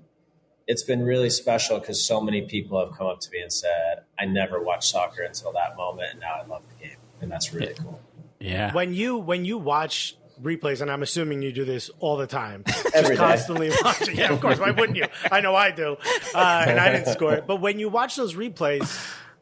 it's 0.66 0.82
been 0.82 1.02
really 1.02 1.28
special 1.28 1.78
because 1.78 2.02
so 2.02 2.20
many 2.20 2.42
people 2.42 2.80
have 2.80 2.96
come 2.96 3.06
up 3.06 3.20
to 3.20 3.30
me 3.30 3.40
and 3.40 3.52
said 3.52 4.02
i 4.18 4.24
never 4.24 4.62
watched 4.62 4.84
soccer 4.84 5.20
until 5.22 5.52
that 5.52 5.76
moment 5.76 6.08
and 6.12 6.20
now 6.20 6.40
i 6.42 6.46
love 6.46 6.62
the 6.70 6.86
game. 6.86 6.96
And 7.20 7.30
that's 7.30 7.52
really 7.52 7.74
cool. 7.74 8.00
Yeah. 8.40 8.72
When 8.72 8.92
you 8.94 9.16
when 9.16 9.44
you 9.44 9.58
watch 9.58 10.16
replays, 10.42 10.80
and 10.80 10.90
I'm 10.90 11.02
assuming 11.02 11.42
you 11.42 11.52
do 11.52 11.64
this 11.64 11.90
all 12.00 12.16
the 12.16 12.26
time, 12.26 12.64
just 12.66 13.14
constantly 13.14 13.70
watching. 13.82 14.16
Yeah, 14.16 14.32
of 14.32 14.40
course. 14.40 14.58
Why 14.58 14.70
wouldn't 14.70 14.96
you? 14.96 15.06
I 15.30 15.40
know 15.40 15.54
I 15.54 15.70
do, 15.70 15.96
uh, 16.34 16.64
and 16.68 16.78
I 16.78 16.92
didn't 16.92 17.12
score 17.12 17.34
it. 17.34 17.46
But 17.46 17.60
when 17.60 17.78
you 17.78 17.88
watch 17.88 18.16
those 18.16 18.34
replays, 18.34 18.88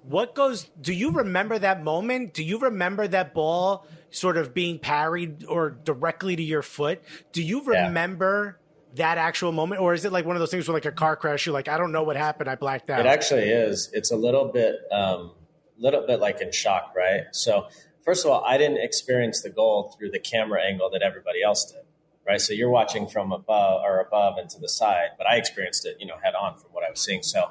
what 0.03 0.35
goes? 0.35 0.69
Do 0.81 0.93
you 0.93 1.11
remember 1.11 1.59
that 1.59 1.83
moment? 1.83 2.35
Do 2.35 2.43
you 2.43 2.59
remember 2.59 3.07
that 3.09 3.35
ball 3.35 3.87
sort 4.11 4.37
of 4.37 4.53
being 4.53 4.79
parried 4.79 5.45
or 5.45 5.71
directly 5.71 6.37
to 6.37 6.43
your 6.43 6.63
foot? 6.63 7.03
Do 7.33 7.43
you 7.43 7.63
remember? 7.65 8.57
Yeah. 8.57 8.59
That 8.97 9.17
actual 9.17 9.53
moment, 9.53 9.81
or 9.81 9.95
is 9.95 10.05
it 10.05 10.13
like 10.13 10.27
one 10.27 10.37
of 10.37 10.41
those 10.41 10.51
things 10.51 10.69
where, 10.69 10.75
like 10.75 10.85
a 10.85 10.93
car 10.93 11.17
crash, 11.17 11.47
you're 11.47 11.55
like, 11.55 11.67
I 11.67 11.79
don't 11.79 11.93
know 11.93 12.03
what 12.03 12.15
happened, 12.15 12.51
I 12.51 12.57
blacked 12.57 12.91
out. 12.91 13.01
It 13.01 13.07
actually 13.07 13.49
is. 13.49 13.89
It's 13.95 14.11
a 14.11 14.17
little 14.17 14.49
bit, 14.53 14.81
um, 14.93 15.33
little 15.79 16.07
bit 16.07 16.21
like 16.21 16.43
in 16.43 16.53
shock, 16.53 16.93
right? 16.95 17.23
So 17.33 17.69
first 18.05 18.25
of 18.25 18.31
all, 18.31 18.45
I 18.45 18.59
didn't 18.59 18.79
experience 18.79 19.43
the 19.43 19.51
goal 19.51 19.95
through 19.97 20.11
the 20.11 20.19
camera 20.19 20.63
angle 20.63 20.91
that 20.91 21.03
everybody 21.03 21.43
else 21.43 21.71
did, 21.71 21.83
right? 22.27 22.41
So 22.41 22.53
you're 22.53 22.71
watching 22.71 23.07
from 23.07 23.33
above 23.33 23.83
or 23.85 24.01
above 24.01 24.39
and 24.39 24.49
to 24.51 24.61
the 24.61 24.69
side, 24.69 25.11
but 25.19 25.27
I 25.27 25.37
experienced 25.37 25.87
it, 25.87 25.97
you 26.01 26.07
know, 26.07 26.17
head 26.23 26.35
on 26.35 26.57
from 26.57 26.71
what 26.73 26.85
I 26.85 26.91
was 26.91 27.01
seeing. 27.01 27.23
So 27.23 27.51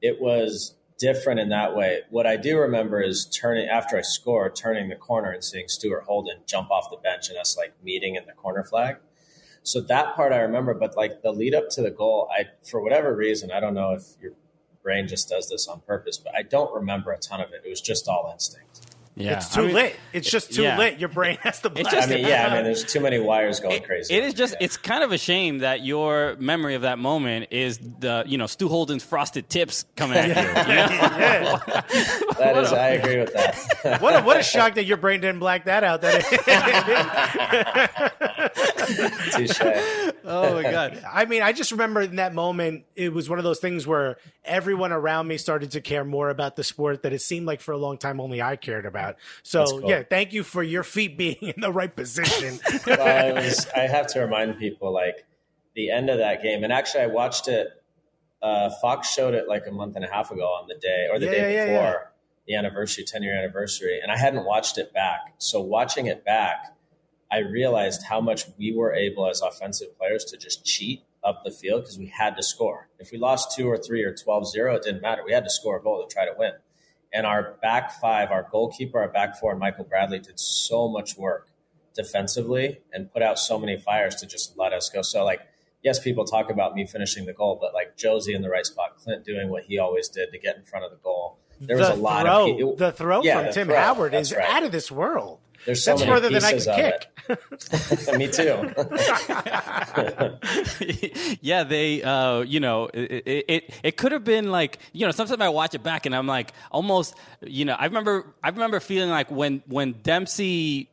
it 0.00 0.20
was 0.20 0.74
different 0.98 1.40
in 1.40 1.50
that 1.50 1.76
way. 1.76 2.00
What 2.10 2.26
I 2.26 2.36
do 2.36 2.58
remember 2.58 3.02
is 3.02 3.26
turning 3.26 3.68
after 3.68 3.98
I 3.98 4.02
score, 4.02 4.50
turning 4.50 4.88
the 4.88 4.96
corner 4.96 5.30
and 5.30 5.44
seeing 5.44 5.68
Stuart 5.68 6.04
Holden 6.04 6.38
jump 6.46 6.70
off 6.70 6.90
the 6.90 6.96
bench 6.96 7.28
and 7.28 7.38
us 7.38 7.56
like 7.56 7.74
meeting 7.82 8.14
in 8.14 8.26
the 8.26 8.32
corner 8.32 8.64
flag. 8.64 8.96
So 9.62 9.80
that 9.82 10.14
part 10.14 10.32
I 10.32 10.38
remember, 10.38 10.74
but 10.74 10.96
like 10.96 11.22
the 11.22 11.32
lead 11.32 11.54
up 11.54 11.68
to 11.70 11.82
the 11.82 11.90
goal, 11.90 12.28
I 12.32 12.44
for 12.64 12.80
whatever 12.80 13.14
reason, 13.14 13.50
I 13.50 13.60
don't 13.60 13.74
know 13.74 13.92
if 13.92 14.04
your 14.22 14.32
brain 14.82 15.08
just 15.08 15.28
does 15.28 15.50
this 15.50 15.66
on 15.66 15.80
purpose, 15.80 16.16
but 16.16 16.34
I 16.36 16.42
don't 16.42 16.72
remember 16.72 17.10
a 17.10 17.18
ton 17.18 17.40
of 17.40 17.52
it. 17.52 17.62
It 17.64 17.68
was 17.68 17.80
just 17.80 18.06
all 18.06 18.30
instinct. 18.32 18.85
Yeah, 19.18 19.38
it's 19.38 19.54
too 19.54 19.62
I 19.62 19.64
mean, 19.64 19.74
lit. 19.74 19.96
It's 20.12 20.30
just 20.30 20.52
too 20.52 20.62
yeah. 20.62 20.76
lit. 20.76 20.98
Your 20.98 21.08
brain 21.08 21.38
has 21.40 21.62
to. 21.62 21.70
Blast 21.70 21.90
just, 21.90 22.08
I 22.08 22.14
mean, 22.16 22.26
yeah, 22.26 22.48
I 22.48 22.54
mean, 22.54 22.64
there's 22.64 22.84
too 22.84 23.00
many 23.00 23.18
wires 23.18 23.60
going 23.60 23.76
it, 23.76 23.84
crazy. 23.84 24.14
It 24.14 24.24
is 24.24 24.34
just. 24.34 24.52
Yeah. 24.52 24.66
It's 24.66 24.76
kind 24.76 25.02
of 25.02 25.10
a 25.10 25.16
shame 25.16 25.60
that 25.60 25.82
your 25.82 26.36
memory 26.38 26.74
of 26.74 26.82
that 26.82 26.98
moment 26.98 27.46
is 27.50 27.78
the 27.78 28.24
you 28.26 28.36
know 28.36 28.46
Stu 28.46 28.68
Holden's 28.68 29.02
frosted 29.02 29.48
tips 29.48 29.86
coming 29.96 30.18
at 30.18 30.26
you. 30.28 30.34
you 30.34 30.38
yeah. 30.44 31.60
that 32.38 32.58
is, 32.58 32.72
I 32.74 32.88
agree 32.88 33.16
with 33.18 33.32
that. 33.32 34.00
what 34.02 34.20
a, 34.20 34.22
what 34.22 34.38
a 34.38 34.42
shock 34.42 34.74
that 34.74 34.84
your 34.84 34.98
brain 34.98 35.22
didn't 35.22 35.38
black 35.38 35.64
that 35.64 35.82
out. 35.82 36.02
That 36.02 36.22
Touche. 39.32 40.05
Oh 40.26 40.54
my 40.54 40.62
god! 40.62 41.04
I 41.10 41.24
mean, 41.24 41.42
I 41.42 41.52
just 41.52 41.70
remember 41.70 42.00
in 42.00 42.16
that 42.16 42.34
moment, 42.34 42.84
it 42.96 43.12
was 43.12 43.30
one 43.30 43.38
of 43.38 43.44
those 43.44 43.60
things 43.60 43.86
where 43.86 44.16
everyone 44.44 44.90
around 44.90 45.28
me 45.28 45.36
started 45.36 45.70
to 45.72 45.80
care 45.80 46.04
more 46.04 46.30
about 46.30 46.56
the 46.56 46.64
sport 46.64 47.02
that 47.04 47.12
it 47.12 47.20
seemed 47.20 47.46
like 47.46 47.60
for 47.60 47.72
a 47.72 47.78
long 47.78 47.96
time 47.96 48.20
only 48.20 48.42
I 48.42 48.56
cared 48.56 48.86
about. 48.86 49.16
So 49.44 49.64
cool. 49.64 49.88
yeah, 49.88 50.02
thank 50.02 50.32
you 50.32 50.42
for 50.42 50.62
your 50.62 50.82
feet 50.82 51.16
being 51.16 51.36
in 51.40 51.60
the 51.60 51.72
right 51.72 51.94
position. 51.94 52.58
well, 52.86 53.00
I 53.00 53.32
was. 53.32 53.68
I 53.74 53.82
have 53.82 54.08
to 54.08 54.20
remind 54.20 54.58
people 54.58 54.92
like 54.92 55.24
the 55.76 55.90
end 55.90 56.10
of 56.10 56.18
that 56.18 56.42
game, 56.42 56.64
and 56.64 56.72
actually, 56.72 57.04
I 57.04 57.06
watched 57.06 57.46
it. 57.46 57.68
Uh, 58.42 58.70
Fox 58.82 59.12
showed 59.12 59.34
it 59.34 59.48
like 59.48 59.66
a 59.66 59.72
month 59.72 59.96
and 59.96 60.04
a 60.04 60.08
half 60.08 60.30
ago 60.30 60.44
on 60.44 60.68
the 60.68 60.74
day 60.74 61.08
or 61.10 61.18
the 61.18 61.26
yeah, 61.26 61.32
day 61.32 61.54
yeah, 61.54 61.66
before 61.66 61.76
yeah, 61.76 61.98
the 62.46 62.54
anniversary, 62.56 63.04
ten 63.04 63.22
year 63.22 63.38
anniversary, 63.38 64.00
and 64.02 64.10
I 64.10 64.16
hadn't 64.16 64.44
watched 64.44 64.76
it 64.76 64.92
back. 64.92 65.34
So 65.38 65.60
watching 65.60 66.06
it 66.06 66.24
back, 66.24 66.75
I 67.30 67.38
realized 67.38 68.04
how 68.04 68.20
much 68.20 68.44
we 68.58 68.72
were 68.72 68.94
able 68.94 69.28
as 69.28 69.40
offensive 69.40 69.96
players 69.98 70.24
to 70.26 70.36
just 70.36 70.64
cheat 70.64 71.02
up 71.24 71.42
the 71.44 71.50
field 71.50 71.82
because 71.82 71.98
we 71.98 72.06
had 72.06 72.36
to 72.36 72.42
score. 72.42 72.88
If 72.98 73.10
we 73.10 73.18
lost 73.18 73.56
two 73.56 73.68
or 73.68 73.76
three 73.76 74.04
or 74.04 74.14
12 74.14 74.48
0, 74.48 74.76
it 74.76 74.82
didn't 74.82 75.02
matter. 75.02 75.22
We 75.24 75.32
had 75.32 75.44
to 75.44 75.50
score 75.50 75.78
a 75.78 75.82
goal 75.82 76.06
to 76.06 76.12
try 76.12 76.24
to 76.24 76.34
win. 76.38 76.52
And 77.12 77.26
our 77.26 77.56
back 77.62 78.00
five, 78.00 78.30
our 78.30 78.46
goalkeeper, 78.50 79.00
our 79.00 79.08
back 79.08 79.38
four, 79.38 79.50
and 79.50 79.60
Michael 79.60 79.84
Bradley 79.84 80.18
did 80.18 80.38
so 80.38 80.88
much 80.88 81.16
work 81.16 81.48
defensively 81.94 82.80
and 82.92 83.12
put 83.12 83.22
out 83.22 83.38
so 83.38 83.58
many 83.58 83.76
fires 83.76 84.16
to 84.16 84.26
just 84.26 84.56
let 84.56 84.72
us 84.72 84.90
go. 84.90 85.02
So, 85.02 85.24
like, 85.24 85.40
yes, 85.82 85.98
people 85.98 86.24
talk 86.24 86.50
about 86.50 86.74
me 86.74 86.86
finishing 86.86 87.26
the 87.26 87.32
goal, 87.32 87.58
but 87.60 87.72
like 87.74 87.96
Jozy 87.96 88.34
in 88.34 88.42
the 88.42 88.50
right 88.50 88.66
spot, 88.66 88.98
Clint 88.98 89.24
doing 89.24 89.48
what 89.48 89.64
he 89.64 89.78
always 89.78 90.08
did 90.08 90.30
to 90.32 90.38
get 90.38 90.56
in 90.56 90.64
front 90.64 90.84
of 90.84 90.90
the 90.90 90.98
goal. 90.98 91.38
There 91.60 91.76
was 91.76 91.88
a 91.88 91.94
lot 91.94 92.26
throw, 92.26 92.70
of 92.72 92.78
the 92.78 92.92
throw 92.92 93.22
yeah, 93.22 93.36
from 93.36 93.46
the 93.46 93.52
Tim 93.52 93.66
throw, 93.68 93.76
Howard 93.76 94.14
is 94.14 94.34
right. 94.34 94.46
out 94.46 94.62
of 94.62 94.72
this 94.72 94.92
world. 94.92 95.38
There's 95.66 95.84
so 95.84 95.90
That's 95.90 96.02
many 96.02 96.12
further 96.12 96.30
than 96.30 96.44
I 96.44 96.52
pieces 96.52 96.66
can 96.66 96.92
of 96.92 97.00
kick. 97.00 97.10
Me 98.16 98.28
too. 98.28 98.72
yeah, 101.40 101.64
they, 101.64 102.02
uh, 102.02 102.40
you 102.40 102.60
know, 102.60 102.88
it, 102.94 103.22
it, 103.26 103.44
it, 103.48 103.74
it 103.82 103.96
could 103.96 104.12
have 104.12 104.22
been 104.22 104.50
like, 104.52 104.78
you 104.92 105.04
know, 105.06 105.10
sometimes 105.10 105.40
I 105.40 105.48
watch 105.48 105.74
it 105.74 105.82
back 105.82 106.06
and 106.06 106.14
I'm 106.14 106.28
like, 106.28 106.52
almost, 106.70 107.16
you 107.42 107.64
know, 107.64 107.74
I 107.74 107.86
remember, 107.86 108.32
I 108.44 108.50
remember 108.50 108.78
feeling 108.78 109.10
like 109.10 109.28
when, 109.30 109.62
when 109.66 109.92
Dempsey, 110.02 110.88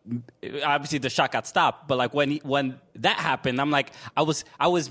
obviously 0.65 0.97
the 0.97 1.09
shot 1.11 1.31
got 1.31 1.45
stopped, 1.45 1.87
but 1.87 1.99
like 1.99 2.13
when, 2.15 2.31
he, 2.31 2.41
when 2.43 2.79
that 2.95 3.17
happened, 3.17 3.61
I'm 3.61 3.71
like, 3.71 3.91
I 4.17 4.23
was, 4.23 4.43
I 4.59 4.69
was 4.69 4.89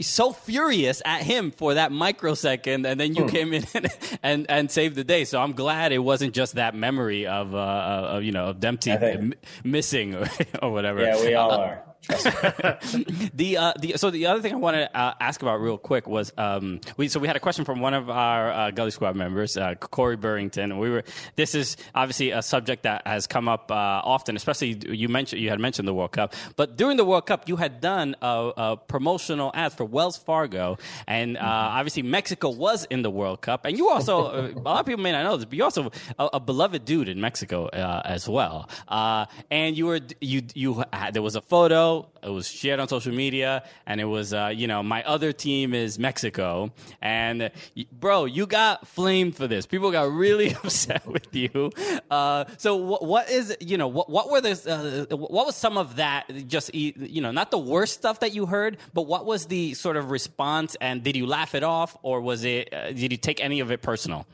so 0.00 0.32
furious 0.32 1.00
at 1.04 1.22
him 1.22 1.50
for 1.50 1.74
that 1.74 1.92
microsecond, 1.92 2.86
and 2.86 2.98
then 2.98 3.14
you 3.14 3.26
came 3.26 3.52
in 3.52 3.64
and, 3.74 3.88
and, 4.22 4.50
and 4.50 4.70
saved 4.70 4.96
the 4.96 5.04
day. 5.04 5.24
So 5.24 5.40
I'm 5.40 5.52
glad 5.52 5.92
it 5.92 5.98
wasn't 5.98 6.34
just 6.34 6.56
that 6.56 6.74
memory 6.74 7.26
of, 7.26 7.54
uh, 7.54 7.58
of 7.58 8.22
you 8.22 8.32
know, 8.32 8.46
of 8.46 8.60
Dempsey 8.60 8.90
M- 9.18 9.34
missing 9.64 10.14
or, 10.14 10.28
or 10.62 10.72
whatever. 10.72 11.02
yeah, 11.02 11.20
we 11.20 11.34
all 11.34 11.50
uh, 11.52 11.58
are. 11.58 11.82
The 13.34 13.56
uh, 13.56 13.72
the 13.80 13.94
so 13.96 14.10
the 14.10 14.26
other 14.26 14.40
thing 14.42 14.52
I 14.52 14.56
wanted 14.56 14.86
to 14.86 14.96
uh, 14.96 15.14
ask 15.20 15.42
about 15.42 15.60
real 15.60 15.78
quick 15.78 16.06
was 16.06 16.32
um 16.36 16.80
we 16.96 17.08
so 17.08 17.18
we 17.18 17.26
had 17.26 17.36
a 17.36 17.40
question 17.40 17.64
from 17.64 17.80
one 17.80 17.94
of 17.94 18.10
our 18.10 18.52
uh, 18.52 18.70
Gully 18.70 18.90
Squad 18.90 19.16
members, 19.16 19.56
uh, 19.56 19.74
Corey 19.74 20.16
Burrington, 20.16 20.64
and 20.64 20.78
we 20.80 20.90
were 20.90 21.04
this 21.36 21.54
is 21.54 21.76
obviously 21.94 22.30
a 22.30 22.42
subject 22.42 22.82
that 22.84 23.06
has 23.06 23.26
come 23.26 23.48
up 23.48 23.70
uh, 23.70 23.74
often, 23.74 24.36
especially 24.36 24.78
you 24.88 25.08
mentioned 25.08 25.40
you 25.40 25.50
had 25.50 25.60
mentioned 25.60 25.88
the 25.88 25.94
World 25.94 26.12
Cup, 26.12 26.34
but 26.56 26.76
during 26.76 26.96
the 26.96 27.04
World 27.04 27.26
Cup 27.26 27.48
you 27.48 27.56
had 27.56 27.80
done 27.80 28.14
a, 28.22 28.52
a 28.56 28.76
promotional 28.76 29.50
ads 29.54 29.74
for 29.74 29.84
Wells 29.84 30.16
Fargo, 30.16 30.78
and 31.06 31.36
uh, 31.36 31.40
obviously 31.42 32.02
Mexico 32.02 32.50
was 32.50 32.84
in 32.90 33.02
the 33.02 33.10
World 33.10 33.40
Cup, 33.40 33.64
and 33.64 33.76
you 33.78 33.88
also 33.88 34.50
a 34.54 34.58
lot 34.58 34.80
of 34.80 34.86
people 34.86 35.02
may 35.02 35.12
not 35.12 35.24
know 35.24 35.36
this, 35.36 35.46
but 35.46 35.54
you're 35.54 35.64
also 35.64 35.90
a, 36.18 36.28
a 36.34 36.40
beloved 36.40 36.84
dude 36.84 37.08
in 37.08 37.20
Mexico 37.20 37.66
uh, 37.66 38.02
as 38.04 38.28
well, 38.28 38.68
uh, 38.88 39.26
and 39.50 39.76
you 39.76 39.86
were 39.86 40.00
you 40.20 40.42
you 40.54 40.84
had, 40.92 41.14
there 41.14 41.22
was 41.22 41.36
a 41.36 41.40
photo 41.42 41.93
it 42.22 42.30
was 42.30 42.48
shared 42.48 42.80
on 42.80 42.88
social 42.88 43.12
media, 43.12 43.62
and 43.86 44.00
it 44.00 44.04
was, 44.04 44.32
uh, 44.32 44.50
you 44.54 44.66
know, 44.66 44.82
my 44.82 45.02
other 45.04 45.32
team 45.32 45.74
is 45.74 45.98
Mexico, 45.98 46.72
and 47.00 47.50
bro, 47.92 48.24
you 48.24 48.46
got 48.46 48.86
flamed 48.86 49.36
for 49.36 49.46
this. 49.46 49.66
People 49.66 49.90
got 49.90 50.10
really 50.10 50.54
upset 50.64 51.06
with 51.06 51.34
you. 51.34 51.70
Uh, 52.10 52.44
so, 52.56 52.76
what, 52.76 53.04
what 53.04 53.30
is, 53.30 53.56
you 53.60 53.76
know, 53.76 53.88
what, 53.88 54.08
what 54.10 54.30
were 54.30 54.40
the, 54.40 55.06
uh, 55.10 55.16
what 55.16 55.46
was 55.46 55.56
some 55.56 55.76
of 55.76 55.96
that? 55.96 56.24
Just, 56.46 56.74
you 56.74 57.20
know, 57.20 57.30
not 57.30 57.50
the 57.50 57.58
worst 57.58 57.94
stuff 57.94 58.20
that 58.20 58.34
you 58.34 58.46
heard, 58.46 58.78
but 58.92 59.02
what 59.02 59.26
was 59.26 59.46
the 59.46 59.74
sort 59.74 59.96
of 59.96 60.10
response? 60.10 60.76
And 60.80 61.02
did 61.02 61.16
you 61.16 61.26
laugh 61.26 61.54
it 61.54 61.62
off, 61.62 61.96
or 62.02 62.20
was 62.20 62.44
it? 62.44 62.72
Uh, 62.72 62.92
did 62.92 63.12
you 63.12 63.18
take 63.18 63.42
any 63.42 63.60
of 63.60 63.70
it 63.70 63.82
personal? 63.82 64.26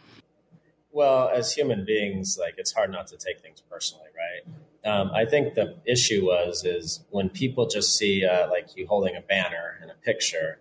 Well, 0.93 1.29
as 1.29 1.53
human 1.53 1.85
beings, 1.85 2.37
like 2.39 2.55
it's 2.59 2.73
hard 2.73 2.91
not 2.91 3.07
to 3.09 3.17
take 3.17 3.41
things 3.41 3.63
personally, 3.71 4.09
right? 4.17 4.55
Um, 4.85 5.11
I 5.15 5.25
think 5.27 5.55
the 5.55 5.77
issue 5.87 6.25
was 6.27 6.65
is 6.65 7.05
when 7.11 7.29
people 7.29 7.67
just 7.67 7.97
see 7.97 8.25
uh, 8.25 8.49
like 8.49 8.69
you 8.77 8.87
holding 8.87 9.15
a 9.15 9.21
banner 9.21 9.79
and 9.83 9.91
a 9.91 9.95
picture, 9.95 10.59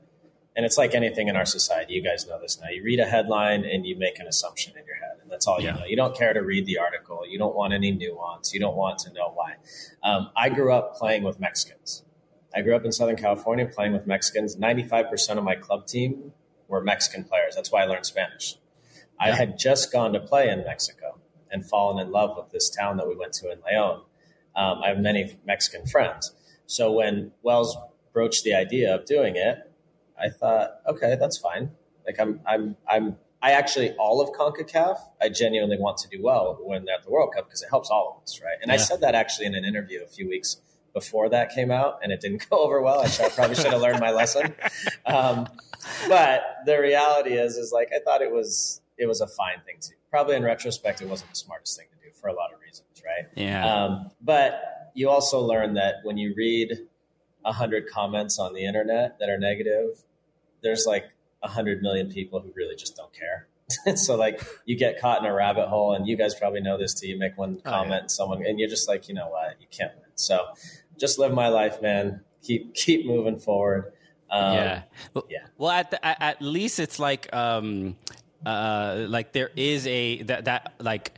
and 0.55 0.65
it's 0.65 0.77
like 0.77 0.93
anything 0.93 1.29
in 1.29 1.37
our 1.37 1.45
society. 1.45 1.93
You 1.93 2.03
guys 2.03 2.27
know 2.27 2.39
this 2.39 2.59
now. 2.59 2.67
You 2.69 2.83
read 2.83 2.99
a 2.99 3.05
headline 3.05 3.63
and 3.63 3.85
you 3.85 3.97
make 3.97 4.19
an 4.19 4.27
assumption 4.27 4.73
in 4.77 4.85
your 4.85 4.97
head, 4.97 5.19
and 5.21 5.31
that's 5.31 5.47
all 5.47 5.61
Yeah. 5.61 5.75
you 5.75 5.79
know. 5.79 5.85
You 5.85 5.95
don't 5.95 6.15
care 6.17 6.33
to 6.33 6.41
read 6.41 6.65
the 6.65 6.79
article. 6.79 7.21
You 7.25 7.37
don't 7.39 7.55
want 7.55 7.71
any 7.71 7.91
nuance. 7.91 8.53
You 8.53 8.59
don't 8.59 8.75
want 8.75 8.99
to 8.99 9.13
know 9.13 9.31
why. 9.33 9.55
Um, 10.03 10.31
I 10.35 10.49
grew 10.49 10.73
up 10.73 10.95
playing 10.95 11.23
with 11.23 11.39
Mexicans. 11.39 12.03
I 12.53 12.61
grew 12.61 12.75
up 12.75 12.83
in 12.83 12.91
Southern 12.91 13.15
California 13.15 13.67
playing 13.67 13.93
with 13.93 14.05
Mexicans. 14.05 14.57
Ninety-five 14.57 15.09
percent 15.09 15.39
of 15.39 15.45
my 15.45 15.55
club 15.55 15.87
team 15.87 16.33
were 16.67 16.81
Mexican 16.81 17.23
players. 17.23 17.55
That's 17.55 17.71
why 17.71 17.83
I 17.83 17.85
learned 17.85 18.05
Spanish. 18.05 18.57
I 19.17 19.31
had 19.31 19.57
just 19.57 19.91
gone 19.93 20.11
to 20.13 20.19
play 20.19 20.49
in 20.49 20.59
Mexico 20.65 21.18
and 21.51 21.65
fallen 21.65 22.05
in 22.05 22.11
love 22.11 22.37
with 22.37 22.51
this 22.51 22.69
town 22.69 22.97
that 22.97 23.07
we 23.07 23.15
went 23.15 23.33
to 23.33 23.51
in 23.51 23.59
Leon. 23.69 24.01
Um, 24.55 24.81
I 24.83 24.89
have 24.89 24.99
many 24.99 25.37
Mexican 25.45 25.85
friends. 25.85 26.33
So 26.65 26.91
when 26.91 27.31
Wells 27.41 27.77
broached 28.13 28.43
the 28.43 28.53
idea 28.53 28.93
of 28.93 29.05
doing 29.05 29.35
it, 29.35 29.71
I 30.21 30.29
thought, 30.29 30.81
okay, 30.87 31.15
that's 31.19 31.37
fine. 31.37 31.71
Like 32.05 32.19
I'm, 32.19 32.41
I'm, 32.45 32.75
I'm, 32.87 33.17
I 33.41 33.51
actually 33.51 33.91
all 33.93 34.21
of 34.21 34.29
Concacaf. 34.31 34.97
I 35.21 35.29
genuinely 35.29 35.77
want 35.77 35.97
to 35.99 36.09
do 36.09 36.21
well 36.21 36.59
when 36.61 36.85
they're 36.85 36.95
at 36.95 37.03
the 37.03 37.11
World 37.11 37.33
Cup 37.33 37.47
because 37.47 37.61
it 37.61 37.69
helps 37.69 37.89
all 37.89 38.17
of 38.17 38.23
us, 38.23 38.41
right? 38.43 38.57
And 38.61 38.71
I 38.71 38.77
said 38.77 39.01
that 39.01 39.15
actually 39.15 39.45
in 39.45 39.55
an 39.55 39.63
interview 39.63 40.03
a 40.03 40.07
few 40.07 40.27
weeks 40.27 40.57
before 40.93 41.29
that 41.29 41.53
came 41.53 41.71
out, 41.71 41.99
and 42.03 42.11
it 42.11 42.19
didn't 42.19 42.47
go 42.49 42.57
over 42.57 42.81
well. 42.81 43.01
I, 43.01 43.07
should, 43.07 43.31
probably 43.31 43.55
should 43.55 43.71
have 43.71 43.81
learned 43.81 43.99
my 43.99 44.11
lesson. 44.11 44.53
Um, 45.05 45.47
but 46.07 46.43
the 46.67 46.79
reality 46.79 47.31
is, 47.31 47.55
is 47.55 47.71
like 47.71 47.89
I 47.95 47.99
thought 47.99 48.21
it 48.21 48.31
was, 48.31 48.81
it 48.99 49.07
was 49.07 49.21
a 49.21 49.27
fine 49.27 49.61
thing 49.65 49.77
to. 49.81 49.93
Probably 50.11 50.35
in 50.35 50.43
retrospect, 50.43 51.01
it 51.01 51.07
wasn't 51.07 51.29
the 51.31 51.35
smartest 51.35 51.77
thing 51.77 51.87
to 51.91 52.07
do 52.07 52.13
for 52.13 52.27
a 52.27 52.33
lot 52.33 52.53
of 52.53 52.59
reasons, 52.59 52.87
right? 53.05 53.27
Yeah. 53.35 53.65
Um, 53.65 54.11
but 54.21 54.91
you 54.93 55.09
also 55.09 55.39
learn 55.39 55.75
that 55.75 55.95
when 56.03 56.17
you 56.17 56.33
read 56.35 56.87
a 57.45 57.53
hundred 57.53 57.87
comments 57.89 58.39
on 58.39 58.53
the 58.53 58.65
internet 58.65 59.17
that 59.19 59.29
are 59.29 59.37
negative, 59.37 60.03
there's 60.61 60.85
like 60.85 61.05
a 61.41 61.47
hundred 61.47 61.81
million 61.81 62.09
people 62.11 62.39
who 62.39 62.51
really 62.55 62.75
just 62.75 62.95
don't 62.95 63.13
care. 63.13 63.47
so 63.95 64.15
like 64.15 64.41
you 64.65 64.75
get 64.75 64.99
caught 64.99 65.19
in 65.19 65.25
a 65.25 65.33
rabbit 65.33 65.67
hole, 65.67 65.93
and 65.93 66.07
you 66.07 66.17
guys 66.17 66.35
probably 66.35 66.61
know 66.61 66.77
this 66.77 66.99
too. 66.99 67.07
You 67.07 67.17
make 67.17 67.37
one 67.37 67.61
comment, 67.61 67.91
yeah. 67.91 67.99
and 67.99 68.11
someone, 68.11 68.45
and 68.45 68.59
you're 68.59 68.69
just 68.69 68.87
like, 68.87 69.07
you 69.07 69.13
know 69.13 69.29
what, 69.29 69.55
you 69.59 69.67
can't 69.69 69.93
win. 69.95 70.09
So 70.15 70.47
just 70.97 71.19
live 71.19 71.33
my 71.33 71.49
life, 71.49 71.81
man. 71.81 72.21
Keep 72.43 72.73
keep 72.73 73.05
moving 73.05 73.37
forward. 73.37 73.93
Um, 74.31 74.53
yeah. 74.53 74.83
Well, 75.13 75.25
yeah. 75.29 75.45
Well, 75.57 75.71
at, 75.71 75.91
the, 75.91 76.05
at 76.05 76.17
at 76.21 76.41
least 76.41 76.79
it's 76.79 76.99
like 76.99 77.33
um 77.33 77.95
uh 78.45 79.05
like 79.09 79.31
there 79.33 79.51
is 79.55 79.85
a 79.87 80.21
that 80.23 80.45
that 80.45 80.73
like 80.79 81.13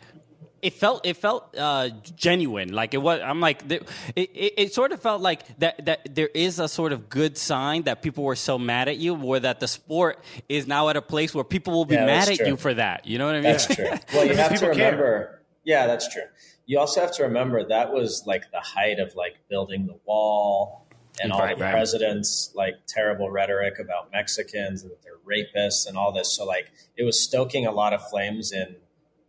it 0.62 0.74
felt 0.74 1.06
it 1.06 1.18
felt 1.18 1.56
uh 1.58 1.90
genuine 2.16 2.72
like 2.74 2.94
it 2.94 2.98
was 2.98 3.20
i'm 3.24 3.40
like 3.40 3.64
it, 3.72 3.88
it, 4.16 4.54
it 4.58 4.74
sort 4.74 4.92
of 4.92 5.02
felt 5.02 5.22
like 5.22 5.42
that 5.60 5.86
that 5.86 6.16
there 6.16 6.30
is 6.34 6.60
a 6.60 6.68
sort 6.68 6.92
of 6.94 7.10
good 7.10 7.38
sign 7.38 7.84
that 7.84 8.02
people 8.02 8.24
were 8.24 8.36
so 8.36 8.58
mad 8.60 8.88
at 8.88 8.98
you 8.98 9.16
or 9.24 9.40
that 9.40 9.60
the 9.60 9.68
sport 9.68 10.20
is 10.50 10.68
now 10.68 10.90
at 10.90 10.96
a 10.98 11.02
place 11.02 11.34
where 11.34 11.44
people 11.44 11.74
will 11.74 11.86
be 11.86 11.96
Yeah, 11.96 12.06
mad 12.06 12.30
at 12.30 12.38
true. 12.38 12.48
you 12.48 12.58
for 12.58 12.74
that 12.74 13.06
you 13.08 13.18
know 13.18 13.26
what 13.26 13.36
i 13.36 13.42
mean 13.42 13.52
That's 13.52 13.68
true. 13.76 13.86
Well, 14.14 14.26
you 14.26 14.36
have 14.36 14.50
to 14.54 14.60
people 14.60 14.76
care. 14.76 14.86
remember. 14.92 15.42
Yeah, 15.64 15.86
that's 15.86 16.12
true. 16.12 16.24
You 16.66 16.80
also 16.80 17.02
have 17.02 17.12
to 17.18 17.24
remember 17.24 17.68
that 17.68 17.94
was 17.94 18.24
like 18.26 18.50
the 18.52 18.60
height 18.60 19.00
of 19.00 19.14
like 19.16 19.36
building 19.48 19.86
the 19.86 19.96
wall 20.06 20.81
and 21.22 21.32
all 21.32 21.40
Right, 21.40 21.58
the 21.58 21.64
right. 21.64 21.72
presidents 21.72 22.52
like 22.56 22.76
terrible 22.88 23.30
rhetoric 23.30 23.80
about 23.80 24.12
Mexicans 24.12 24.82
and 24.82 24.92
that 24.92 25.02
they're 25.04 25.12
rapists 25.26 25.88
and 25.88 25.98
all 25.98 26.12
this. 26.12 26.36
So 26.36 26.46
like 26.46 26.72
it 26.98 27.04
was 27.04 27.22
stoking 27.22 27.66
a 27.66 27.72
lot 27.72 27.94
of 27.94 28.08
flames 28.10 28.52
in 28.52 28.76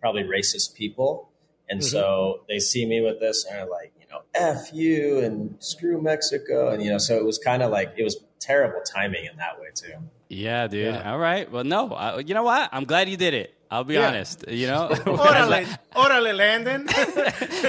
probably 0.00 0.24
racist 0.24 0.74
people. 0.74 1.30
And 1.68 1.80
mm-hmm. 1.80 1.88
so 1.88 2.40
they 2.48 2.58
see 2.58 2.86
me 2.86 3.00
with 3.00 3.20
this 3.20 3.44
and 3.44 3.56
they're 3.56 3.66
like, 3.70 3.92
you 4.00 4.06
know, 4.10 4.22
F 4.34 4.72
you 4.72 5.18
and 5.18 5.56
screw 5.60 6.00
Mexico. 6.02 6.70
And, 6.70 6.82
you 6.82 6.90
know, 6.90 6.98
so 6.98 7.16
it 7.16 7.24
was 7.24 7.38
kind 7.38 7.62
of 7.62 7.70
like, 7.70 7.94
it 7.96 8.02
was 8.02 8.22
terrible 8.40 8.80
timing 8.84 9.24
in 9.26 9.36
that 9.36 9.60
way 9.60 9.68
too. 9.74 9.94
yeah 10.28 10.66
dude 10.66 10.94
Yeah. 10.94 11.12
all 11.12 11.18
right 11.18 11.48
well 11.52 11.62
no 11.62 11.92
I, 11.92 12.18
you 12.18 12.34
know 12.34 12.42
what 12.42 12.68
i'm 12.72 12.84
glad 12.86 13.08
you 13.08 13.16
did 13.16 13.34
it 13.34 13.54
i'll 13.72 13.84
be 13.84 13.94
Yeah. 13.94 14.08
honest 14.08 14.44
you 14.48 14.66
know 14.72 14.88
Orale, 15.24 15.66
orale, 16.02 16.32
Landon. 16.42 16.88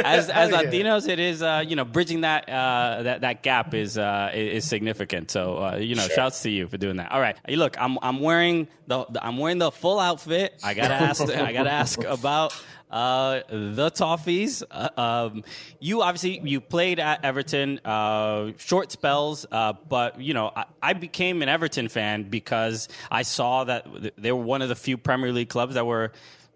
as 0.06 0.30
as 0.30 0.30
Hell 0.30 0.50
yeah. 0.52 0.62
Latinos, 0.70 1.08
it 1.08 1.20
is 1.20 1.42
uh, 1.42 1.64
you 1.70 1.76
know 1.76 1.86
bridging 1.86 2.22
that 2.22 2.48
uh, 2.50 3.04
that 3.08 3.22
that 3.22 3.36
gap 3.44 3.74
is 3.74 3.98
uh, 3.98 4.32
is 4.34 4.68
significant. 4.68 5.32
So 5.32 5.58
uh, 5.64 5.76
you 5.78 5.96
know, 5.96 6.04
Sure. 6.08 6.16
shouts 6.16 6.42
to 6.44 6.50
you 6.50 6.68
for 6.68 6.78
doing 6.78 6.98
that. 6.98 7.12
All 7.12 7.22
right, 7.22 7.38
hey, 7.48 7.56
look, 7.56 7.74
I'm 7.80 7.98
I'm 8.02 8.20
wearing 8.20 8.68
the, 8.88 9.06
the 9.10 9.20
I'm 9.26 9.38
wearing 9.38 9.60
the 9.60 9.72
full 9.72 10.00
outfit. 10.00 10.60
I 10.64 10.74
gotta 10.74 10.94
ask 11.10 11.22
I 11.30 11.52
gotta 11.54 11.72
ask 11.72 12.04
about. 12.04 12.54
Uh, 12.94 13.42
the 13.50 13.90
Toffees. 13.90 14.62
Uh, 14.70 14.90
um, 15.02 15.44
you 15.80 16.04
obviously 16.04 16.40
you 16.48 16.62
played 16.62 17.00
at 17.00 17.26
Everton, 17.26 17.80
uh, 17.84 18.52
short 18.58 18.92
spells, 18.92 19.48
uh, 19.52 19.74
but 19.90 20.22
you 20.22 20.36
know 20.36 20.52
I, 20.56 20.66
I 20.80 20.94
became 20.94 21.42
an 21.42 21.50
Everton 21.50 21.90
fan 21.90 22.30
because 22.30 22.90
I 23.10 23.24
saw 23.24 23.64
that 23.64 23.88
they 24.16 24.32
were 24.32 24.44
one 24.44 24.62
of 24.62 24.70
the 24.70 24.76
few 24.76 25.00
Premier 25.00 25.34
League 25.34 25.50
clubs 25.50 25.74
that 25.74 25.88
were 25.88 26.12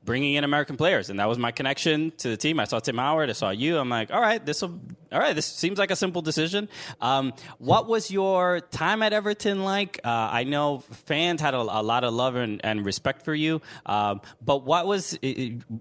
bringing 0.07 0.35
in 0.35 0.43
American 0.43 0.77
players, 0.77 1.11
and 1.11 1.19
that 1.19 1.27
was 1.27 1.37
my 1.37 1.51
connection 1.51 2.11
to 2.17 2.29
the 2.29 2.37
team. 2.37 2.59
I 2.59 2.63
saw 2.63 2.79
Tim 2.79 2.97
Howard, 2.97 3.29
I 3.29 3.33
saw 3.33 3.51
you. 3.51 3.77
I'm 3.77 3.89
like, 3.89 4.09
all 4.11 4.21
right, 4.21 4.43
this 4.43 4.63
will, 4.63 4.79
all 5.11 5.19
right, 5.19 5.35
this 5.35 5.45
seems 5.45 5.77
like 5.77 5.91
a 5.91 5.95
simple 5.95 6.23
decision. 6.23 6.69
Um, 7.01 7.33
what 7.59 7.87
was 7.87 8.09
your 8.09 8.61
time 8.71 9.03
at 9.03 9.13
Everton 9.13 9.63
like? 9.63 9.99
Uh, 10.03 10.29
I 10.31 10.45
know 10.45 10.79
fans 10.79 11.41
had 11.41 11.53
a, 11.53 11.59
a 11.59 11.83
lot 11.83 12.03
of 12.03 12.13
love 12.13 12.35
and, 12.35 12.61
and 12.63 12.85
respect 12.85 13.23
for 13.23 13.35
you, 13.35 13.61
um, 13.85 14.21
but 14.41 14.63
what 14.63 14.87
was 14.87 15.19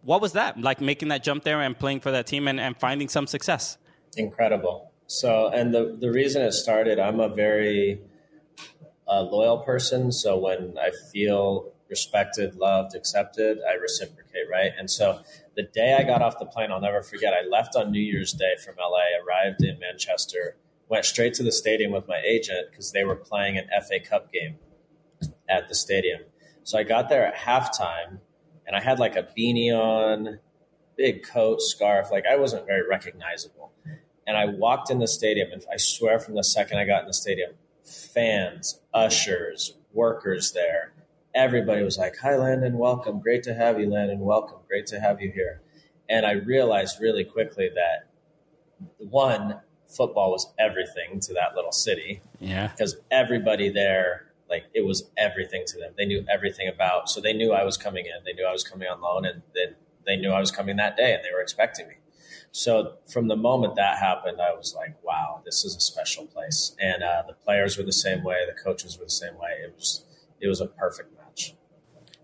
what 0.03 0.20
was 0.20 0.33
that 0.33 0.61
like? 0.61 0.81
Making 0.81 1.09
that 1.09 1.22
jump 1.22 1.45
there 1.45 1.62
and 1.62 1.79
playing 1.79 2.01
for 2.01 2.11
that 2.11 2.27
team 2.27 2.49
and, 2.49 2.61
and 2.61 2.77
finding 2.77 3.09
some 3.09 3.27
success. 3.27 3.79
Incredible. 4.16 4.91
So, 5.07 5.49
and 5.49 5.72
the 5.72 5.97
the 5.99 6.11
reason 6.11 6.43
it 6.43 6.53
started, 6.53 6.99
I'm 6.99 7.20
a 7.20 7.29
very 7.29 8.01
uh, 9.07 9.22
loyal 9.22 9.59
person. 9.59 10.11
So 10.11 10.37
when 10.39 10.77
I 10.79 10.91
feel 11.12 11.72
respected, 11.89 12.57
loved, 12.57 12.95
accepted, 12.95 13.59
I 13.68 13.74
reciprocate, 13.74 14.49
right? 14.51 14.72
And 14.78 14.91
so 14.91 15.20
the 15.55 15.62
day 15.62 15.97
I 15.99 16.03
got 16.03 16.22
off 16.22 16.39
the 16.39 16.47
plane, 16.47 16.70
I'll 16.70 16.80
never 16.80 17.03
forget. 17.03 17.32
I 17.32 17.47
left 17.47 17.76
on 17.76 17.91
New 17.91 18.01
Year's 18.01 18.32
Day 18.32 18.55
from 18.64 18.74
LA, 18.78 19.22
arrived 19.24 19.62
in 19.62 19.78
Manchester, 19.78 20.57
went 20.89 21.05
straight 21.05 21.34
to 21.34 21.43
the 21.43 21.53
stadium 21.53 21.93
with 21.93 22.07
my 22.07 22.20
agent 22.24 22.70
because 22.70 22.93
they 22.93 23.05
were 23.05 23.16
playing 23.16 23.59
an 23.59 23.68
FA 23.87 24.01
Cup 24.01 24.32
game 24.32 24.57
at 25.49 25.68
the 25.68 25.74
stadium. 25.74 26.22
So 26.64 26.78
I 26.78 26.82
got 26.82 27.09
there 27.09 27.26
at 27.26 27.37
halftime 27.37 28.18
and 28.66 28.74
I 28.74 28.80
had 28.80 28.99
like 28.99 29.16
a 29.16 29.22
beanie 29.22 29.72
on 29.72 30.41
big 30.97 31.22
coat, 31.22 31.61
scarf. 31.61 32.11
Like 32.11 32.24
I 32.30 32.37
wasn't 32.37 32.66
very 32.66 32.87
recognizable. 32.87 33.72
And 34.26 34.37
I 34.37 34.47
walked 34.47 34.91
in 34.91 34.99
the 34.99 35.07
stadium, 35.07 35.53
and 35.53 35.64
I 35.72 35.76
swear 35.76 36.18
from 36.18 36.34
the 36.34 36.43
second 36.43 36.78
I 36.78 36.84
got 36.84 37.03
in 37.03 37.07
the 37.07 37.14
stadium, 37.14 37.53
fans, 37.84 38.80
ushers, 38.93 39.74
workers 39.93 40.51
there, 40.51 40.93
everybody 41.37 41.84
was 41.84 41.99
like, 41.99 42.16
Hi, 42.22 42.34
Landon, 42.37 42.78
welcome. 42.78 43.20
Great 43.20 43.43
to 43.45 43.55
have 43.55 43.78
you, 43.78 43.89
Landon. 43.89 44.20
Welcome. 44.20 44.59
Great 44.66 44.87
to 44.87 44.99
have 44.99 45.20
you 45.20 45.30
here. 45.30 45.61
And 46.09 46.24
I 46.24 46.32
realized 46.32 46.99
really 47.01 47.24
quickly 47.24 47.68
that 47.74 48.09
one, 48.99 49.61
football 49.87 50.32
was 50.32 50.53
everything 50.59 51.20
to 51.20 51.34
that 51.34 51.55
little 51.55 51.72
city. 51.72 52.22
Yeah. 52.41 52.68
Because 52.68 52.97
everybody 53.11 53.68
there, 53.68 54.26
like, 54.49 54.64
it 54.74 54.84
was 54.84 55.11
everything 55.16 55.64
to 55.66 55.78
them. 55.78 55.93
They 55.97 56.07
knew 56.07 56.24
everything 56.32 56.68
about. 56.68 57.11
So 57.11 57.20
they 57.20 57.32
knew 57.32 57.53
I 57.53 57.64
was 57.64 57.76
coming 57.76 58.07
in. 58.07 58.24
They 58.24 58.32
knew 58.32 58.47
I 58.47 58.53
was 58.53 58.64
coming 58.64 58.89
on 58.89 59.01
loan, 59.01 59.26
and 59.26 59.43
then 59.55 59.76
they 60.07 60.16
knew 60.16 60.30
I 60.30 60.41
was 60.41 60.51
coming 60.51 60.76
that 60.76 60.97
day, 60.97 61.12
and 61.14 61.22
they 61.22 61.32
were 61.32 61.43
expecting 61.43 61.89
me. 61.89 61.95
So 62.53 62.95
from 63.07 63.28
the 63.28 63.37
moment 63.37 63.76
that 63.76 63.99
happened, 63.99 64.41
I 64.41 64.55
was 64.55 64.74
like, 64.74 64.97
"Wow, 65.03 65.43
this 65.45 65.64
is 65.64 65.76
a 65.76 65.80
special 65.80 66.26
place." 66.26 66.74
And 66.80 67.03
uh, 67.03 67.24
the 67.26 67.34
players 67.34 67.76
were 67.76 67.84
the 67.84 67.93
same 67.93 68.22
way. 68.24 68.45
The 68.47 68.59
coaches 68.59 68.99
were 68.99 69.05
the 69.05 69.11
same 69.11 69.34
way. 69.34 69.51
It 69.62 69.74
was 69.76 70.05
it 70.41 70.49
was 70.49 70.61
a 70.61 70.66
perfect. 70.66 71.16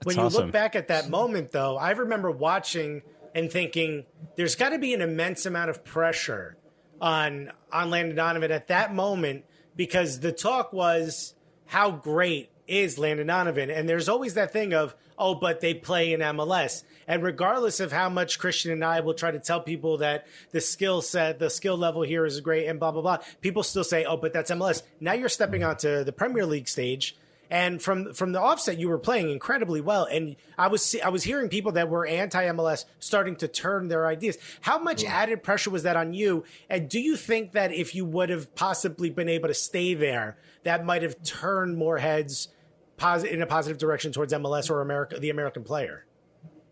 When 0.05 0.17
you 0.17 0.29
look 0.29 0.53
back 0.53 0.77
at 0.77 0.89
that 0.89 1.09
moment, 1.11 1.53
though, 1.53 1.77
I 1.77 1.91
remember 1.93 2.31
watching 2.31 3.03
and 3.35 3.51
thinking, 3.51 4.05
"There's 4.37 4.55
got 4.55 4.71
to 4.71 4.79
be 4.79 4.95
an 4.95 5.01
immense 5.01 5.47
amount 5.47 5.71
of 5.71 5.85
pressure 5.85 6.57
on 7.01 7.51
on 7.73 7.91
Landon 7.91 8.17
Donovan 8.17 8.51
at 8.51 8.69
that 8.69 8.95
moment 8.95 9.45
because 9.77 10.21
the 10.21 10.33
talk 10.33 10.73
was 10.73 11.35
how 11.67 11.91
great 11.91 12.51
is 12.69 12.99
Landon 12.99 13.27
Donovan, 13.27 13.71
and 13.71 13.89
there's 13.89 14.09
always 14.09 14.35
that 14.35 14.53
thing 14.53 14.73
of, 14.73 14.95
oh, 15.19 15.35
but 15.35 15.61
they 15.61 15.75
play 15.75 16.13
in 16.13 16.21
MLS, 16.21 16.85
and 17.09 17.23
regardless 17.23 17.81
of 17.81 17.93
how 17.93 18.09
much 18.09 18.39
Christian 18.39 18.71
and 18.71 18.85
I 18.85 19.01
will 19.01 19.15
try 19.15 19.31
to 19.31 19.39
tell 19.39 19.61
people 19.61 19.99
that 19.99 20.27
the 20.53 20.61
skill 20.61 21.03
set, 21.03 21.39
the 21.39 21.51
skill 21.51 21.77
level 21.77 22.03
here 22.03 22.25
is 22.25 22.41
great, 22.41 22.67
and 22.67 22.79
blah 22.79 22.93
blah 22.93 23.03
blah, 23.03 23.19
people 23.41 23.63
still 23.63 23.85
say, 23.85 24.05
oh, 24.05 24.17
but 24.17 24.33
that's 24.33 24.51
MLS. 24.51 24.83
Now 25.01 25.13
you're 25.15 25.29
stepping 25.29 25.65
onto 25.65 26.05
the 26.05 26.13
Premier 26.13 26.47
League 26.47 26.69
stage 26.69 27.17
and 27.53 27.83
from 27.83 28.15
from 28.15 28.33
the 28.33 28.41
offset, 28.41 28.79
you 28.79 28.89
were 28.89 28.99
playing 28.99 29.29
incredibly 29.29 29.83
well. 29.83 30.07
And 30.07 30.37
I 30.57 30.69
was 30.69 30.97
I 31.05 31.11
was 31.11 31.23
hearing 31.23 31.51
people 31.51 31.73
that 31.73 31.91
were 31.91 32.07
anti 32.07 32.43
MLS 32.47 32.87
starting 32.99 33.37
to 33.37 33.47
turn 33.47 33.89
their 33.89 34.07
ideas. 34.07 34.39
How 34.63 34.79
much 34.79 35.05
added 35.05 35.43
pressure 35.43 35.69
was 35.69 35.83
that 35.83 35.95
on 35.95 36.15
you? 36.15 36.45
And 36.71 36.89
do 36.89 36.99
you 36.99 37.15
think 37.15 37.53
that 37.53 37.71
if 37.71 37.95
you 37.95 38.07
would 38.07 38.31
have 38.31 38.55
possibly 38.55 39.11
been 39.11 39.29
able 39.29 39.49
to 39.49 39.55
stay 39.55 39.93
there, 39.93 40.39
that 40.63 40.87
might 40.87 41.03
have 41.03 41.23
turned 41.25 41.77
more 41.77 41.99
heads 41.99 42.49
positive 42.97 43.35
in 43.35 43.43
a 43.43 43.47
positive 43.47 43.77
direction 43.77 44.13
towards 44.13 44.33
MLS 44.33 44.71
or 44.71 44.81
America, 44.81 45.21
the 45.21 45.29
American 45.29 45.63
player? 45.63 46.07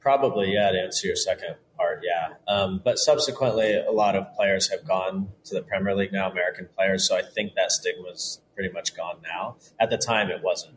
Probably, 0.00 0.54
yeah. 0.54 0.70
To 0.70 0.80
answer 0.80 1.08
your 1.08 1.16
second 1.16 1.56
part, 1.76 2.02
yeah. 2.02 2.36
Um, 2.48 2.80
but 2.82 2.98
subsequently, 2.98 3.74
a 3.74 3.92
lot 3.92 4.16
of 4.16 4.32
players 4.34 4.70
have 4.70 4.88
gone 4.88 5.28
to 5.44 5.54
the 5.54 5.60
Premier 5.60 5.94
League 5.94 6.10
now, 6.10 6.30
American 6.30 6.70
players. 6.74 7.06
So 7.06 7.18
I 7.18 7.22
think 7.22 7.54
that 7.56 7.70
stigma's 7.70 8.40
pretty 8.54 8.72
much 8.72 8.96
gone 8.96 9.18
now. 9.22 9.56
At 9.78 9.90
the 9.90 9.98
time, 9.98 10.30
it 10.30 10.42
wasn't. 10.42 10.76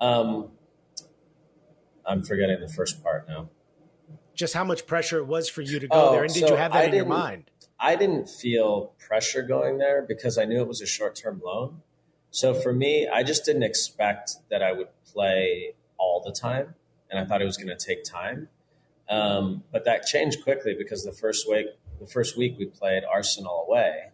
Um, 0.00 0.48
I'm 2.06 2.22
forgetting 2.22 2.60
the 2.60 2.68
first 2.68 3.02
part 3.02 3.28
now. 3.28 3.48
Just 4.34 4.54
how 4.54 4.64
much 4.64 4.86
pressure 4.86 5.18
it 5.18 5.26
was 5.26 5.48
for 5.48 5.62
you 5.62 5.78
to 5.78 5.86
go 5.86 6.08
oh, 6.08 6.12
there, 6.12 6.24
and 6.24 6.32
did 6.32 6.40
so 6.40 6.48
you 6.48 6.56
have 6.56 6.72
that 6.72 6.84
I 6.84 6.84
in 6.84 6.94
your 6.94 7.06
mind? 7.06 7.50
I 7.78 7.96
didn't 7.96 8.28
feel 8.28 8.92
pressure 8.98 9.42
going 9.42 9.78
there 9.78 10.02
because 10.02 10.38
I 10.38 10.44
knew 10.44 10.60
it 10.60 10.68
was 10.68 10.80
a 10.80 10.86
short 10.86 11.14
term 11.14 11.42
loan. 11.44 11.82
So 12.30 12.54
for 12.54 12.72
me, 12.72 13.06
I 13.06 13.22
just 13.22 13.44
didn't 13.44 13.64
expect 13.64 14.36
that 14.50 14.62
I 14.62 14.72
would 14.72 14.88
play 15.12 15.74
all 15.98 16.22
the 16.24 16.32
time, 16.32 16.74
and 17.10 17.20
I 17.20 17.24
thought 17.24 17.42
it 17.42 17.44
was 17.44 17.58
going 17.58 17.76
to 17.76 17.86
take 17.86 18.04
time. 18.04 18.48
Um, 19.08 19.64
but 19.70 19.84
that 19.84 20.06
changed 20.06 20.42
quickly 20.42 20.74
because 20.76 21.04
the 21.04 21.12
first 21.12 21.48
week, 21.48 21.66
the 22.00 22.06
first 22.06 22.38
week 22.38 22.56
we 22.58 22.66
played 22.66 23.02
Arsenal 23.04 23.66
away. 23.68 24.10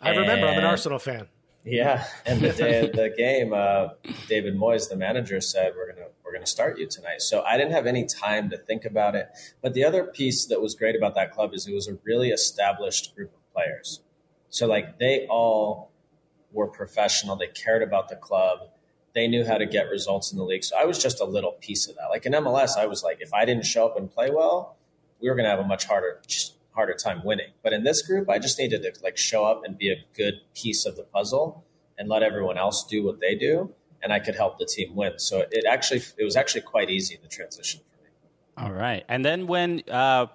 I 0.00 0.10
remember. 0.10 0.46
I'm 0.46 0.58
an 0.58 0.64
Arsenal 0.64 0.98
fan. 0.98 1.28
Yeah, 1.64 2.06
and 2.26 2.40
the 2.40 2.52
day 2.52 2.80
of 2.80 2.92
the 2.92 3.10
game, 3.10 3.52
uh, 3.52 3.88
David 4.28 4.56
Moyes, 4.56 4.88
the 4.88 4.96
manager, 4.96 5.40
said 5.40 5.74
we're 5.76 5.92
gonna 5.92 6.08
we're 6.24 6.32
gonna 6.32 6.46
start 6.46 6.78
you 6.78 6.86
tonight. 6.86 7.22
So 7.22 7.42
I 7.42 7.56
didn't 7.56 7.72
have 7.72 7.86
any 7.86 8.06
time 8.06 8.50
to 8.50 8.56
think 8.56 8.84
about 8.84 9.14
it. 9.14 9.28
But 9.62 9.74
the 9.74 9.84
other 9.84 10.04
piece 10.04 10.46
that 10.46 10.60
was 10.60 10.74
great 10.74 10.96
about 10.96 11.14
that 11.16 11.32
club 11.32 11.54
is 11.54 11.66
it 11.66 11.74
was 11.74 11.88
a 11.88 11.98
really 12.04 12.30
established 12.30 13.14
group 13.14 13.34
of 13.34 13.52
players. 13.52 14.00
So 14.48 14.66
like 14.66 14.98
they 14.98 15.26
all 15.28 15.90
were 16.52 16.66
professional. 16.66 17.36
They 17.36 17.48
cared 17.48 17.82
about 17.82 18.08
the 18.08 18.16
club. 18.16 18.60
They 19.12 19.26
knew 19.26 19.44
how 19.44 19.58
to 19.58 19.66
get 19.66 19.90
results 19.90 20.30
in 20.32 20.38
the 20.38 20.44
league. 20.44 20.64
So 20.64 20.76
I 20.78 20.84
was 20.84 21.02
just 21.02 21.20
a 21.20 21.24
little 21.24 21.52
piece 21.52 21.88
of 21.88 21.96
that. 21.96 22.06
Like 22.10 22.26
in 22.26 22.32
MLS, 22.32 22.76
I 22.76 22.86
was 22.86 23.02
like, 23.02 23.18
if 23.20 23.34
I 23.34 23.44
didn't 23.44 23.66
show 23.66 23.86
up 23.86 23.96
and 23.96 24.10
play 24.10 24.30
well, 24.30 24.76
we 25.20 25.28
were 25.28 25.34
gonna 25.34 25.50
have 25.50 25.58
a 25.58 25.64
much 25.64 25.84
harder 25.84 26.20
harder 26.80 26.94
time 26.94 27.20
winning. 27.22 27.52
But 27.62 27.74
in 27.74 27.84
this 27.84 28.00
group, 28.00 28.30
I 28.30 28.38
just 28.38 28.58
needed 28.58 28.82
to 28.82 28.92
like 29.02 29.18
show 29.18 29.44
up 29.44 29.60
and 29.66 29.76
be 29.76 29.90
a 29.90 29.96
good 30.16 30.36
piece 30.54 30.86
of 30.86 30.96
the 30.96 31.02
puzzle 31.02 31.66
and 31.98 32.08
let 32.08 32.22
everyone 32.22 32.56
else 32.56 32.86
do 32.88 33.04
what 33.04 33.20
they 33.20 33.34
do, 33.34 33.74
and 34.02 34.14
I 34.14 34.18
could 34.18 34.34
help 34.34 34.58
the 34.58 34.64
team 34.64 34.96
win. 34.96 35.18
So 35.18 35.44
it 35.50 35.66
actually 35.68 36.00
it 36.16 36.24
was 36.24 36.36
actually 36.36 36.62
quite 36.62 36.88
easy 36.88 37.16
in 37.16 37.20
the 37.20 37.28
transition. 37.28 37.82
For 37.92 38.02
me. 38.02 38.10
All 38.56 38.72
right, 38.72 39.04
and 39.10 39.22
then 39.22 39.46
when 39.46 39.82
uh, 39.90 40.28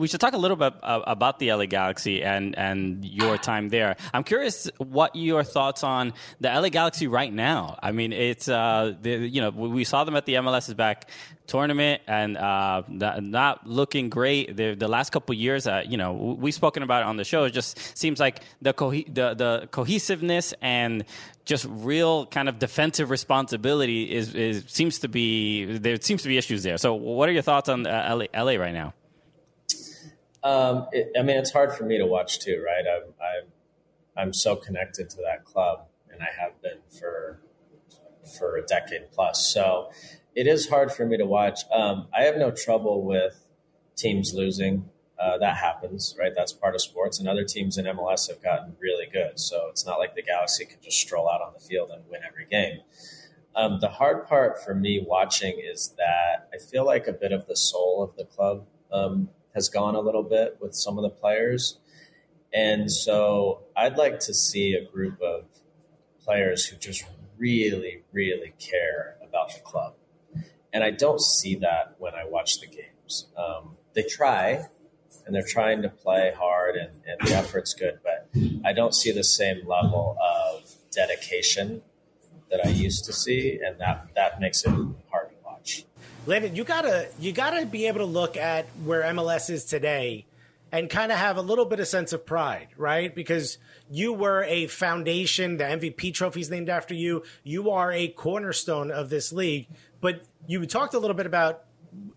we 0.00 0.08
should 0.08 0.20
talk 0.20 0.34
a 0.34 0.42
little 0.44 0.56
bit 0.56 0.74
about 0.82 1.38
the 1.38 1.52
LA 1.52 1.66
Galaxy 1.66 2.24
and 2.24 2.58
and 2.58 3.04
your 3.04 3.38
time 3.38 3.68
there. 3.68 3.94
I'm 4.12 4.24
curious 4.24 4.68
what 4.78 5.14
your 5.14 5.44
thoughts 5.44 5.84
on 5.84 6.12
the 6.40 6.48
LA 6.48 6.70
Galaxy 6.70 7.06
right 7.06 7.32
now. 7.32 7.78
I 7.80 7.92
mean, 7.92 8.12
it's 8.12 8.48
uh, 8.48 8.94
the, 9.00 9.10
you 9.10 9.40
know 9.40 9.50
we 9.50 9.84
saw 9.84 10.02
them 10.02 10.16
at 10.16 10.26
the 10.26 10.34
MLS 10.34 10.76
back 10.76 11.08
tournament 11.46 12.02
and 12.06 12.36
uh, 12.36 12.82
not 12.88 13.66
looking 13.66 14.08
great. 14.08 14.56
The, 14.56 14.74
the 14.74 14.88
last 14.88 15.10
couple 15.10 15.34
years, 15.34 15.66
uh, 15.66 15.82
you 15.86 15.96
know, 15.96 16.12
we've 16.12 16.54
spoken 16.54 16.82
about 16.82 17.02
it 17.02 17.06
on 17.06 17.16
the 17.16 17.24
show. 17.24 17.44
It 17.44 17.50
just 17.50 17.96
seems 17.96 18.18
like 18.18 18.40
the, 18.62 18.72
co- 18.72 18.90
the 18.90 19.34
the 19.34 19.68
cohesiveness 19.70 20.54
and 20.60 21.04
just 21.44 21.66
real 21.68 22.26
kind 22.26 22.48
of 22.48 22.58
defensive 22.58 23.10
responsibility 23.10 24.10
is, 24.10 24.34
is 24.34 24.64
seems 24.66 24.98
to 25.00 25.08
be 25.08 25.78
there 25.78 26.00
seems 26.00 26.22
to 26.22 26.28
be 26.28 26.38
issues 26.38 26.62
there. 26.62 26.78
So, 26.78 26.94
what 26.94 27.28
are 27.28 27.32
your 27.32 27.42
thoughts 27.42 27.68
on 27.68 27.86
uh, 27.86 28.16
LA, 28.34 28.42
LA, 28.42 28.52
right 28.52 28.74
now? 28.74 28.94
Um, 30.42 30.86
it, 30.92 31.12
I 31.18 31.22
mean, 31.22 31.36
it's 31.36 31.52
hard 31.52 31.74
for 31.74 31.84
me 31.84 31.98
to 31.98 32.06
watch 32.06 32.38
too, 32.38 32.62
right? 32.64 32.84
I'm, 32.86 33.12
I'm 33.20 33.52
I'm 34.16 34.32
so 34.32 34.56
connected 34.56 35.10
to 35.10 35.16
that 35.18 35.44
club, 35.44 35.86
and 36.10 36.22
I 36.22 36.40
have 36.40 36.60
been 36.62 36.78
for 36.98 37.40
for 38.38 38.56
a 38.56 38.62
decade 38.62 39.10
plus. 39.12 39.46
So 39.46 39.90
it 40.34 40.46
is 40.46 40.68
hard 40.68 40.92
for 40.92 41.06
me 41.06 41.16
to 41.16 41.26
watch. 41.26 41.60
Um, 41.72 42.08
I 42.16 42.22
have 42.22 42.36
no 42.36 42.50
trouble 42.50 43.04
with 43.04 43.44
teams 43.96 44.32
losing. 44.34 44.88
Uh, 45.18 45.38
that 45.38 45.56
happens, 45.56 46.16
right? 46.18 46.32
That's 46.34 46.52
part 46.52 46.74
of 46.74 46.80
sports. 46.80 47.20
And 47.20 47.28
other 47.28 47.44
teams 47.44 47.78
in 47.78 47.86
MLS 47.86 48.28
have 48.28 48.42
gotten 48.42 48.76
really 48.80 49.06
good. 49.10 49.38
So 49.38 49.68
it's 49.70 49.86
not 49.86 49.98
like 49.98 50.14
the 50.14 50.22
Galaxy 50.22 50.64
can 50.64 50.78
just 50.82 50.98
stroll 50.98 51.30
out 51.30 51.40
on 51.40 51.52
the 51.54 51.60
field 51.60 51.90
and 51.90 52.02
win 52.10 52.22
every 52.26 52.46
game. 52.46 52.80
Um, 53.54 53.78
the 53.80 53.88
hard 53.88 54.26
part 54.26 54.62
for 54.64 54.74
me 54.74 55.04
watching 55.06 55.60
is 55.62 55.94
that 55.96 56.48
I 56.52 56.58
feel 56.58 56.84
like 56.84 57.06
a 57.06 57.12
bit 57.12 57.30
of 57.30 57.46
the 57.46 57.56
soul 57.56 58.02
of 58.02 58.16
the 58.16 58.24
club 58.24 58.66
um, 58.92 59.28
has 59.54 59.68
gone 59.68 59.94
a 59.94 60.00
little 60.00 60.24
bit 60.24 60.58
with 60.60 60.74
some 60.74 60.98
of 60.98 61.02
the 61.02 61.10
players. 61.10 61.78
And 62.52 62.90
so 62.90 63.62
I'd 63.76 63.96
like 63.96 64.18
to 64.20 64.34
see 64.34 64.74
a 64.74 64.84
group 64.84 65.20
of 65.22 65.44
players 66.24 66.66
who 66.66 66.76
just 66.76 67.04
really, 67.38 68.02
really 68.12 68.54
care 68.58 69.16
about 69.22 69.54
the 69.54 69.60
club 69.60 69.94
and 70.74 70.82
I 70.82 70.90
don't 70.90 71.20
see 71.20 71.54
that 71.56 71.94
when 71.98 72.14
I 72.14 72.24
watch 72.24 72.60
the 72.60 72.66
games. 72.66 73.28
Um, 73.38 73.76
they 73.94 74.02
try, 74.02 74.64
and 75.24 75.34
they're 75.34 75.46
trying 75.46 75.82
to 75.82 75.88
play 75.88 76.32
hard, 76.36 76.74
and, 76.74 76.90
and 77.06 77.26
the 77.26 77.34
effort's 77.34 77.72
good, 77.72 78.00
but 78.02 78.28
I 78.64 78.72
don't 78.72 78.92
see 78.92 79.12
the 79.12 79.22
same 79.22 79.66
level 79.66 80.18
of 80.20 80.68
dedication 80.90 81.82
that 82.50 82.66
I 82.66 82.70
used 82.70 83.04
to 83.04 83.12
see, 83.12 83.60
and 83.64 83.78
that 83.78 84.08
that 84.16 84.40
makes 84.40 84.64
it 84.64 84.70
hard 85.10 85.30
to 85.30 85.36
watch. 85.44 85.84
Landon, 86.26 86.56
you 86.56 86.64
gotta 86.64 87.08
you 87.20 87.32
gotta 87.32 87.64
be 87.66 87.86
able 87.86 88.00
to 88.00 88.04
look 88.04 88.36
at 88.36 88.66
where 88.84 89.02
MLS 89.04 89.50
is 89.50 89.64
today 89.64 90.26
and 90.74 90.90
kind 90.90 91.12
of 91.12 91.18
have 91.18 91.36
a 91.36 91.42
little 91.42 91.66
bit 91.66 91.78
of 91.78 91.86
sense 91.86 92.12
of 92.12 92.26
pride, 92.26 92.66
right? 92.76 93.14
Because 93.14 93.58
you 93.88 94.12
were 94.12 94.42
a 94.42 94.66
foundation, 94.66 95.56
the 95.56 95.64
MVP 95.64 96.12
trophy 96.12 96.40
is 96.40 96.50
named 96.50 96.68
after 96.68 96.94
you. 96.94 97.22
You 97.44 97.70
are 97.70 97.92
a 97.92 98.08
cornerstone 98.08 98.90
of 98.90 99.08
this 99.08 99.32
league. 99.32 99.68
But 100.04 100.20
you 100.46 100.66
talked 100.66 100.92
a 100.92 100.98
little 100.98 101.16
bit 101.16 101.24
about 101.24 101.64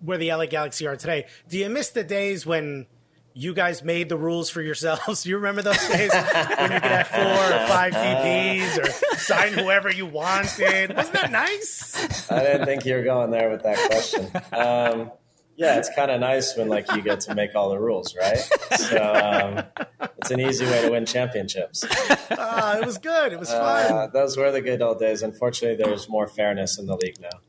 where 0.02 0.18
the 0.18 0.34
LA 0.34 0.48
Galaxy 0.48 0.86
are 0.88 0.98
today. 0.98 1.26
Do 1.48 1.58
you 1.58 1.70
miss 1.70 1.92
the 1.92 2.04
days 2.04 2.46
when 2.46 2.86
you 3.34 3.54
guys 3.54 3.82
made 3.82 4.10
the 4.10 4.18
rules 4.18 4.50
for 4.50 4.62
yourselves? 4.62 5.26
You 5.26 5.38
remember 5.38 5.62
those 5.62 5.78
days 5.88 6.12
when 6.12 6.72
you 6.74 6.82
could 6.82 6.92
have 6.92 7.08
four 7.08 7.22
or 7.24 7.68
five 7.70 7.94
DPs 7.94 8.78
or 8.78 9.16
sign 9.16 9.54
whoever 9.54 9.90
you 9.90 10.06
wanted? 10.06 10.98
Wasn't 10.98 11.14
that 11.14 11.32
nice? 11.32 12.30
I 12.30 12.44
didn't 12.44 12.66
think 12.66 12.86
you 12.86 12.94
were 12.96 13.04
going 13.04 13.32
there 13.32 13.50
with 13.50 13.64
that 13.64 13.78
question. 13.90 14.32
Um, 14.52 15.10
yeah, 15.56 15.78
it's 15.78 15.90
kind 15.96 16.12
of 16.12 16.20
nice 16.20 16.58
when 16.58 16.68
like 16.68 16.92
you 16.92 17.02
get 17.02 17.22
to 17.22 17.36
make 17.36 17.56
all 17.56 17.70
the 17.70 17.80
rules, 17.80 18.14
right? 18.18 18.46
So 18.76 18.98
um, 19.02 20.10
it's 20.18 20.30
an 20.30 20.42
easy 20.42 20.66
way 20.66 20.82
to 20.82 20.92
win 20.92 21.06
championships. 21.06 21.86
Uh, 21.86 22.80
it 22.82 22.86
was 22.86 22.98
good. 22.98 23.32
It 23.32 23.40
was 23.40 23.50
fun. 23.50 23.92
Uh, 23.94 24.08
those 24.08 24.36
were 24.36 24.52
the 24.52 24.60
good 24.60 24.82
old 24.82 25.00
days. 25.00 25.22
Unfortunately, 25.22 25.82
there's 25.82 26.10
more 26.10 26.28
fairness 26.28 26.78
in 26.78 26.86
the 26.86 26.98
league 26.98 27.22
now. 27.22 27.40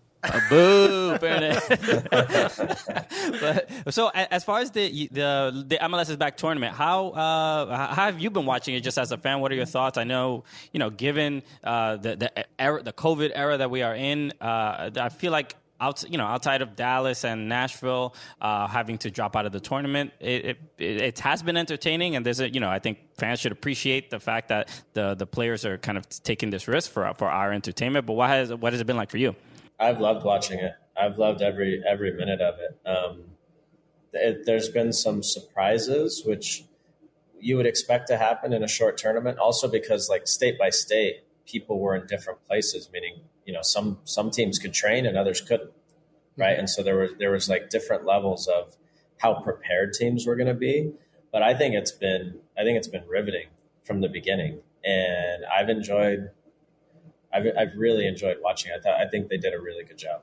Boo, 0.48 1.18
Burnett. 1.18 1.68
but 3.40 3.94
so 3.94 4.10
as 4.14 4.44
far 4.44 4.60
as 4.60 4.70
the 4.70 5.08
the 5.10 5.64
the 5.66 5.76
MLS 5.82 6.10
is 6.10 6.16
back 6.16 6.36
tournament, 6.36 6.74
how 6.74 7.10
uh, 7.10 7.94
how 7.94 8.04
have 8.06 8.20
you 8.20 8.30
been 8.30 8.46
watching 8.46 8.74
it? 8.74 8.80
Just 8.80 8.98
as 8.98 9.12
a 9.12 9.18
fan, 9.18 9.40
what 9.40 9.52
are 9.52 9.56
your 9.56 9.66
thoughts? 9.66 9.98
I 9.98 10.04
know 10.04 10.44
you 10.72 10.78
know, 10.78 10.90
given 10.90 11.42
uh, 11.64 11.96
the 11.96 12.16
the 12.16 12.60
era, 12.60 12.82
the 12.82 12.92
COVID 12.92 13.32
era 13.34 13.56
that 13.58 13.70
we 13.70 13.82
are 13.82 13.94
in, 13.94 14.32
uh, 14.40 14.90
I 14.96 15.08
feel 15.08 15.32
like 15.32 15.54
out, 15.80 16.04
you 16.10 16.18
know, 16.18 16.26
outside 16.26 16.62
of 16.62 16.74
Dallas 16.76 17.24
and 17.24 17.48
Nashville, 17.48 18.14
uh, 18.40 18.66
having 18.66 18.98
to 18.98 19.10
drop 19.10 19.36
out 19.36 19.46
of 19.46 19.52
the 19.52 19.60
tournament, 19.60 20.12
it, 20.20 20.58
it, 20.78 21.02
it 21.02 21.18
has 21.20 21.42
been 21.42 21.56
entertaining, 21.56 22.16
and 22.16 22.26
there's 22.26 22.40
a, 22.40 22.52
you 22.52 22.60
know, 22.60 22.68
I 22.68 22.78
think 22.78 22.98
fans 23.16 23.40
should 23.40 23.52
appreciate 23.52 24.10
the 24.10 24.20
fact 24.20 24.48
that 24.48 24.68
the 24.94 25.14
the 25.14 25.26
players 25.26 25.64
are 25.64 25.78
kind 25.78 25.96
of 25.98 26.08
taking 26.08 26.50
this 26.50 26.68
risk 26.68 26.90
for 26.90 27.12
for 27.14 27.28
our 27.28 27.52
entertainment. 27.52 28.06
But 28.06 28.14
what 28.14 28.30
has 28.30 28.52
what 28.54 28.72
has 28.72 28.80
it 28.80 28.86
been 28.86 28.96
like 28.96 29.10
for 29.10 29.18
you? 29.18 29.36
I've 29.78 30.00
loved 30.00 30.24
watching 30.24 30.58
it. 30.58 30.72
I've 30.96 31.18
loved 31.18 31.42
every 31.42 31.82
every 31.86 32.12
minute 32.12 32.40
of 32.40 32.56
it. 32.58 32.88
Um, 32.88 33.24
it 34.12 34.46
there's 34.46 34.68
been 34.68 34.92
some 34.92 35.22
surprises 35.22 36.22
which 36.24 36.64
you 37.40 37.56
would 37.56 37.66
expect 37.66 38.08
to 38.08 38.16
happen 38.16 38.52
in 38.52 38.64
a 38.64 38.68
short 38.68 38.98
tournament. 38.98 39.38
Also, 39.38 39.68
because 39.68 40.08
like 40.08 40.26
state 40.26 40.58
by 40.58 40.70
state, 40.70 41.24
people 41.46 41.78
were 41.78 41.94
in 41.94 42.06
different 42.06 42.44
places, 42.48 42.90
meaning 42.92 43.20
you 43.48 43.54
know 43.54 43.62
some 43.62 43.98
some 44.04 44.30
teams 44.30 44.58
could 44.58 44.74
train 44.74 45.06
and 45.06 45.16
others 45.16 45.40
couldn't 45.40 45.70
right 46.36 46.52
mm-hmm. 46.52 46.60
and 46.60 46.70
so 46.70 46.82
there 46.82 46.98
was 46.98 47.10
there 47.18 47.32
was 47.32 47.48
like 47.48 47.70
different 47.70 48.04
levels 48.04 48.46
of 48.46 48.76
how 49.16 49.40
prepared 49.40 49.94
teams 49.94 50.26
were 50.26 50.36
going 50.36 50.46
to 50.46 50.54
be 50.54 50.92
but 51.32 51.42
i 51.42 51.54
think 51.54 51.74
it's 51.74 51.90
been 51.90 52.38
i 52.58 52.62
think 52.62 52.76
it's 52.76 52.86
been 52.86 53.06
riveting 53.08 53.48
from 53.84 54.02
the 54.02 54.08
beginning 54.08 54.60
and 54.84 55.44
i've 55.46 55.70
enjoyed 55.70 56.30
i've, 57.32 57.46
I've 57.58 57.76
really 57.76 58.06
enjoyed 58.06 58.38
watching 58.42 58.72
i 58.76 58.80
thought 58.80 59.00
i 59.00 59.06
think 59.08 59.28
they 59.28 59.38
did 59.38 59.54
a 59.54 59.60
really 59.60 59.84
good 59.84 59.98
job 59.98 60.22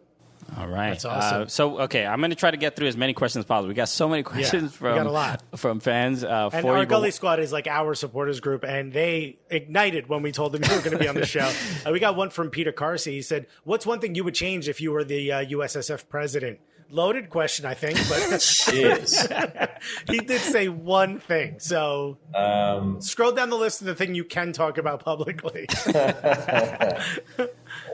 all 0.58 0.68
right. 0.68 0.90
That's 0.92 1.06
awesome. 1.06 1.42
Uh, 1.44 1.48
so, 1.48 1.80
okay, 1.82 2.06
I'm 2.06 2.20
going 2.20 2.30
to 2.30 2.36
try 2.36 2.52
to 2.52 2.58
get 2.58 2.76
through 2.76 2.88
as 2.88 2.96
many 2.96 3.14
questions 3.14 3.44
as 3.44 3.48
possible. 3.48 3.68
We 3.68 3.74
got 3.74 3.90
so 3.90 4.08
many 4.08 4.24
questions 4.24 4.72
yeah, 4.74 4.78
from 4.78 5.08
a 5.08 5.12
lot. 5.12 5.44
from 5.56 5.80
fans. 5.80 6.24
Uh, 6.24 6.50
and 6.54 6.66
our 6.66 6.86
Gully 6.86 7.12
Squad 7.12 7.40
is 7.40 7.52
like 7.52 7.68
our 7.68 7.96
supporters 7.96 8.40
group, 8.40 8.64
and 8.64 8.94
they 8.94 9.38
ignited 9.50 10.08
when 10.08 10.22
we 10.22 10.32
told 10.32 10.52
them 10.52 10.64
you 10.64 10.70
were 10.70 10.82
going 10.82 10.92
to 10.92 11.00
be 11.00 11.08
on 11.08 11.16
the 11.16 11.26
show. 11.26 11.52
uh, 11.86 11.92
we 11.92 12.00
got 12.00 12.16
one 12.16 12.30
from 12.30 12.52
Peter 12.52 12.72
Carsey. 12.72 13.14
He 13.14 13.22
said, 13.22 13.48
"What's 13.64 13.86
one 13.86 14.00
thing 14.00 14.16
you 14.16 14.24
would 14.24 14.36
change 14.36 14.70
if 14.70 14.80
you 14.80 14.92
were 14.92 15.04
the 15.04 15.32
uh, 15.32 15.46
USSF 15.46 16.08
president?" 16.10 16.60
Loaded 16.92 17.32
question, 17.32 17.66
I 17.66 17.74
think, 17.74 17.98
but 18.08 18.20
he 20.10 20.20
did 20.20 20.42
say 20.42 20.68
one 20.68 21.20
thing. 21.20 21.60
So 21.60 22.20
um, 22.34 23.02
scroll 23.02 23.32
down 23.32 23.50
the 23.50 23.58
list 23.58 23.82
of 23.82 23.88
the 23.88 23.96
thing 23.96 24.14
you 24.14 24.24
can 24.24 24.54
talk 24.54 24.78
about 24.78 25.04
publicly. 25.04 25.68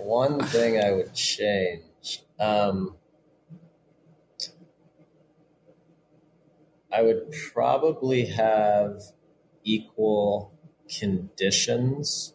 one 0.02 0.44
thing 0.46 0.84
I 0.84 0.92
would 0.92 1.14
change. 1.14 2.24
Um, 2.38 2.96
I 6.92 7.02
would 7.02 7.34
probably 7.54 8.26
have 8.26 9.02
equal 9.64 10.54
conditions 11.00 12.34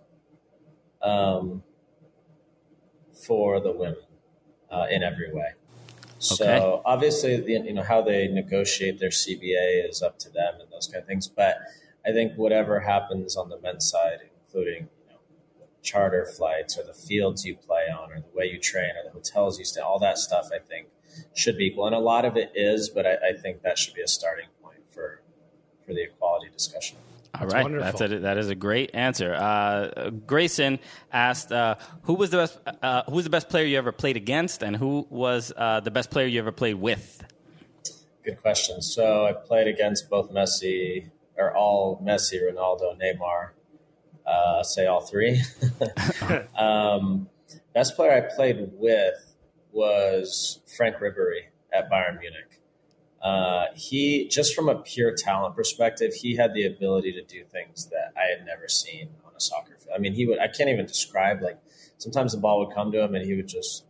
um, 1.02 1.62
for 3.26 3.61
the 3.61 3.72
women 3.72 3.96
uh, 4.70 4.86
in 4.90 5.02
every 5.02 5.32
way. 5.32 5.52
So 6.18 6.44
okay. 6.44 6.82
obviously, 6.84 7.44
you 7.52 7.72
know 7.74 7.82
how 7.82 8.02
they 8.02 8.28
negotiate 8.28 8.98
their 8.98 9.10
CBA 9.10 9.88
is 9.88 10.02
up 10.02 10.18
to 10.20 10.30
them 10.30 10.54
and 10.60 10.70
those 10.70 10.86
kind 10.86 11.02
of 11.02 11.06
things. 11.06 11.28
But 11.28 11.58
I 12.06 12.12
think 12.12 12.34
whatever 12.36 12.80
happens 12.80 13.36
on 13.36 13.48
the 13.48 13.60
men's 13.60 13.90
side, 13.90 14.20
including 14.46 14.88
charter 15.82 16.26
flights 16.26 16.76
or 16.76 16.82
the 16.82 16.92
fields 16.92 17.44
you 17.44 17.54
play 17.56 17.84
on 17.88 18.10
or 18.10 18.20
the 18.20 18.36
way 18.36 18.46
you 18.46 18.58
train 18.58 18.90
or 18.96 19.04
the 19.04 19.10
hotels 19.10 19.58
you 19.58 19.64
stay, 19.64 19.80
all 19.80 19.98
that 20.00 20.18
stuff 20.18 20.48
I 20.52 20.58
think 20.58 20.88
should 21.34 21.56
be 21.56 21.66
equal. 21.66 21.86
And 21.86 21.94
a 21.94 22.00
lot 22.00 22.24
of 22.24 22.36
it 22.36 22.50
is, 22.54 22.88
but 22.88 23.06
I, 23.06 23.14
I 23.30 23.32
think 23.32 23.62
that 23.62 23.78
should 23.78 23.94
be 23.94 24.02
a 24.02 24.08
starting 24.08 24.48
point 24.62 24.80
for 24.90 25.22
for 25.86 25.94
the 25.94 26.02
equality 26.02 26.50
discussion. 26.52 26.98
All 27.37 27.43
That's 27.43 27.55
right, 27.55 27.62
wonderful. 27.64 27.99
that's 27.99 28.12
a, 28.12 28.18
that 28.20 28.39
is 28.39 28.49
a 28.49 28.55
great 28.55 28.93
answer. 28.95 29.34
Uh, 29.34 30.11
Grayson 30.26 30.78
asked, 31.12 31.53
uh, 31.53 31.74
"Who 32.03 32.14
was 32.14 32.30
the 32.30 32.39
best? 32.39 32.59
Uh, 32.82 33.03
who 33.05 33.16
was 33.16 33.24
the 33.24 33.30
best 33.30 33.51
player 33.51 33.66
you 33.66 33.76
ever 33.76 33.93
played 33.93 34.16
against, 34.16 34.62
and 34.62 34.74
who 34.74 35.07
was 35.11 35.53
uh, 35.55 35.80
the 35.80 35.91
best 35.91 36.11
player 36.11 36.26
you 36.26 36.39
ever 36.39 36.53
played 36.53 36.76
with?" 36.76 37.22
Good 38.24 38.41
question. 38.41 38.80
So 38.80 39.26
I 39.26 39.32
played 39.32 39.66
against 39.68 40.09
both 40.09 40.32
Messi, 40.32 41.11
or 41.37 41.55
all 41.55 42.01
Messi, 42.03 42.41
Ronaldo, 42.41 42.99
Neymar, 42.99 43.51
uh, 44.26 44.62
say 44.62 44.87
all 44.87 45.03
three. 45.03 45.43
um, 46.57 47.28
best 47.74 47.97
player 47.97 48.12
I 48.12 48.34
played 48.34 48.70
with 48.72 49.34
was 49.72 50.61
Franck 50.76 50.97
Ribéry 50.97 51.49
at 51.70 51.91
Bayern 51.91 52.18
Munich. 52.18 52.45
Uh, 53.26 53.66
he 53.74 54.28
just 54.28 54.54
from 54.54 54.68
a 54.68 54.76
pure 54.76 55.12
talent 55.12 55.56
perspective, 55.56 56.14
he 56.14 56.36
had 56.36 56.54
the 56.54 56.64
ability 56.64 57.12
to 57.12 57.22
do 57.22 57.44
things 57.44 57.86
that 57.86 58.12
I 58.16 58.30
had 58.30 58.46
never 58.46 58.68
seen 58.68 59.08
on 59.24 59.32
a 59.36 59.40
soccer 59.40 59.76
field. 59.78 59.94
I 59.96 59.98
mean, 59.98 60.12
he 60.12 60.26
would 60.26 60.38
I 60.38 60.46
can't 60.46 60.70
even 60.70 60.86
describe 60.86 61.42
like 61.42 61.58
sometimes 61.98 62.32
the 62.32 62.38
ball 62.38 62.64
would 62.64 62.72
come 62.72 62.92
to 62.92 63.02
him 63.02 63.16
and 63.16 63.24
he 63.24 63.34
would 63.34 63.48
just 63.48 63.84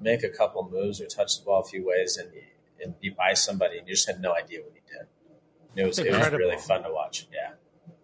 make 0.00 0.22
a 0.22 0.30
couple 0.30 0.66
moves 0.72 0.98
or 0.98 1.06
touch 1.06 1.38
the 1.38 1.44
ball 1.44 1.60
a 1.60 1.64
few 1.64 1.86
ways 1.86 2.16
and 2.16 2.30
and 2.82 2.98
be 3.00 3.10
by 3.10 3.34
somebody 3.34 3.76
and 3.76 3.86
you 3.86 3.94
just 3.94 4.06
had 4.06 4.20
no 4.20 4.34
idea 4.34 4.60
what 4.62 4.72
he 4.72 4.80
did. 4.90 5.06
It 5.76 5.86
was, 5.86 5.98
it 5.98 6.10
was 6.10 6.30
really 6.32 6.56
fun 6.56 6.82
to 6.82 6.90
watch. 6.90 7.28
Yeah 7.32 7.59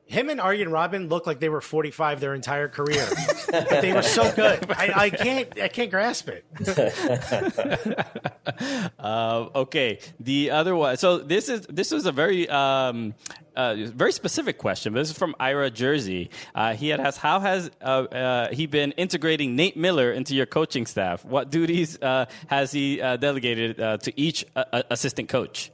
him 0.06 0.30
and 0.30 0.40
Arjen 0.40 0.68
Robben 0.68 1.10
looked 1.10 1.26
like 1.26 1.40
they 1.40 1.48
were 1.48 1.60
45 1.60 2.20
their 2.20 2.34
entire 2.34 2.68
career. 2.68 3.06
but 3.50 3.82
they 3.82 3.92
were 3.92 4.02
so 4.02 4.32
good. 4.32 4.70
I, 4.70 4.92
I, 4.94 5.10
can't 5.10 5.60
I 5.60 5.68
can't 5.68 5.90
grasp 5.90 6.28
it. 6.28 6.44
uh, 8.98 9.48
okay, 9.54 9.98
the 10.20 10.52
other 10.52 10.76
one. 10.76 10.96
So 10.96 11.18
this 11.18 11.48
is 11.48 11.66
this 11.66 11.90
was 11.90 12.06
a 12.06 12.12
very 12.12 12.48
um, 12.48 13.14
uh, 13.56 13.74
very 13.78 14.12
specific 14.12 14.58
question. 14.58 14.92
This 14.92 15.10
is 15.10 15.18
from 15.18 15.34
Ira 15.40 15.70
Jersey. 15.70 16.30
Uh, 16.54 16.74
he 16.74 16.88
had 16.88 17.00
asked, 17.00 17.18
"How 17.18 17.40
has 17.40 17.68
uh, 17.82 17.84
uh, 17.84 18.48
he 18.52 18.66
been 18.66 18.92
integrating 18.92 19.56
Nate 19.56 19.76
Miller 19.76 20.12
into 20.12 20.36
your 20.36 20.46
coaching 20.46 20.86
staff? 20.86 21.24
What 21.24 21.50
duties 21.50 22.00
uh, 22.00 22.26
has 22.46 22.70
he 22.70 22.98
delegated 22.98 23.78
to 23.78 24.12
each 24.14 24.44
assistant 24.54 25.28
coach?" 25.28 25.72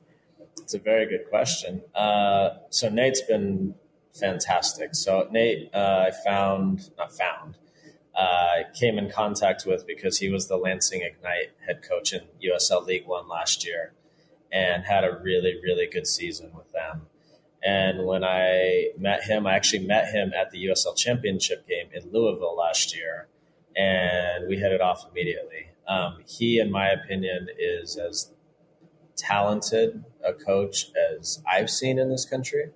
It's 0.57 0.74
a 0.74 0.78
very 0.78 1.07
good 1.07 1.28
question. 1.28 1.83
so 2.70 2.89
Nate's 2.89 3.20
been 3.20 3.74
fantastic. 4.15 4.95
So 4.95 5.29
Nate, 5.31 5.71
uh, 5.75 6.07
I 6.09 6.11
found 6.25 6.91
not 6.99 7.13
found, 7.15 7.57
uh, 8.15 8.69
came 8.75 8.99
in 8.99 9.11
contact 9.11 9.65
with 9.67 9.87
because 9.87 10.19
he 10.19 10.31
was 10.31 10.49
the 10.49 10.57
Lansing 10.57 11.03
Ignite 11.03 11.53
head 11.67 11.83
coach 11.83 12.13
in 12.13 12.23
USL 12.45 12.87
League 12.87 13.07
One 13.07 13.29
last 13.29 13.67
year, 13.67 13.93
and 14.51 14.85
had 14.85 15.05
a 15.05 15.19
really 15.23 15.61
really 15.63 15.87
good 15.87 16.07
season 16.07 16.53
with 16.55 16.71
them. 16.73 17.07
And 17.65 18.07
when 18.07 18.25
I 18.25 18.89
met 18.99 19.23
him, 19.23 19.47
I 19.47 19.55
actually 19.55 19.87
met 19.87 20.13
him 20.13 20.33
at 20.35 20.51
the 20.51 20.65
USL 20.67 20.97
Championship 20.97 21.67
game 21.69 21.87
in 21.95 22.11
Louisville 22.13 22.57
last 22.57 22.95
year, 22.95 23.29
and 23.77 24.49
we 24.49 24.57
hit 24.57 24.73
it 24.73 24.81
off 24.81 25.07
immediately. 25.11 25.69
Um, 25.87 26.19
he, 26.27 26.59
in 26.59 26.71
my 26.71 26.89
opinion, 26.89 27.49
is 27.59 27.97
as 27.97 28.33
talented 29.17 30.05
a 30.25 30.33
coach 30.33 30.87
as 31.13 31.43
I've 31.51 31.71
seen 31.71 31.99
in 31.99 32.11
this 32.11 32.25
country 32.25 32.71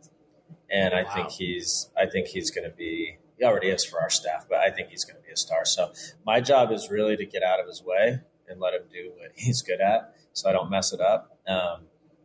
and 0.71 0.95
I 0.95 1.03
wow. 1.05 1.11
think 1.15 1.31
he's 1.31 1.91
I 1.97 2.07
think 2.07 2.29
he's 2.29 2.51
going 2.51 2.69
to 2.69 2.75
be 2.77 3.19
he 3.39 3.45
already 3.45 3.69
is 3.69 3.85
for 3.85 4.01
our 4.01 4.11
staff, 4.11 4.47
but 4.49 4.59
I 4.59 4.71
think 4.71 4.89
he's 4.89 5.05
going 5.05 5.17
to 5.17 5.23
be 5.23 5.33
a 5.33 5.37
star. 5.37 5.65
So 5.65 5.93
my 6.25 6.41
job 6.41 6.73
is 6.73 6.91
really 6.91 7.17
to 7.17 7.27
get 7.27 7.43
out 7.43 7.61
of 7.61 7.67
his 7.67 7.83
way 7.83 8.21
and 8.49 8.61
let 8.61 8.75
him 8.75 8.83
do 8.91 9.13
what 9.17 9.33
he's 9.37 9.63
good 9.63 9.81
at, 9.81 10.15
so 10.33 10.49
I 10.49 10.53
don't 10.53 10.71
mess 10.71 10.93
it 10.93 11.01
up. 11.01 11.39
Um, 11.47 11.83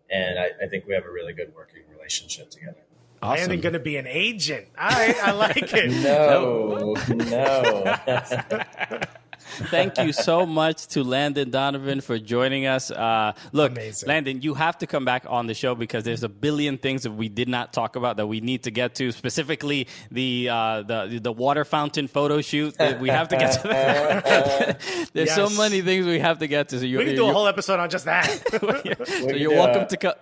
and 0.09 0.39
I, 0.39 0.51
I, 0.61 0.67
think 0.67 0.85
we 0.85 0.93
have 0.93 1.05
a 1.05 1.11
really 1.11 1.31
good 1.31 1.53
working 1.55 1.83
relationship 1.89 2.49
together. 2.49 2.83
Awesome. 3.21 3.51
I'm 3.51 3.61
going 3.61 3.73
to 3.73 3.79
be 3.79 3.95
an 3.97 4.07
agent. 4.07 4.67
I 4.77 5.15
I 5.21 5.31
like 5.31 5.57
it. 5.73 5.91
no, 6.03 6.95
no. 7.07 8.99
Thank 9.51 9.97
you 9.97 10.13
so 10.13 10.45
much 10.45 10.87
to 10.87 11.03
Landon 11.03 11.49
Donovan 11.49 12.01
for 12.01 12.17
joining 12.17 12.65
us. 12.65 12.91
Uh, 12.91 13.33
look, 13.51 13.71
Amazing. 13.71 14.09
Landon, 14.09 14.41
you 14.41 14.53
have 14.53 14.77
to 14.79 14.87
come 14.87 15.05
back 15.05 15.25
on 15.27 15.47
the 15.47 15.53
show 15.53 15.75
because 15.75 16.03
there's 16.03 16.23
a 16.23 16.29
billion 16.29 16.77
things 16.77 17.03
that 17.03 17.11
we 17.11 17.29
did 17.29 17.47
not 17.47 17.73
talk 17.73 17.95
about 17.95 18.17
that 18.17 18.27
we 18.27 18.39
need 18.41 18.63
to 18.63 18.71
get 18.71 18.95
to. 18.95 19.11
Specifically, 19.11 19.87
the 20.09 20.49
uh, 20.49 20.83
the 20.83 21.19
the 21.21 21.31
water 21.31 21.65
fountain 21.65 22.07
photo 22.07 22.41
shoot. 22.41 22.75
We 22.99 23.09
have 23.09 23.27
to 23.29 23.37
get 23.37 23.61
to 23.61 23.67
that. 23.67 24.79
there's 25.13 25.27
yes. 25.27 25.35
so 25.35 25.49
many 25.49 25.81
things 25.81 26.05
we 26.05 26.19
have 26.19 26.39
to 26.39 26.47
get 26.47 26.69
to. 26.69 26.79
So 26.79 26.85
you, 26.85 26.97
we 26.97 27.05
can 27.05 27.15
do 27.15 27.27
a 27.27 27.33
whole 27.33 27.47
episode 27.47 27.79
on 27.79 27.89
just 27.89 28.05
that. 28.05 28.25
so 29.21 29.29
you're 29.29 29.51
welcome 29.51 29.83
a, 29.83 29.87
to 29.87 29.97
come. 29.97 30.13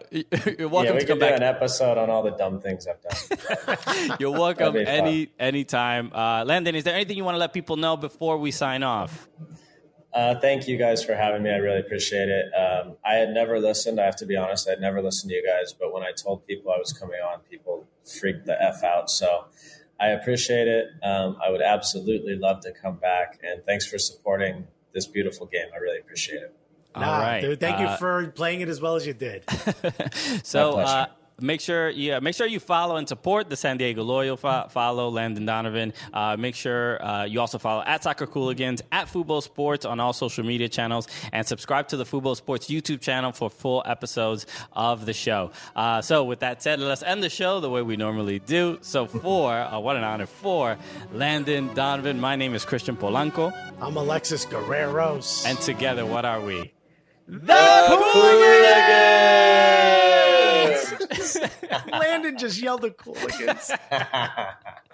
You're 0.57 0.69
welcome 0.69 0.95
yeah, 0.95 0.99
to 0.99 1.05
come 1.05 1.19
back. 1.19 1.37
an 1.37 1.43
episode 1.43 1.97
on 1.97 2.09
all 2.09 2.23
the 2.23 2.31
dumb 2.31 2.59
things 2.59 2.87
I've 2.87 3.01
done. 3.01 4.17
you're 4.19 4.31
welcome 4.31 4.75
any 4.75 5.29
anytime. 5.39 6.11
Uh, 6.13 6.43
Landon, 6.45 6.75
is 6.75 6.83
there 6.83 6.95
anything 6.95 7.17
you 7.17 7.23
want 7.23 7.35
to 7.35 7.39
let 7.39 7.53
people 7.53 7.77
know 7.77 7.97
before 7.97 8.37
we 8.37 8.51
sign 8.51 8.83
off? 8.83 9.18
Uh, 10.13 10.35
thank 10.39 10.67
you 10.67 10.75
guys 10.75 11.03
for 11.03 11.13
having 11.13 11.43
me. 11.43 11.51
I 11.51 11.57
really 11.57 11.79
appreciate 11.79 12.29
it. 12.29 12.45
Um, 12.53 12.97
I 13.05 13.13
had 13.15 13.29
never 13.29 13.59
listened. 13.59 13.99
I 14.01 14.05
have 14.05 14.15
to 14.17 14.25
be 14.25 14.35
honest. 14.35 14.67
I'd 14.67 14.81
never 14.81 15.01
listened 15.03 15.29
to 15.29 15.35
you 15.35 15.45
guys, 15.45 15.71
but 15.73 15.93
when 15.93 16.01
I 16.01 16.11
told 16.11 16.47
people 16.47 16.71
I 16.71 16.77
was 16.79 16.91
coming 16.93 17.19
on, 17.19 17.41
people 17.41 17.87
freaked 18.19 18.45
the 18.47 18.59
f 18.61 18.83
out. 18.83 19.09
So 19.11 19.45
I 19.99 20.07
appreciate 20.07 20.67
it. 20.67 20.87
Um, 21.03 21.37
I 21.45 21.51
would 21.51 21.61
absolutely 21.61 22.35
love 22.35 22.61
to 22.61 22.71
come 22.71 22.95
back, 22.95 23.39
and 23.43 23.63
thanks 23.65 23.85
for 23.85 23.99
supporting 23.99 24.65
this 24.93 25.05
beautiful 25.05 25.45
game. 25.45 25.67
I 25.73 25.77
really 25.77 25.99
appreciate 25.99 26.41
it. 26.41 26.55
All 26.95 27.03
Nah, 27.03 27.19
right. 27.19 27.41
dude, 27.41 27.59
thank 27.59 27.77
Uh, 27.77 27.83
you 27.91 27.97
for 27.97 28.27
playing 28.31 28.61
it 28.61 28.67
as 28.69 28.81
well 28.81 28.95
as 28.95 29.05
you 29.05 29.13
did. 29.13 29.43
So 30.43 30.71
My 30.77 30.83
pleasure. 30.83 30.97
uh, 30.97 31.05
make 31.41 31.61
sure 31.61 31.89
yeah 31.89 32.19
make 32.19 32.35
sure 32.35 32.47
you 32.47 32.59
follow 32.59 32.95
and 32.97 33.07
support 33.07 33.49
the 33.49 33.55
San 33.55 33.77
Diego 33.77 34.03
Loyal. 34.03 34.37
Fo- 34.37 34.67
follow 34.69 35.09
Landon 35.09 35.45
Donovan. 35.45 35.93
Uh, 36.13 36.35
make 36.37 36.55
sure 36.55 37.03
uh, 37.03 37.23
you 37.25 37.39
also 37.39 37.57
follow 37.57 37.83
at 37.85 38.03
Soccer 38.03 38.27
Cooligans 38.27 38.81
at 38.91 39.07
Fubo 39.07 39.41
Sports 39.41 39.85
on 39.85 39.99
all 39.99 40.13
social 40.13 40.43
media 40.45 40.69
channels 40.69 41.07
and 41.33 41.47
subscribe 41.47 41.87
to 41.89 41.97
the 41.97 42.05
Fubo 42.05 42.35
Sports 42.35 42.67
YouTube 42.67 43.01
channel 43.01 43.31
for 43.31 43.49
full 43.49 43.83
episodes 43.85 44.45
of 44.73 45.05
the 45.05 45.13
show. 45.13 45.51
Uh, 45.75 46.01
so 46.01 46.23
with 46.23 46.39
that 46.39 46.61
said, 46.63 46.79
let's 46.79 47.03
end 47.03 47.23
the 47.23 47.29
show 47.29 47.59
the 47.59 47.69
way 47.69 47.81
we 47.81 47.97
normally 47.97 48.39
do. 48.39 48.77
So 48.81 49.05
for 49.05 49.53
uh, 49.53 49.79
what 49.79 49.95
an 49.97 50.03
honor 50.03 50.25
for 50.25 50.77
Landon 51.13 51.73
Donovan. 51.73 52.19
My 52.19 52.35
name 52.35 52.53
is 52.53 52.65
Christian 52.65 52.95
Polanco, 52.95 53.51
I'm 53.81 53.95
Alexis 53.97 54.45
Guerreros. 54.45 55.45
and 55.45 55.59
together, 55.59 56.05
what 56.05 56.25
are 56.25 56.41
we? 56.41 56.71
Landon 61.91 62.37
just 62.37 62.61
yelled 62.61 62.85
at 62.85 62.97
Cooligans. 62.97 63.77